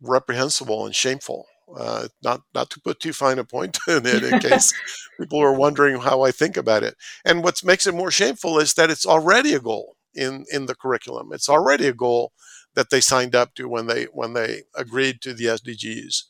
reprehensible 0.00 0.84
and 0.84 0.94
shameful. 0.94 1.46
Uh, 1.74 2.08
not 2.22 2.42
not 2.54 2.68
to 2.68 2.80
put 2.80 3.00
too 3.00 3.14
fine 3.14 3.38
a 3.38 3.44
point 3.44 3.78
in 3.88 4.04
it, 4.04 4.24
in 4.24 4.38
case 4.50 4.74
people 5.18 5.40
are 5.40 5.54
wondering 5.54 6.00
how 6.00 6.22
I 6.22 6.30
think 6.30 6.56
about 6.56 6.82
it. 6.82 6.96
And 7.24 7.42
what 7.42 7.64
makes 7.64 7.86
it 7.86 7.94
more 7.94 8.10
shameful 8.10 8.58
is 8.58 8.74
that 8.74 8.90
it's 8.90 9.06
already 9.06 9.54
a 9.54 9.60
goal 9.60 9.96
in 10.14 10.44
in 10.52 10.66
the 10.66 10.74
curriculum. 10.74 11.32
It's 11.32 11.48
already 11.48 11.86
a 11.86 11.94
goal 11.94 12.32
that 12.74 12.90
they 12.90 13.00
signed 13.00 13.34
up 13.34 13.54
to 13.54 13.68
when 13.68 13.86
they 13.86 14.04
when 14.12 14.34
they 14.34 14.62
agreed 14.76 15.22
to 15.22 15.32
the 15.32 15.44
SDGs. 15.46 16.24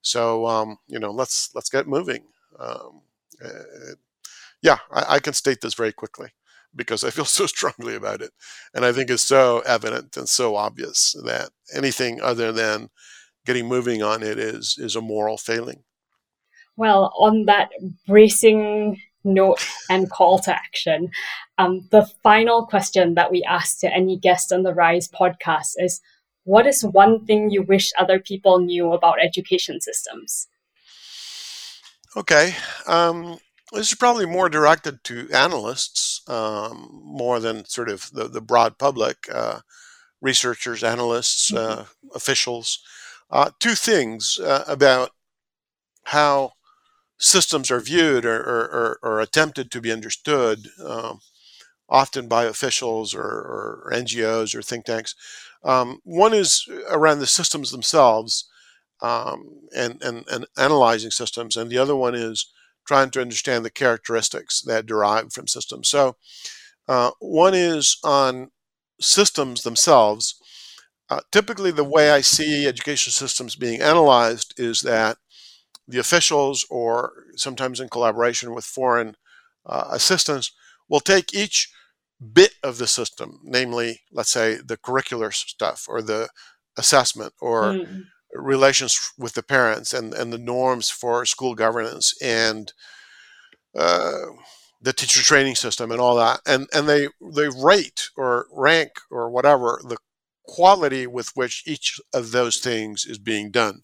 So 0.00 0.46
um, 0.46 0.76
you 0.86 0.98
know, 1.00 1.10
let's 1.10 1.50
let's 1.54 1.70
get 1.70 1.88
moving. 1.88 2.24
Um, 2.58 3.02
uh, 3.44 3.94
yeah, 4.64 4.78
I, 4.90 5.16
I 5.16 5.18
can 5.20 5.34
state 5.34 5.60
this 5.60 5.74
very 5.74 5.92
quickly 5.92 6.30
because 6.74 7.04
I 7.04 7.10
feel 7.16 7.26
so 7.26 7.46
strongly 7.46 7.94
about 7.94 8.22
it. 8.22 8.32
And 8.74 8.84
I 8.84 8.92
think 8.92 9.10
it's 9.10 9.22
so 9.22 9.60
evident 9.60 10.16
and 10.16 10.28
so 10.28 10.56
obvious 10.56 11.14
that 11.24 11.50
anything 11.72 12.20
other 12.20 12.50
than 12.50 12.88
getting 13.46 13.68
moving 13.68 14.02
on 14.02 14.22
it 14.22 14.38
is 14.38 14.76
is 14.78 14.96
a 14.96 15.00
moral 15.02 15.36
failing. 15.36 15.84
Well, 16.76 17.12
on 17.20 17.44
that 17.44 17.68
bracing 18.06 19.00
note 19.22 19.64
and 19.88 20.10
call 20.10 20.38
to 20.40 20.52
action, 20.52 21.10
um, 21.58 21.86
the 21.92 22.06
final 22.22 22.66
question 22.66 23.14
that 23.14 23.30
we 23.30 23.44
ask 23.44 23.78
to 23.80 23.94
any 23.94 24.18
guest 24.18 24.52
on 24.52 24.64
the 24.64 24.74
Rise 24.74 25.08
podcast 25.08 25.72
is 25.76 26.00
what 26.44 26.66
is 26.66 26.84
one 26.84 27.24
thing 27.26 27.50
you 27.50 27.62
wish 27.62 27.92
other 27.98 28.18
people 28.18 28.58
knew 28.58 28.92
about 28.92 29.22
education 29.22 29.80
systems? 29.80 30.48
Okay. 32.16 32.54
Um, 32.86 33.38
this 33.72 33.88
is 33.90 33.98
probably 33.98 34.26
more 34.26 34.48
directed 34.48 35.02
to 35.04 35.28
analysts 35.32 36.22
um, 36.28 37.00
more 37.02 37.40
than 37.40 37.64
sort 37.64 37.88
of 37.88 38.10
the, 38.12 38.28
the 38.28 38.40
broad 38.40 38.78
public, 38.78 39.26
uh, 39.32 39.60
researchers, 40.20 40.84
analysts, 40.84 41.50
mm-hmm. 41.50 41.80
uh, 41.80 41.84
officials. 42.14 42.80
Uh, 43.30 43.50
two 43.58 43.74
things 43.74 44.38
uh, 44.38 44.64
about 44.68 45.10
how 46.04 46.52
systems 47.18 47.70
are 47.70 47.80
viewed 47.80 48.24
or, 48.24 48.36
or, 48.36 48.64
or, 48.64 48.98
or 49.02 49.20
attempted 49.20 49.70
to 49.70 49.80
be 49.80 49.92
understood, 49.92 50.68
um, 50.84 51.20
often 51.88 52.28
by 52.28 52.44
officials 52.44 53.14
or, 53.14 53.22
or, 53.22 53.90
NGOs 53.92 54.54
or 54.54 54.62
think 54.62 54.84
tanks. 54.84 55.14
Um, 55.62 56.00
one 56.04 56.34
is 56.34 56.68
around 56.90 57.20
the 57.20 57.26
systems 57.26 57.70
themselves 57.70 58.48
um, 59.00 59.68
and, 59.76 60.02
and, 60.02 60.24
and 60.30 60.46
analyzing 60.56 61.10
systems, 61.10 61.56
and 61.56 61.70
the 61.70 61.78
other 61.78 61.96
one 61.96 62.14
is 62.14 62.50
trying 62.86 63.10
to 63.10 63.20
understand 63.20 63.64
the 63.64 63.70
characteristics 63.70 64.60
that 64.62 64.86
derive 64.86 65.32
from 65.32 65.48
systems. 65.48 65.88
So, 65.88 66.16
uh, 66.88 67.12
one 67.20 67.54
is 67.54 67.98
on 68.04 68.50
systems 69.00 69.62
themselves. 69.62 70.34
Uh, 71.08 71.20
typically, 71.32 71.70
the 71.70 71.84
way 71.84 72.10
I 72.10 72.20
see 72.20 72.66
education 72.66 73.12
systems 73.12 73.56
being 73.56 73.80
analyzed 73.80 74.54
is 74.58 74.82
that 74.82 75.18
the 75.86 75.98
officials, 75.98 76.66
or 76.70 77.12
sometimes 77.36 77.80
in 77.80 77.88
collaboration 77.88 78.54
with 78.54 78.64
foreign 78.64 79.16
uh, 79.66 79.88
assistants, 79.90 80.52
will 80.88 81.00
take 81.00 81.34
each 81.34 81.70
bit 82.32 82.54
of 82.62 82.78
the 82.78 82.86
system, 82.86 83.40
namely, 83.42 84.00
let's 84.12 84.30
say, 84.30 84.56
the 84.64 84.76
curricular 84.76 85.32
stuff 85.32 85.86
or 85.88 86.00
the 86.00 86.28
assessment 86.76 87.32
or 87.40 87.74
mm 87.74 88.04
relations 88.34 89.12
with 89.18 89.34
the 89.34 89.42
parents 89.42 89.92
and, 89.92 90.12
and 90.14 90.32
the 90.32 90.38
norms 90.38 90.90
for 90.90 91.24
school 91.24 91.54
governance 91.54 92.14
and 92.22 92.72
uh, 93.76 94.26
the 94.80 94.92
teacher 94.92 95.22
training 95.22 95.54
system 95.54 95.90
and 95.90 96.00
all 96.00 96.16
that. 96.16 96.40
And 96.46 96.68
and 96.74 96.88
they 96.88 97.08
they 97.34 97.48
rate 97.48 98.10
or 98.16 98.46
rank 98.52 98.92
or 99.10 99.30
whatever 99.30 99.80
the 99.82 99.96
quality 100.46 101.06
with 101.06 101.30
which 101.34 101.62
each 101.66 102.00
of 102.12 102.32
those 102.32 102.58
things 102.58 103.06
is 103.06 103.18
being 103.18 103.50
done. 103.50 103.80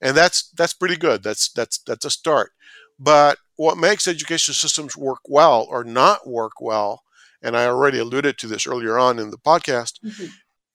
And 0.00 0.16
that's 0.16 0.50
that's 0.50 0.74
pretty 0.74 0.96
good. 0.96 1.22
That's 1.22 1.50
that's 1.50 1.78
that's 1.78 2.04
a 2.04 2.10
start. 2.10 2.52
But 2.98 3.38
what 3.56 3.78
makes 3.78 4.08
education 4.08 4.54
systems 4.54 4.96
work 4.96 5.20
well 5.28 5.66
or 5.70 5.84
not 5.84 6.26
work 6.26 6.60
well 6.60 7.02
and 7.42 7.56
i 7.56 7.66
already 7.66 7.98
alluded 7.98 8.36
to 8.38 8.46
this 8.46 8.66
earlier 8.66 8.98
on 8.98 9.18
in 9.18 9.30
the 9.30 9.38
podcast 9.38 10.00
mm-hmm 10.04 10.26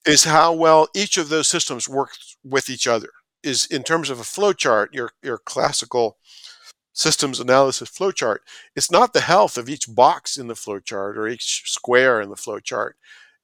is 0.09 0.23
how 0.25 0.53
well 0.53 0.87
each 0.95 1.17
of 1.17 1.29
those 1.29 1.47
systems 1.47 1.87
work 1.87 2.11
with 2.43 2.69
each 2.69 2.87
other. 2.87 3.09
Is 3.41 3.65
in 3.67 3.83
terms 3.83 4.09
of 4.09 4.19
a 4.19 4.23
flowchart, 4.23 4.87
your 4.91 5.11
your 5.23 5.37
classical 5.37 6.17
systems 6.91 7.39
analysis 7.39 7.89
flowchart, 7.89 8.39
it's 8.75 8.91
not 8.91 9.13
the 9.13 9.21
health 9.21 9.57
of 9.57 9.69
each 9.69 9.85
box 9.87 10.37
in 10.37 10.47
the 10.47 10.53
flowchart 10.53 11.15
or 11.15 11.27
each 11.27 11.63
square 11.65 12.19
in 12.19 12.29
the 12.29 12.35
flowchart. 12.35 12.91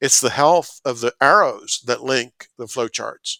It's 0.00 0.20
the 0.20 0.30
health 0.30 0.80
of 0.84 1.00
the 1.00 1.14
arrows 1.22 1.80
that 1.86 2.02
link 2.02 2.48
the 2.58 2.66
flowcharts. 2.66 3.38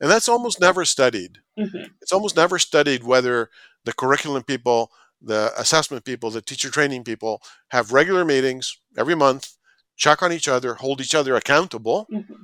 And 0.00 0.08
that's 0.08 0.28
almost 0.28 0.60
never 0.60 0.84
studied. 0.84 1.38
Mm-hmm. 1.58 1.94
It's 2.00 2.12
almost 2.12 2.36
never 2.36 2.60
studied 2.60 3.02
whether 3.02 3.50
the 3.84 3.92
curriculum 3.92 4.44
people, 4.44 4.92
the 5.20 5.52
assessment 5.56 6.04
people, 6.04 6.30
the 6.30 6.42
teacher 6.42 6.70
training 6.70 7.02
people 7.02 7.42
have 7.70 7.92
regular 7.92 8.24
meetings 8.24 8.78
every 8.96 9.16
month, 9.16 9.56
check 9.96 10.22
on 10.22 10.32
each 10.32 10.46
other, 10.46 10.74
hold 10.74 11.00
each 11.00 11.14
other 11.14 11.34
accountable. 11.34 12.06
Mm-hmm 12.12 12.34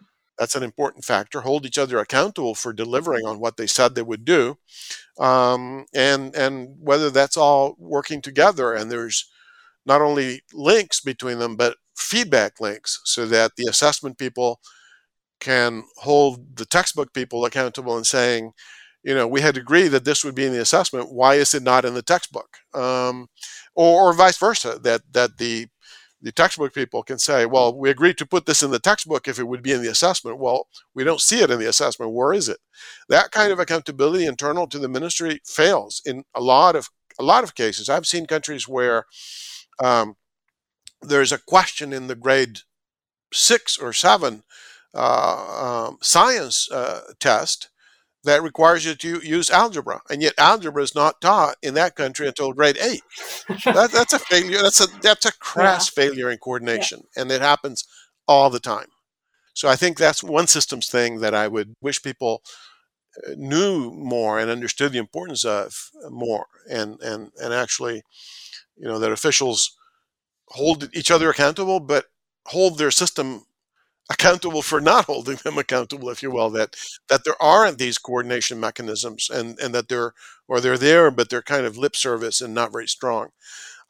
that's 0.43 0.57
an 0.57 0.65
important 0.65 1.05
factor. 1.05 1.43
Hold 1.43 1.65
each 1.65 1.79
other 1.79 1.99
accountable 2.01 2.57
for 2.57 2.73
delivering 2.73 3.25
on 3.25 3.39
what 3.39 3.57
they 3.57 3.69
said 3.69 3.95
they 3.95 4.03
would 4.03 4.25
do, 4.25 4.59
um, 5.21 5.87
and 5.95 6.35
and 6.35 6.77
whether 6.81 7.11
that's 7.11 7.37
all 7.37 7.77
working 7.79 8.21
together. 8.21 8.75
And 8.75 8.91
there's 8.91 9.31
not 9.87 10.03
only 10.03 10.43
links 10.53 11.01
between 11.01 11.39
them, 11.39 11.55
but 11.55 11.77
feedback 11.97 12.61
links, 12.61 13.01
so 13.05 13.25
that 13.27 13.53
the 13.57 13.69
assessment 13.71 14.19
people 14.19 14.59
can 15.41 15.85
hold 15.99 16.57
the 16.57 16.67
textbook 16.67 17.13
people 17.15 17.45
accountable 17.45 17.97
and 17.97 18.07
saying, 18.07 18.53
you 19.05 19.15
know, 19.15 19.29
we 19.29 19.43
had 19.43 19.57
agreed 19.57 19.89
that 19.89 20.05
this 20.05 20.25
would 20.25 20.35
be 20.35 20.47
in 20.47 20.53
the 20.53 20.61
assessment. 20.61 21.13
Why 21.13 21.35
is 21.37 21.55
it 21.55 21.63
not 21.63 21.85
in 21.85 21.95
the 21.95 22.03
textbook? 22.03 22.59
Um, 22.75 23.29
or, 23.77 24.11
or, 24.11 24.15
vice 24.15 24.39
versa, 24.39 24.81
that 24.83 25.03
that 25.13 25.39
the 25.39 25.69
the 26.23 26.33
textbook 26.33 26.73
people 26.73 27.03
can 27.03 27.19
say, 27.19 27.47
well, 27.47 27.77
we 27.77 27.91
agreed 27.91 28.17
to 28.19 28.27
put 28.27 28.47
this 28.47 28.63
in 28.63 28.71
the 28.71 28.79
textbook 28.79 29.27
if 29.27 29.39
it 29.39 29.49
would 29.49 29.63
be 29.63 29.73
in 29.73 29.83
the 29.83 29.91
assessment. 29.91 30.39
Well, 30.39 30.69
we 30.95 31.03
don't 31.03 31.21
see 31.21 31.41
it 31.41 31.51
in 31.51 31.59
the 31.59 31.69
assessment. 31.69 32.13
Where 32.13 32.33
is 32.33 32.49
it? 32.49 32.59
That 33.09 33.33
kind 33.33 33.53
of 33.53 33.59
accountability 33.59 34.25
internal 34.25 34.69
to 34.69 34.79
the 34.79 34.89
ministry 34.89 35.41
fails 35.45 36.01
in 36.05 36.25
a 36.35 36.41
lot 36.41 36.77
of 36.77 36.91
a 37.19 37.23
lot 37.23 37.45
of 37.45 37.55
cases. 37.55 37.91
I've 37.91 38.07
seen 38.07 38.27
countries 38.27 38.67
where 38.67 39.05
um, 39.79 40.17
there's 41.03 41.33
a 41.33 41.39
question 41.39 41.93
in 41.93 42.07
the 42.07 42.15
grade 42.15 42.61
six 43.33 43.77
or 43.77 43.93
seven 43.93 44.45
uh, 44.95 45.89
um, 45.89 45.99
science 46.01 46.71
uh, 46.71 47.01
test 47.19 47.69
that 48.25 48.43
requires 48.43 48.85
you 48.85 48.95
to 48.95 49.21
use 49.27 49.51
algebra, 49.51 50.01
and 50.09 50.23
yet 50.23 50.35
algebra 50.39 50.83
is 50.83 50.95
not 50.95 51.21
taught 51.21 51.57
in 51.63 51.75
that 51.75 51.97
country 51.97 52.29
until 52.29 52.53
grade 52.53 52.79
eight. 52.81 53.03
that, 53.65 53.91
that's 53.93 54.13
a 54.13 54.19
failure. 54.19 54.63
That's 54.63 54.81
a 54.81 54.87
that's 55.01 55.27
a 55.27 55.33
crass 55.33 55.91
yeah. 55.91 56.05
failure 56.05 56.31
in 56.31 56.39
coordination, 56.39 57.05
yeah. 57.17 57.23
and 57.23 57.33
it 57.33 57.41
happens 57.41 57.85
all 58.29 58.51
the 58.51 58.61
time. 58.61 58.87
So 59.55 59.69
I 59.69 59.77
think 59.77 59.99
that's 59.99 60.23
one 60.23 60.47
systems 60.47 60.89
thing 60.89 61.21
that 61.21 61.35
I 61.35 61.49
would 61.49 61.75
wish 61.81 62.03
people 62.03 62.43
uh, 63.27 63.33
knew 63.37 63.91
more 63.91 64.39
and 64.39 64.51
understood 64.51 64.93
the 64.93 64.99
importance 64.99 65.45
of 65.45 65.91
more, 66.09 66.47
and 66.71 67.01
and 67.01 67.33
and 67.43 67.53
actually, 67.53 68.03
you 68.77 68.87
know, 68.87 68.99
that 68.99 69.13
officials 69.13 69.77
hold 70.49 70.89
each 70.93 71.11
other 71.11 71.31
accountable, 71.31 71.81
but 71.81 72.07
hold 72.47 72.79
their 72.79 72.91
system 72.91 73.45
accountable 74.13 74.63
for 74.63 74.81
not 74.81 75.05
holding 75.07 75.37
them 75.37 75.59
accountable, 75.59 76.11
if 76.11 76.23
you 76.23 76.31
will, 76.31 76.51
that 76.51 76.77
that 77.09 77.25
there 77.25 77.41
aren't 77.41 77.79
these 77.79 77.99
coordination 77.99 78.61
mechanisms 78.61 79.31
and, 79.31 79.59
and 79.61 79.75
that 79.75 79.89
they're 79.89 80.13
or 80.49 80.61
they're 80.61 80.79
there, 80.79 81.11
but 81.11 81.29
they're 81.29 81.43
kind 81.55 81.67
of 81.67 81.79
lip 81.79 81.97
service 81.97 82.41
and 82.41 82.55
not 82.55 82.73
very 82.73 82.89
strong. 82.89 83.31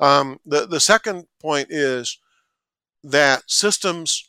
Um, 0.01 0.39
the, 0.45 0.67
the 0.67 0.81
second 0.81 1.27
point 1.41 1.69
is 1.71 2.19
that 3.05 3.43
systems 3.47 4.29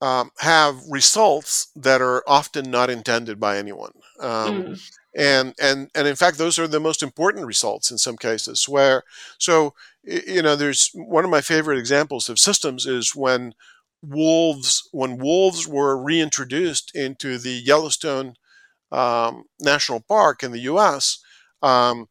um, 0.00 0.30
have 0.38 0.76
results 0.88 1.70
that 1.76 2.00
are 2.00 2.22
often 2.26 2.70
not 2.70 2.90
intended 2.90 3.38
by 3.38 3.58
anyone. 3.58 3.92
Um, 4.20 4.62
mm. 4.62 4.90
And, 5.16 5.54
and, 5.60 5.90
and 5.94 6.06
in 6.06 6.16
fact, 6.16 6.38
those 6.38 6.58
are 6.58 6.68
the 6.68 6.80
most 6.80 7.02
important 7.02 7.46
results 7.46 7.90
in 7.90 7.98
some 7.98 8.16
cases 8.16 8.68
where, 8.68 9.02
so, 9.38 9.74
you 10.04 10.42
know, 10.42 10.56
there's 10.56 10.90
one 10.94 11.24
of 11.24 11.30
my 11.30 11.40
favorite 11.40 11.78
examples 11.78 12.28
of 12.28 12.38
systems 12.38 12.86
is 12.86 13.16
when 13.16 13.54
wolves 14.02 14.88
when 14.92 15.18
wolves 15.18 15.66
were 15.68 16.02
reintroduced 16.02 16.94
into 16.94 17.38
the 17.38 17.52
Yellowstone 17.52 18.34
um, 18.92 19.44
National 19.60 20.00
Park 20.00 20.42
in 20.42 20.52
the 20.52 20.60
U.S. 20.60 21.22
Um, 21.62 22.08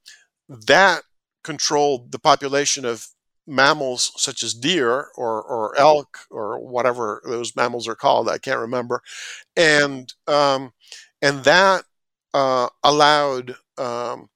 that 0.47 1.03
controlled 1.43 2.11
the 2.11 2.19
population 2.19 2.85
of 2.85 3.07
mammals 3.47 4.11
such 4.15 4.43
as 4.43 4.53
deer 4.53 5.07
or, 5.15 5.41
or 5.41 5.77
elk 5.79 6.19
or 6.29 6.59
whatever 6.59 7.21
those 7.25 7.55
mammals 7.55 7.87
are 7.87 7.95
called. 7.95 8.29
I 8.29 8.37
can't 8.37 8.59
remember, 8.59 9.01
and 9.57 10.13
um, 10.27 10.71
and 11.21 11.43
that 11.43 11.83
uh, 12.33 12.69
allowed 12.83 13.55
um, 13.77 14.29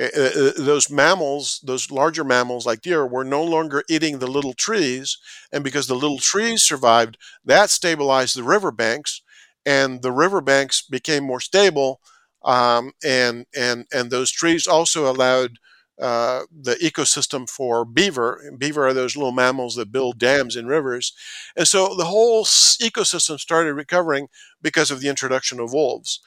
uh, 0.00 0.52
those 0.58 0.90
mammals, 0.90 1.60
those 1.64 1.90
larger 1.90 2.24
mammals 2.24 2.66
like 2.66 2.82
deer, 2.82 3.06
were 3.06 3.24
no 3.24 3.42
longer 3.42 3.82
eating 3.88 4.18
the 4.18 4.26
little 4.26 4.52
trees. 4.52 5.18
And 5.52 5.64
because 5.64 5.86
the 5.86 5.94
little 5.94 6.18
trees 6.18 6.62
survived, 6.62 7.16
that 7.44 7.70
stabilized 7.70 8.36
the 8.36 8.42
riverbanks, 8.42 9.22
and 9.64 10.02
the 10.02 10.12
riverbanks 10.12 10.82
became 10.82 11.24
more 11.24 11.40
stable. 11.40 12.00
Um, 12.44 12.92
and 13.02 13.46
and 13.56 13.86
and 13.92 14.10
those 14.10 14.30
trees 14.30 14.66
also 14.66 15.10
allowed 15.10 15.58
uh, 16.00 16.42
the 16.52 16.74
ecosystem 16.74 17.48
for 17.48 17.84
beaver. 17.84 18.40
Beaver 18.58 18.86
are 18.86 18.94
those 18.94 19.16
little 19.16 19.32
mammals 19.32 19.74
that 19.76 19.90
build 19.90 20.18
dams 20.18 20.54
in 20.54 20.66
rivers, 20.66 21.12
and 21.56 21.66
so 21.66 21.94
the 21.96 22.04
whole 22.04 22.44
ecosystem 22.44 23.40
started 23.40 23.74
recovering 23.74 24.28
because 24.62 24.90
of 24.90 25.00
the 25.00 25.08
introduction 25.08 25.58
of 25.58 25.72
wolves 25.72 26.20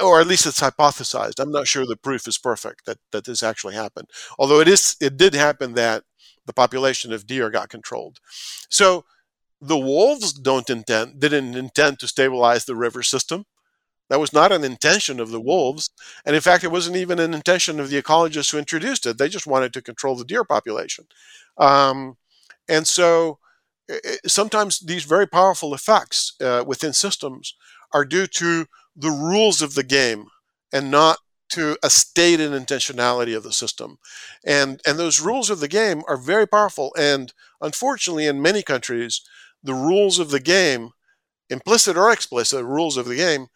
or 0.00 0.20
at 0.20 0.26
least 0.26 0.46
it's 0.46 0.60
hypothesized. 0.60 1.38
I'm 1.38 1.52
not 1.52 1.66
sure 1.66 1.86
the 1.86 1.96
proof 1.96 2.26
is 2.26 2.38
perfect 2.38 2.86
that, 2.86 2.98
that 3.12 3.24
this 3.24 3.42
actually 3.42 3.74
happened. 3.74 4.08
Although 4.38 4.60
it 4.60 4.68
is, 4.68 4.96
it 5.00 5.16
did 5.16 5.34
happen 5.34 5.74
that 5.74 6.04
the 6.46 6.52
population 6.52 7.12
of 7.12 7.26
deer 7.26 7.50
got 7.50 7.68
controlled. 7.68 8.18
So 8.68 9.04
the 9.60 9.78
wolves 9.78 10.32
don't 10.32 10.68
intend, 10.68 11.20
didn't 11.20 11.54
intend 11.54 12.00
to 12.00 12.08
stabilize 12.08 12.64
the 12.64 12.76
river 12.76 13.02
system. 13.02 13.44
That 14.08 14.20
was 14.20 14.32
not 14.32 14.52
an 14.52 14.64
intention 14.64 15.20
of 15.20 15.30
the 15.30 15.40
wolves, 15.40 15.88
and 16.26 16.36
in 16.36 16.42
fact, 16.42 16.64
it 16.64 16.70
wasn't 16.72 16.96
even 16.96 17.18
an 17.18 17.32
intention 17.32 17.80
of 17.80 17.88
the 17.88 18.02
ecologists 18.02 18.52
who 18.52 18.58
introduced 18.58 19.06
it. 19.06 19.16
They 19.16 19.28
just 19.28 19.46
wanted 19.46 19.72
to 19.72 19.80
control 19.80 20.16
the 20.16 20.24
deer 20.24 20.44
population, 20.44 21.06
um, 21.56 22.18
and 22.68 22.86
so 22.86 23.38
sometimes 24.26 24.80
these 24.80 25.04
very 25.04 25.26
powerful 25.26 25.74
effects 25.74 26.34
uh, 26.40 26.64
within 26.66 26.92
systems 26.92 27.54
are 27.92 28.04
due 28.04 28.26
to 28.26 28.66
the 28.96 29.10
rules 29.10 29.62
of 29.62 29.74
the 29.74 29.82
game 29.82 30.26
and 30.72 30.90
not 30.90 31.18
to 31.50 31.76
a 31.82 31.90
stated 31.90 32.50
intentionality 32.52 33.36
of 33.36 33.42
the 33.42 33.52
system. 33.52 33.98
And, 34.44 34.80
and 34.86 34.98
those 34.98 35.20
rules 35.20 35.50
of 35.50 35.60
the 35.60 35.68
game 35.68 36.02
are 36.08 36.16
very 36.16 36.46
powerful. 36.46 36.94
And 36.98 37.32
unfortunately, 37.60 38.26
in 38.26 38.40
many 38.40 38.62
countries, 38.62 39.20
the 39.62 39.74
rules 39.74 40.18
of 40.18 40.30
the 40.30 40.40
game, 40.40 40.90
implicit 41.50 41.96
or 41.96 42.10
explicit 42.10 42.64
rules 42.64 42.96
of 42.96 43.06
the 43.06 43.16
game, 43.16 43.48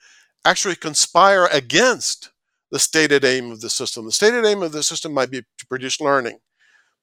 actually 0.44 0.76
conspire 0.76 1.46
against 1.46 2.30
the 2.70 2.78
stated 2.78 3.24
aim 3.24 3.50
of 3.50 3.60
the 3.60 3.70
system. 3.70 4.04
The 4.04 4.12
stated 4.12 4.44
aim 4.44 4.62
of 4.62 4.72
the 4.72 4.82
system 4.82 5.12
might 5.12 5.30
be 5.30 5.40
to 5.40 5.66
produce 5.66 6.00
learning. 6.00 6.38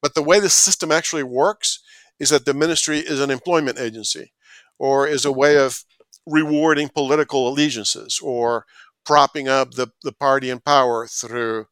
But 0.01 0.13
the 0.13 0.23
way 0.23 0.39
the 0.39 0.49
system 0.49 0.91
actually 0.91 1.23
works 1.23 1.79
is 2.19 2.29
that 2.29 2.45
the 2.45 2.53
ministry 2.53 2.99
is 2.99 3.19
an 3.19 3.31
employment 3.31 3.79
agency 3.79 4.33
or 4.77 5.07
is 5.07 5.25
a 5.25 5.31
way 5.31 5.57
of 5.57 5.83
rewarding 6.25 6.89
political 6.89 7.47
allegiances 7.47 8.19
or 8.23 8.65
propping 9.05 9.47
up 9.47 9.71
the, 9.71 9.87
the 10.03 10.11
party 10.13 10.49
in 10.49 10.59
power 10.59 11.07
through 11.07 11.65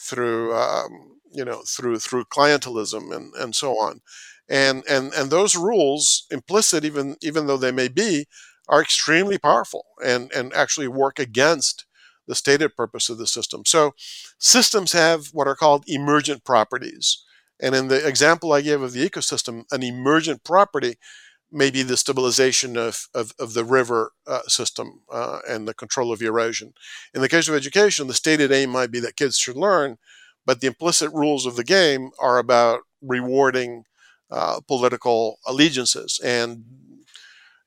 through 0.00 0.54
um, 0.54 1.18
you 1.32 1.44
know 1.44 1.62
through 1.66 1.98
through 1.98 2.24
clientelism 2.24 3.14
and, 3.14 3.34
and 3.34 3.54
so 3.54 3.72
on. 3.72 4.00
And 4.48 4.82
and 4.88 5.12
and 5.12 5.30
those 5.30 5.56
rules 5.56 6.26
implicit 6.30 6.84
even 6.84 7.16
even 7.20 7.46
though 7.46 7.56
they 7.58 7.72
may 7.72 7.88
be 7.88 8.26
are 8.68 8.82
extremely 8.82 9.38
powerful 9.38 9.84
and 10.04 10.30
and 10.32 10.52
actually 10.54 10.88
work 10.88 11.18
against 11.18 11.84
the 12.26 12.34
stated 12.34 12.76
purpose 12.76 13.08
of 13.08 13.18
the 13.18 13.26
system. 13.26 13.62
So 13.66 13.92
systems 14.38 14.92
have 14.92 15.26
what 15.32 15.46
are 15.46 15.56
called 15.56 15.84
emergent 15.86 16.44
properties. 16.44 17.22
And 17.60 17.74
in 17.74 17.88
the 17.88 18.06
example 18.06 18.52
i 18.52 18.60
gave 18.60 18.80
of 18.82 18.92
the 18.92 19.08
ecosystem 19.08 19.64
an 19.72 19.82
emergent 19.82 20.44
property 20.44 20.96
maybe 21.50 21.82
the 21.82 21.96
stabilization 21.96 22.76
of, 22.76 23.08
of, 23.14 23.32
of 23.38 23.54
the 23.54 23.64
river 23.64 24.12
uh, 24.26 24.42
system 24.42 25.00
uh, 25.10 25.40
and 25.48 25.66
the 25.66 25.74
control 25.74 26.12
of 26.12 26.20
erosion. 26.20 26.74
In 27.14 27.20
the 27.20 27.28
case 27.28 27.48
of 27.48 27.54
education, 27.54 28.06
the 28.06 28.14
stated 28.14 28.52
aim 28.52 28.70
might 28.70 28.90
be 28.90 29.00
that 29.00 29.16
kids 29.16 29.38
should 29.38 29.56
learn, 29.56 29.96
but 30.44 30.60
the 30.60 30.66
implicit 30.66 31.12
rules 31.12 31.46
of 31.46 31.56
the 31.56 31.64
game 31.64 32.10
are 32.20 32.38
about 32.38 32.80
rewarding 33.02 33.84
uh, 34.30 34.60
political 34.66 35.38
allegiances, 35.46 36.20
and 36.22 36.64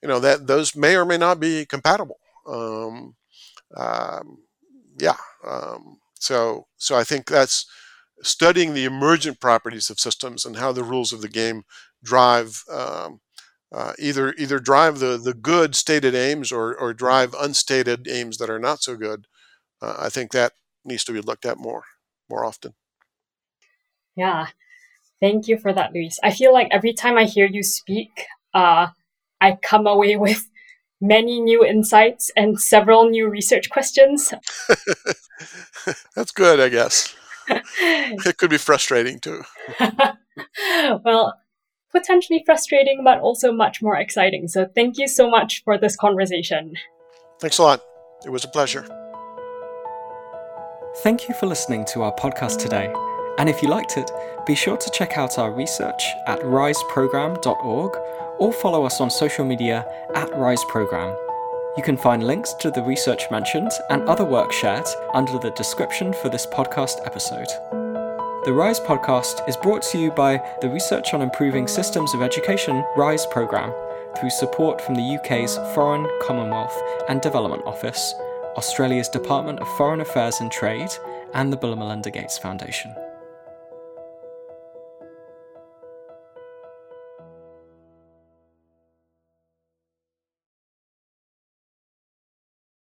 you 0.01 0.07
know 0.07 0.19
that 0.19 0.47
those 0.47 0.75
may 0.75 0.95
or 0.95 1.05
may 1.05 1.17
not 1.17 1.39
be 1.39 1.65
compatible. 1.65 2.19
Um, 2.47 3.15
um, 3.75 4.39
yeah, 4.99 5.17
um, 5.47 5.97
so 6.19 6.67
so 6.77 6.95
I 6.95 7.03
think 7.03 7.25
that's 7.25 7.65
studying 8.21 8.73
the 8.73 8.85
emergent 8.85 9.39
properties 9.39 9.89
of 9.89 9.99
systems 9.99 10.45
and 10.45 10.57
how 10.57 10.71
the 10.71 10.83
rules 10.83 11.11
of 11.11 11.21
the 11.21 11.29
game 11.29 11.63
drive 12.03 12.63
um, 12.71 13.19
uh, 13.71 13.93
either 13.97 14.33
either 14.37 14.59
drive 14.59 14.99
the 14.99 15.17
the 15.17 15.33
good 15.33 15.75
stated 15.75 16.13
aims 16.13 16.51
or 16.51 16.75
or 16.75 16.93
drive 16.93 17.33
unstated 17.39 18.07
aims 18.07 18.37
that 18.37 18.49
are 18.49 18.59
not 18.59 18.83
so 18.83 18.95
good. 18.95 19.27
Uh, 19.81 19.95
I 19.97 20.09
think 20.09 20.31
that 20.31 20.53
needs 20.83 21.03
to 21.05 21.13
be 21.13 21.21
looked 21.21 21.45
at 21.45 21.57
more 21.57 21.83
more 22.29 22.45
often. 22.45 22.73
Yeah, 24.15 24.47
thank 25.21 25.47
you 25.47 25.57
for 25.57 25.73
that, 25.73 25.93
Luis. 25.93 26.19
I 26.21 26.31
feel 26.31 26.53
like 26.53 26.67
every 26.71 26.93
time 26.93 27.17
I 27.17 27.23
hear 27.23 27.45
you 27.45 27.63
speak, 27.63 28.25
uh, 28.53 28.87
I 29.39 29.57
come 29.61 29.87
away 29.87 30.15
with 30.17 30.47
many 30.99 31.39
new 31.39 31.65
insights 31.65 32.29
and 32.35 32.59
several 32.59 33.09
new 33.09 33.27
research 33.27 33.69
questions. 33.69 34.33
That's 36.15 36.31
good, 36.31 36.59
I 36.59 36.69
guess. 36.69 37.15
it 37.49 38.37
could 38.37 38.51
be 38.51 38.57
frustrating 38.57 39.19
too. 39.19 39.41
well, 41.03 41.40
potentially 41.91 42.43
frustrating, 42.45 43.03
but 43.03 43.19
also 43.19 43.51
much 43.51 43.81
more 43.81 43.95
exciting. 43.95 44.47
So 44.47 44.67
thank 44.73 44.97
you 44.97 45.07
so 45.07 45.29
much 45.29 45.63
for 45.63 45.77
this 45.77 45.95
conversation. 45.95 46.73
Thanks 47.39 47.57
a 47.57 47.63
lot. 47.63 47.83
It 48.25 48.29
was 48.29 48.43
a 48.43 48.47
pleasure. 48.47 48.85
Thank 50.97 51.27
you 51.27 51.35
for 51.35 51.45
listening 51.45 51.85
to 51.93 52.03
our 52.03 52.13
podcast 52.15 52.59
today. 52.59 52.93
And 53.37 53.49
if 53.49 53.61
you 53.63 53.69
liked 53.69 53.97
it, 53.97 54.11
be 54.45 54.55
sure 54.55 54.77
to 54.77 54.89
check 54.91 55.17
out 55.17 55.39
our 55.39 55.51
research 55.51 56.03
at 56.27 56.39
riseprogramme.org 56.41 57.97
or 58.39 58.51
follow 58.53 58.85
us 58.85 58.99
on 58.99 59.09
social 59.09 59.45
media 59.45 59.85
at 60.13 60.29
riseprogram. 60.31 61.15
You 61.77 61.83
can 61.83 61.95
find 61.95 62.23
links 62.23 62.53
to 62.55 62.69
the 62.69 62.83
research 62.83 63.23
mentioned 63.31 63.71
and 63.89 64.03
other 64.09 64.25
work 64.25 64.51
shared 64.51 64.87
under 65.13 65.39
the 65.39 65.51
description 65.51 66.11
for 66.13 66.27
this 66.27 66.45
podcast 66.45 67.05
episode. 67.05 67.80
The 68.43 68.53
RISE 68.53 68.79
podcast 68.79 69.47
is 69.47 69.55
brought 69.55 69.83
to 69.83 69.99
you 69.99 70.09
by 70.09 70.41
the 70.61 70.69
Research 70.69 71.13
on 71.13 71.21
Improving 71.21 71.67
Systems 71.67 72.15
of 72.15 72.23
Education 72.23 72.83
RISE 72.97 73.27
programme 73.27 73.71
through 74.17 74.31
support 74.31 74.81
from 74.81 74.95
the 74.95 75.15
UK's 75.15 75.57
Foreign, 75.75 76.07
Commonwealth 76.23 76.75
and 77.07 77.21
Development 77.21 77.61
Office, 77.67 78.15
Australia's 78.57 79.09
Department 79.09 79.59
of 79.59 79.67
Foreign 79.77 80.01
Affairs 80.01 80.41
and 80.41 80.51
Trade, 80.51 80.89
and 81.35 81.53
the 81.53 81.57
Bill 81.57 81.73
and 81.73 81.81
Melinda 81.81 82.09
Gates 82.09 82.39
Foundation. 82.39 82.95